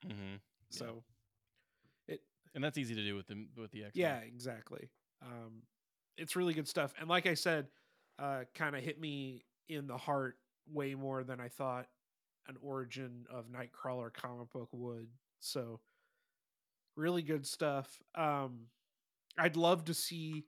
hmm 0.03 0.35
So 0.69 1.03
it 2.07 2.21
and 2.53 2.63
that's 2.63 2.77
easy 2.77 2.95
to 2.95 3.03
do 3.03 3.15
with 3.15 3.27
the 3.27 3.47
with 3.57 3.71
the 3.71 3.85
X. 3.85 3.91
yeah, 3.95 4.17
exactly. 4.17 4.89
Um, 5.21 5.63
it's 6.17 6.35
really 6.35 6.53
good 6.53 6.67
stuff, 6.67 6.93
and 6.99 7.09
like 7.09 7.25
I 7.25 7.33
said, 7.33 7.67
uh, 8.19 8.43
kind 8.53 8.75
of 8.75 8.83
hit 8.83 8.99
me 8.99 9.45
in 9.69 9.87
the 9.87 9.97
heart 9.97 10.37
way 10.71 10.95
more 10.95 11.23
than 11.23 11.39
I 11.39 11.47
thought 11.49 11.87
an 12.47 12.57
origin 12.61 13.25
of 13.29 13.45
Nightcrawler 13.47 14.13
comic 14.13 14.51
book 14.51 14.69
would. 14.71 15.07
So, 15.39 15.79
really 16.95 17.21
good 17.23 17.45
stuff. 17.45 18.01
Um, 18.13 18.67
I'd 19.37 19.57
love 19.57 19.85
to 19.85 19.93
see 19.93 20.45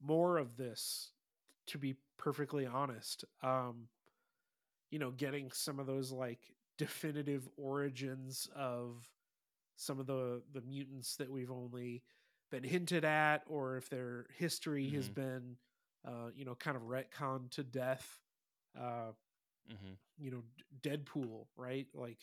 more 0.00 0.38
of 0.38 0.56
this. 0.56 1.12
To 1.68 1.78
be 1.78 1.96
perfectly 2.18 2.66
honest, 2.66 3.24
um, 3.42 3.88
you 4.90 4.98
know, 4.98 5.10
getting 5.10 5.50
some 5.52 5.78
of 5.78 5.86
those 5.86 6.12
like 6.12 6.40
definitive 6.78 7.48
origins 7.56 8.48
of 8.54 9.08
some 9.76 9.98
of 10.00 10.06
the 10.06 10.42
the 10.52 10.62
mutants 10.62 11.16
that 11.16 11.30
we've 11.30 11.50
only 11.50 12.02
been 12.50 12.64
hinted 12.64 13.04
at 13.04 13.42
or 13.48 13.76
if 13.76 13.88
their 13.88 14.26
history 14.36 14.90
has 14.90 15.08
Mhm. 15.08 15.10
been 15.10 15.56
uh 16.06 16.28
you 16.34 16.44
know 16.44 16.54
kind 16.54 16.76
of 16.76 16.84
retcon 16.84 17.50
to 17.50 17.62
death 17.62 18.20
uh 18.80 19.12
hmm 19.68 19.94
you 20.18 20.30
know 20.30 20.42
deadpool 20.82 21.46
right 21.56 21.86
like 21.94 22.18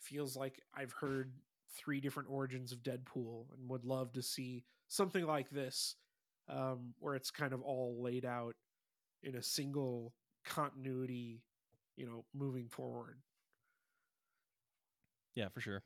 feels 0.00 0.36
like 0.36 0.60
i've 0.74 0.92
heard 0.92 1.32
three 1.76 2.00
different 2.00 2.28
origins 2.30 2.72
of 2.72 2.82
Deadpool 2.82 3.46
and 3.56 3.68
would 3.68 3.84
love 3.84 4.12
to 4.12 4.22
see 4.22 4.64
something 4.88 5.24
like 5.26 5.50
this 5.50 5.96
um, 6.48 6.94
where 6.98 7.14
it's 7.14 7.30
kind 7.30 7.52
of 7.52 7.60
all 7.62 8.02
laid 8.02 8.24
out 8.24 8.54
in 9.22 9.34
a 9.36 9.42
single 9.42 10.12
continuity, 10.44 11.42
you 11.96 12.06
know, 12.06 12.24
moving 12.34 12.68
forward. 12.68 13.18
Yeah, 15.34 15.48
for 15.48 15.60
sure. 15.60 15.82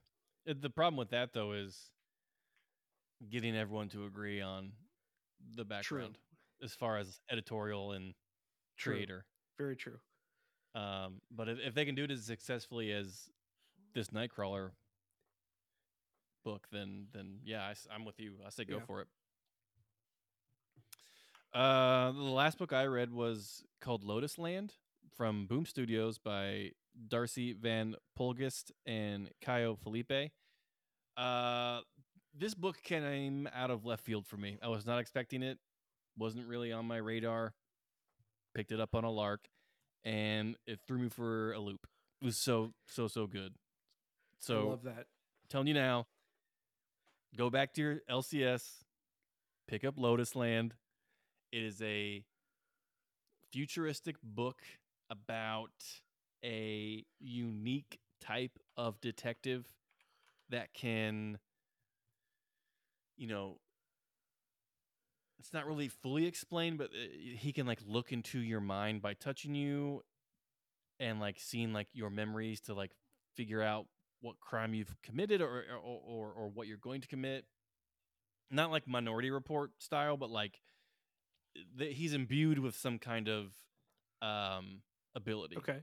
Uh, 0.49 0.55
The 0.61 0.71
problem 0.71 0.97
with 0.97 1.11
that 1.11 1.33
though 1.33 1.53
is 1.53 1.91
getting 3.29 3.57
everyone 3.57 3.89
to 3.91 4.07
agree 4.07 4.41
on 4.41 4.73
the 5.57 5.65
background 5.65 6.19
as 6.63 6.75
far 6.75 6.99
as 6.99 7.21
editorial 7.31 7.93
and 7.93 8.15
True. 8.77 8.95
creator. 8.95 9.25
Very 9.59 9.77
true. 9.77 9.99
Um, 10.75 11.21
but 11.31 11.49
if, 11.49 11.59
if 11.59 11.75
they 11.75 11.85
can 11.85 11.95
do 11.95 12.05
it 12.05 12.11
as 12.11 12.25
successfully 12.25 12.93
as 12.93 13.29
this 13.95 14.09
Nightcrawler 14.09 14.71
book, 16.45 16.67
then 16.71 17.07
then 17.13 17.41
yeah, 17.45 17.63
I, 17.91 17.95
am 17.95 18.05
with 18.05 18.19
you. 18.21 18.35
I 18.47 18.51
say 18.51 18.65
go 18.65 18.77
Yeah. 18.77 18.85
for 18.87 19.01
it. 19.03 19.09
Uh, 21.53 22.13
the 22.13 22.21
last 22.21 22.59
book 22.59 22.73
I 22.73 22.85
read 22.85 23.13
was 23.13 23.65
called 23.81 24.05
Lotus 24.05 24.39
Land 24.39 24.75
from 25.17 25.47
Boom 25.47 25.67
Studios 25.67 26.19
by 26.19 26.71
Darcy 27.09 27.53
Van 27.53 27.97
Poelgeest 28.19 28.71
and 28.87 29.31
Caio 29.45 29.75
Filipe. 29.75 30.31
Uh, 31.17 31.81
this 32.39 32.55
book 32.55 32.81
came 32.83 33.49
out 33.53 33.71
of 33.71 33.85
left 33.85 34.05
field 34.05 34.27
for 34.27 34.37
me. 34.37 34.59
I 34.63 34.69
was 34.69 34.87
not 34.87 35.01
expecting 35.01 35.43
it. 35.43 35.59
Wasn't 36.17 36.47
really 36.47 36.73
on 36.73 36.87
my 36.87 36.99
radar. 36.99 37.55
Picked 38.55 38.73
it 38.73 38.81
up 38.81 38.95
on 38.95 39.05
a 39.05 39.11
lark, 39.11 39.49
and 40.05 40.57
it 40.67 40.81
threw 40.87 40.99
me 40.99 41.09
for 41.09 41.53
a 41.53 41.59
loop. 41.59 41.87
It 42.21 42.25
was 42.25 42.37
so 42.37 42.73
so 42.87 43.09
so 43.09 43.27
good. 43.27 43.55
So 44.39 44.61
I 44.61 44.71
love 44.71 44.83
that. 44.85 45.07
telling 45.49 45.67
you 45.69 45.75
now, 45.75 46.07
go 47.37 47.49
back 47.51 47.75
to 47.75 47.81
your 47.81 48.01
LCS, 48.11 48.85
pick 49.69 49.85
up 49.85 49.95
Lotus 49.97 50.35
Land. 50.35 50.75
It 51.53 51.63
is 51.63 51.83
a 51.83 52.25
futuristic 53.53 54.17
book 54.23 54.63
about 55.11 55.71
a 56.45 57.05
unique 57.19 57.99
type 58.21 58.59
of 58.77 59.01
detective 59.01 59.67
that 60.51 60.73
can, 60.73 61.39
you 63.17 63.27
know, 63.27 63.59
it's 65.39 65.53
not 65.53 65.67
really 65.67 65.89
fully 65.89 66.27
explained, 66.27 66.79
but 66.79 66.89
uh, 66.89 67.37
he 67.37 67.53
can 67.53 67.67
like 67.67 67.81
look 67.87 68.13
into 68.13 68.39
your 68.39 68.61
mind 68.61 69.03
by 69.03 69.15
touching 69.15 69.55
you 69.55 70.03
and 71.01 71.19
like 71.19 71.37
seeing 71.41 71.73
like 71.73 71.89
your 71.93 72.11
memories 72.11 72.61
to 72.63 72.75
like 72.75 72.93
figure 73.37 73.63
out 73.63 73.87
what 74.21 74.39
crime 74.39 74.75
you've 74.75 74.95
committed 75.03 75.41
or 75.41 75.65
or, 75.83 76.01
or 76.07 76.33
or 76.33 76.49
what 76.49 76.67
you're 76.67 76.77
going 76.77 77.01
to 77.01 77.09
commit. 77.09 77.47
Not 78.51 78.71
like 78.71 78.87
Minority 78.87 79.31
Report 79.31 79.71
style, 79.79 80.17
but 80.17 80.31
like 80.31 80.61
th- 81.79 81.97
he's 81.97 82.15
imbued 82.15 82.59
with 82.59 82.77
some 82.77 82.99
kind 82.99 83.29
of 83.29 83.53
um, 84.23 84.83
ability 85.15 85.57
Okay. 85.59 85.81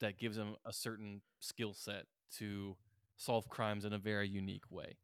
that 0.00 0.18
gives 0.18 0.36
him 0.36 0.56
a 0.64 0.72
certain 0.72 1.22
skill 1.40 1.72
set 1.74 2.04
to 2.38 2.76
solve 3.16 3.48
crimes 3.48 3.84
in 3.84 3.92
a 3.92 3.98
very 3.98 4.28
unique 4.28 4.70
way. 4.70 4.96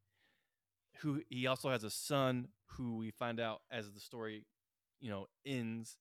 Who 0.99 1.21
he 1.29 1.47
also 1.47 1.69
has 1.69 1.83
a 1.83 1.89
son 1.89 2.49
who 2.77 2.97
we 2.97 3.11
find 3.11 3.39
out 3.39 3.61
as 3.71 3.91
the 3.91 3.99
story, 3.99 4.45
you 4.99 5.09
know, 5.09 5.27
ends 5.45 5.97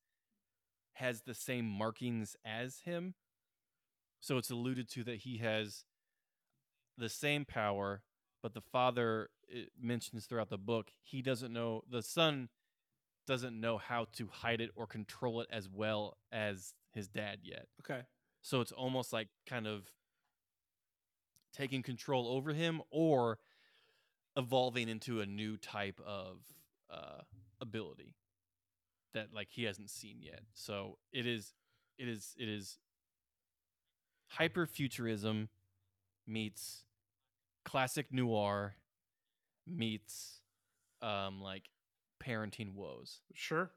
has 0.94 1.22
the 1.22 1.34
same 1.34 1.66
markings 1.66 2.36
as 2.44 2.80
him. 2.80 3.14
So 4.20 4.36
it's 4.36 4.50
alluded 4.50 4.88
to 4.90 5.04
that 5.04 5.16
he 5.20 5.38
has 5.38 5.84
the 6.98 7.08
same 7.08 7.44
power, 7.44 8.02
but 8.42 8.54
the 8.54 8.60
father 8.60 9.30
it 9.48 9.70
mentions 9.80 10.26
throughout 10.26 10.50
the 10.50 10.58
book 10.58 10.90
he 11.02 11.20
doesn't 11.22 11.52
know 11.52 11.82
the 11.90 12.02
son 12.02 12.48
doesn't 13.26 13.58
know 13.60 13.78
how 13.78 14.06
to 14.12 14.28
hide 14.30 14.60
it 14.60 14.70
or 14.74 14.86
control 14.86 15.40
it 15.40 15.48
as 15.50 15.68
well 15.68 16.16
as 16.30 16.74
his 16.92 17.08
dad 17.08 17.38
yet. 17.42 17.66
Okay. 17.80 18.02
So 18.42 18.60
it's 18.60 18.72
almost 18.72 19.12
like 19.12 19.28
kind 19.46 19.66
of 19.66 19.90
taking 21.52 21.82
control 21.82 22.28
over 22.28 22.52
him 22.52 22.82
or 22.90 23.38
evolving 24.36 24.88
into 24.88 25.20
a 25.20 25.26
new 25.26 25.56
type 25.56 26.00
of 26.04 26.38
uh, 26.90 27.20
ability 27.60 28.16
that 29.14 29.28
like 29.34 29.48
he 29.50 29.64
hasn't 29.64 29.90
seen 29.90 30.16
yet. 30.20 30.40
So 30.54 30.98
it 31.12 31.26
is 31.26 31.54
it 31.98 32.08
is 32.08 32.34
it 32.38 32.48
is 32.48 32.78
hyper 34.28 34.66
futurism 34.66 35.48
meets 36.26 36.84
classic 37.64 38.06
noir 38.10 38.74
meets 39.66 40.40
um 41.02 41.40
like 41.40 41.68
parenting 42.24 42.74
woes. 42.74 43.20
Sure. 43.34 43.70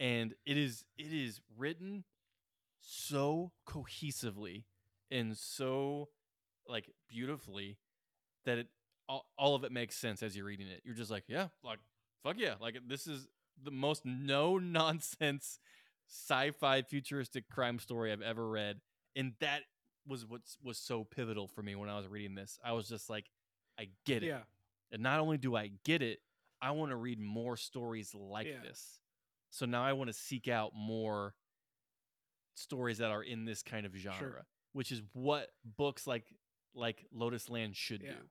and 0.00 0.34
it 0.46 0.56
is 0.56 0.84
it 0.96 1.12
is 1.12 1.40
written 1.56 2.04
so 2.80 3.52
cohesively 3.66 4.64
and 5.10 5.36
so 5.36 6.08
like 6.68 6.90
beautifully 7.08 7.78
that 8.44 8.58
it 8.58 8.68
all, 9.08 9.26
all 9.38 9.54
of 9.54 9.64
it 9.64 9.72
makes 9.72 9.96
sense 9.96 10.22
as 10.22 10.36
you're 10.36 10.44
reading 10.46 10.68
it. 10.68 10.82
You're 10.84 10.94
just 10.94 11.10
like 11.10 11.24
yeah 11.28 11.48
like 11.64 11.78
fuck 12.22 12.36
yeah 12.38 12.54
like 12.60 12.78
this 12.86 13.06
is 13.06 13.26
the 13.62 13.70
most 13.70 14.04
no 14.04 14.58
nonsense 14.78 15.58
sci-fi 16.08 16.82
futuristic 16.82 17.48
crime 17.50 17.78
story 17.78 18.12
i've 18.12 18.22
ever 18.22 18.48
read. 18.48 18.80
And 19.16 19.32
that 19.40 19.62
was 20.06 20.24
what 20.24 20.42
was 20.62 20.78
so 20.78 21.04
pivotal 21.04 21.48
for 21.48 21.62
me 21.62 21.74
when 21.74 21.88
i 21.88 21.96
was 21.96 22.06
reading 22.06 22.34
this. 22.34 22.58
I 22.64 22.72
was 22.72 22.88
just 22.88 23.10
like 23.10 23.26
i 23.78 23.88
get 24.06 24.22
it. 24.22 24.28
Yeah. 24.28 24.40
and 24.92 25.02
not 25.02 25.20
only 25.20 25.38
do 25.38 25.56
I 25.56 25.70
get 25.84 26.02
it, 26.02 26.20
I 26.60 26.72
want 26.72 26.90
to 26.90 26.96
read 26.96 27.20
more 27.20 27.56
stories 27.56 28.14
like 28.14 28.46
Yeah. 28.46 28.60
this. 28.62 29.00
So 29.50 29.64
now 29.66 29.82
I 29.84 29.92
want 29.92 30.08
to 30.08 30.12
seek 30.14 30.48
out 30.48 30.72
more 30.74 31.34
stories 32.54 32.98
that 32.98 33.10
are 33.10 33.22
in 33.22 33.44
this 33.44 33.62
kind 33.62 33.86
of 33.86 33.94
genre, 33.94 34.44
which 34.72 34.90
is 34.92 35.02
what 35.12 35.54
books 35.64 36.06
like 36.06 36.34
like 36.74 37.06
Lotus 37.10 37.48
Land 37.48 37.76
should 37.76 38.02
Yeah. 38.02 38.12
do. 38.12 38.30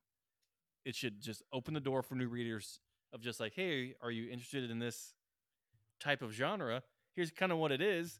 It 0.86 0.95
should 0.95 1.19
just 1.21 1.41
open 1.51 1.73
the 1.73 1.80
door 1.80 2.01
for 2.03 2.15
new 2.15 2.28
readers 2.30 2.80
of 3.11 3.21
just 3.21 3.39
like, 3.39 3.53
hey, 3.53 3.95
are 4.01 4.11
you 4.11 4.30
interested 4.30 4.69
in 4.69 4.80
this 4.80 5.15
type 5.99 6.21
of 6.21 6.32
genre? 6.32 6.84
Here's 7.15 7.32
kind 7.32 7.51
of 7.51 7.57
what 7.57 7.71
it 7.71 7.82
is. 7.82 8.19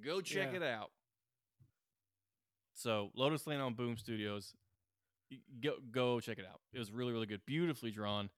Go 0.00 0.20
check 0.20 0.50
Yeah. 0.52 0.56
it 0.56 0.62
out. 0.62 0.92
So 2.74 3.10
Lotus 3.14 3.46
Land 3.46 3.62
on 3.62 3.74
Boom 3.74 3.96
Studios 3.96 4.54
go 5.60 5.78
go 5.90 6.20
check 6.20 6.38
it 6.38 6.46
out. 6.46 6.60
It 6.72 6.78
was 6.78 6.90
really 6.92 7.12
really 7.12 7.26
good, 7.26 7.44
beautifully 7.46 7.90
drawn. 7.90 8.30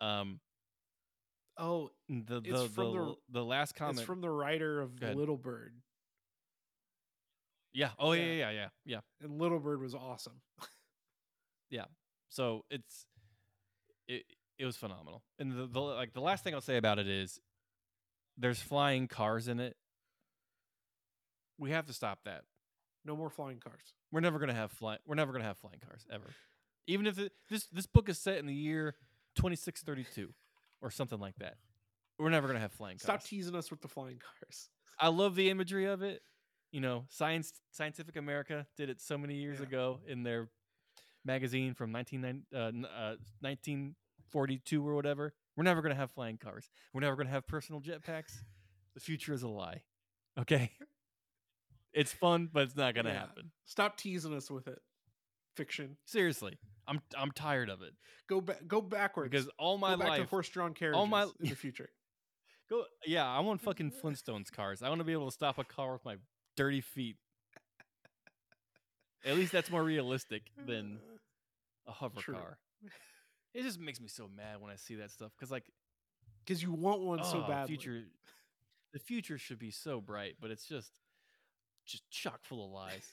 Um, 0.00 0.40
Oh, 1.60 1.90
the 2.08 2.36
It's 2.44 2.48
the 2.50 2.68
from 2.68 2.92
the, 2.92 2.98
the- 3.04 3.16
the 3.30 3.44
last 3.44 3.74
comment. 3.74 3.98
it's 3.98 4.06
from 4.06 4.20
the 4.20 4.30
writer 4.30 4.80
of 4.80 5.00
Little 5.02 5.36
Bird, 5.36 5.74
yeah. 7.72 7.90
Oh 7.98 8.12
yeah. 8.12 8.22
Yeah. 8.22 8.28
yeah, 8.32 8.36
yeah, 8.38 8.50
yeah, 8.50 8.68
yeah. 8.84 9.00
and 9.22 9.38
Little 9.40 9.58
Bird 9.58 9.80
was 9.80 9.94
awesome. 9.94 10.40
Yeah. 11.70 11.84
So 12.30 12.64
it's 12.70 13.06
it 14.06 14.24
it 14.58 14.64
was 14.64 14.74
phenomenal. 14.76 15.22
And 15.38 15.52
the, 15.52 15.66
the 15.66 15.80
like 15.80 16.14
the 16.14 16.22
last 16.22 16.42
thing 16.42 16.54
I'll 16.54 16.62
say 16.62 16.78
about 16.78 16.98
it 16.98 17.06
is 17.06 17.38
there's 18.38 18.58
flying 18.58 19.06
cars 19.06 19.48
in 19.48 19.60
it. 19.60 19.76
We 21.58 21.72
have 21.72 21.84
to 21.86 21.92
stop 21.92 22.20
that. 22.24 22.44
No 23.04 23.16
more 23.16 23.28
flying 23.28 23.58
cars. 23.58 23.92
We're 24.10 24.20
never 24.20 24.38
gonna 24.38 24.54
have 24.54 24.72
fly. 24.72 24.96
We're 25.06 25.14
never 25.16 25.32
gonna 25.32 25.44
have 25.44 25.58
flying 25.58 25.80
cars 25.86 26.06
ever. 26.10 26.30
Even 26.86 27.06
if 27.06 27.18
it, 27.18 27.32
this 27.50 27.66
this 27.66 27.84
book 27.86 28.08
is 28.08 28.16
set 28.18 28.38
in 28.38 28.46
the 28.46 28.54
year 28.54 28.94
2632 29.38 30.32
or 30.82 30.90
something 30.90 31.18
like 31.18 31.36
that, 31.38 31.56
we're 32.18 32.30
never 32.30 32.46
gonna 32.46 32.60
have 32.60 32.72
flying 32.72 32.96
cars. 32.98 33.02
Stop 33.02 33.22
teasing 33.24 33.54
us 33.54 33.70
with 33.70 33.80
the 33.80 33.88
flying 33.88 34.18
cars. 34.18 34.68
I 35.00 35.08
love 35.08 35.34
the 35.36 35.48
imagery 35.50 35.86
of 35.86 36.02
it. 36.02 36.22
You 36.72 36.80
know, 36.80 37.06
Science 37.08 37.52
Scientific 37.70 38.16
America 38.16 38.66
did 38.76 38.90
it 38.90 39.00
so 39.00 39.16
many 39.16 39.36
years 39.36 39.58
Yeah. 39.58 39.66
ago 39.66 40.00
in 40.06 40.22
their 40.22 40.50
magazine 41.24 41.72
from 41.74 41.92
19, 41.92 42.44
uh, 42.52 42.56
uh, 42.58 43.16
1942 43.40 44.86
or 44.86 44.94
whatever. 44.94 45.34
We're 45.56 45.64
never 45.64 45.80
going 45.82 45.94
to 45.94 46.00
have 46.00 46.10
flying 46.10 46.36
cars. 46.38 46.70
We're 46.92 47.00
never 47.00 47.16
going 47.16 47.26
to 47.26 47.32
have 47.32 47.46
personal 47.46 47.80
jetpacks. 47.80 48.36
The 48.94 49.00
future 49.00 49.32
is 49.32 49.42
a 49.42 49.48
lie. 49.48 49.82
Okay? 50.38 50.72
It's 51.92 52.12
fun, 52.12 52.48
but 52.52 52.64
it's 52.64 52.76
not 52.76 52.94
going 52.94 53.06
to 53.06 53.12
Yeah. 53.12 53.20
happen. 53.20 53.50
Stop 53.64 53.96
teasing 53.96 54.34
us 54.34 54.50
with 54.50 54.68
it. 54.68 54.78
Fiction. 55.56 55.96
Seriously. 56.04 56.58
I'm 56.88 57.00
I'm 57.16 57.30
tired 57.30 57.68
of 57.68 57.82
it 57.82 57.92
Go 58.28 58.40
back. 58.40 58.66
Go 58.66 58.80
backwards. 58.80 59.30
because 59.30 59.48
all 59.58 59.78
my 59.78 59.94
life 59.94 60.22
to 60.22 60.26
horse-drawn 60.28 60.74
carriages 60.74 61.08
my- 61.08 61.22
in 61.40 61.48
the 61.48 61.54
future. 61.56 61.88
go 62.68 62.84
yeah, 63.06 63.26
I 63.26 63.40
want 63.40 63.60
fucking 63.60 63.92
Flintstones 64.02 64.50
cars. 64.52 64.82
I 64.82 64.88
want 64.88 65.00
to 65.00 65.04
be 65.04 65.12
able 65.12 65.26
to 65.26 65.32
stop 65.32 65.58
a 65.58 65.64
car 65.64 65.92
with 65.92 66.04
my 66.04 66.16
dirty 66.56 66.80
feet. 66.80 67.16
At 69.24 69.36
least 69.36 69.52
that's 69.52 69.70
more 69.70 69.82
realistic 69.82 70.42
than 70.66 70.98
a 71.86 71.92
hover 71.92 72.20
True. 72.20 72.34
car. 72.34 72.58
It 73.54 73.62
just 73.62 73.80
makes 73.80 74.00
me 74.00 74.08
so 74.08 74.28
mad 74.34 74.60
when 74.60 74.70
I 74.70 74.76
see 74.76 74.96
that 74.96 75.10
stuff 75.10 75.32
because, 75.36 75.50
like, 75.50 75.64
because 76.44 76.62
you 76.62 76.72
want 76.72 77.00
one 77.00 77.24
so 77.24 77.42
oh, 77.44 77.48
badly. 77.48 77.76
future, 77.76 78.02
the 78.92 78.98
future 78.98 79.38
should 79.38 79.58
be 79.58 79.70
so 79.70 80.00
bright, 80.00 80.36
but 80.40 80.50
it's 80.50 80.66
just, 80.66 80.92
just 81.86 82.08
chock 82.10 82.40
full 82.44 82.64
of 82.64 82.70
lies. 82.70 83.06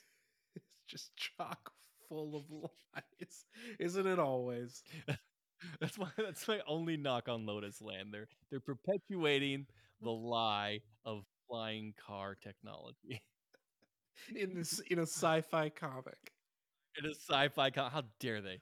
It's 0.56 0.92
just 0.92 1.16
chock 1.16 1.72
full 2.08 2.36
of 2.36 2.44
lies. 2.52 3.46
Isn't 3.80 4.08
it 4.08 4.20
always? 4.20 4.84
That's 5.80 5.98
my 5.98 6.10
that's 6.18 6.48
my 6.48 6.60
only 6.68 6.98
knock 6.98 7.28
on 7.30 7.46
Lotus 7.46 7.82
Land. 7.82 8.14
They're 8.14 8.28
they're 8.50 8.60
perpetuating 8.60 9.66
the 10.02 10.12
lie 10.12 10.82
of 11.06 11.24
flying 11.48 11.94
car 12.06 12.36
technology. 12.36 13.22
In 14.36 14.54
this 14.56 14.80
in 14.90 15.00
a 15.00 15.04
sci-fi 15.04 15.70
comic. 15.70 16.32
In 16.98 17.06
a 17.06 17.14
sci-fi 17.14 17.70
con- 17.70 17.92
how 17.92 18.04
dare 18.20 18.42
they? 18.42 18.62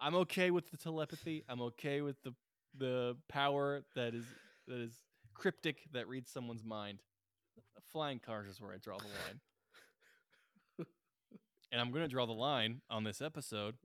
I'm 0.00 0.14
okay 0.14 0.50
with 0.50 0.70
the 0.70 0.78
telepathy. 0.78 1.44
I'm 1.48 1.60
okay 1.62 2.00
with 2.00 2.16
the 2.22 2.32
the 2.78 3.16
power 3.28 3.82
that 3.94 4.14
is 4.14 4.24
that 4.68 4.78
is 4.78 4.98
cryptic 5.34 5.82
that 5.92 6.08
reads 6.08 6.30
someone's 6.30 6.64
mind. 6.64 7.02
Flying 7.92 8.20
cars 8.20 8.48
is 8.48 8.60
where 8.60 8.72
I 8.72 8.78
draw 8.78 8.96
the 8.96 9.04
line. 9.04 9.40
And 11.70 11.80
I'm 11.80 11.90
going 11.90 12.02
to 12.02 12.08
draw 12.08 12.26
the 12.26 12.32
line 12.32 12.80
on 12.90 13.04
this 13.04 13.20
episode 13.20 13.76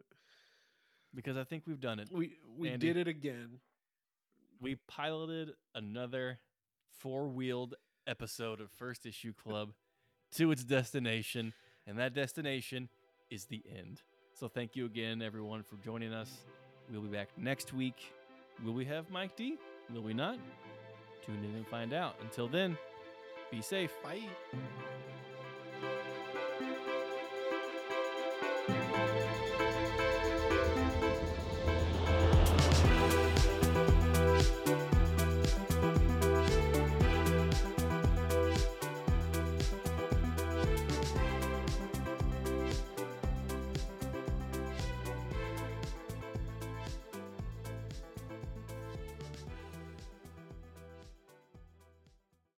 because 1.13 1.37
I 1.37 1.43
think 1.43 1.63
we've 1.67 1.79
done 1.79 1.99
it. 1.99 2.09
We 2.11 2.33
we 2.57 2.69
Andy. 2.69 2.87
did 2.87 2.97
it 2.97 3.07
again. 3.07 3.59
We 4.61 4.75
piloted 4.87 5.51
another 5.73 6.39
four-wheeled 6.99 7.75
episode 8.07 8.61
of 8.61 8.71
First 8.71 9.05
Issue 9.05 9.33
Club 9.33 9.73
to 10.35 10.51
its 10.51 10.63
destination, 10.63 11.53
and 11.85 11.99
that 11.99 12.13
destination 12.13 12.89
is 13.29 13.45
the 13.45 13.63
end. 13.77 14.01
So 14.33 14.47
thank 14.47 14.75
you 14.75 14.85
again, 14.85 15.21
everyone, 15.21 15.63
for 15.63 15.75
joining 15.77 16.13
us. 16.13 16.31
We'll 16.91 17.01
be 17.01 17.09
back 17.09 17.29
next 17.37 17.73
week. 17.73 18.13
Will 18.63 18.73
we 18.73 18.85
have 18.85 19.09
Mike 19.09 19.35
D? 19.35 19.57
Will 19.93 20.01
we 20.01 20.13
not? 20.13 20.37
Tune 21.25 21.43
in 21.43 21.55
and 21.55 21.67
find 21.67 21.93
out. 21.93 22.15
Until 22.21 22.47
then, 22.47 22.77
be 23.51 23.61
safe. 23.61 23.91
Bye. 24.03 24.21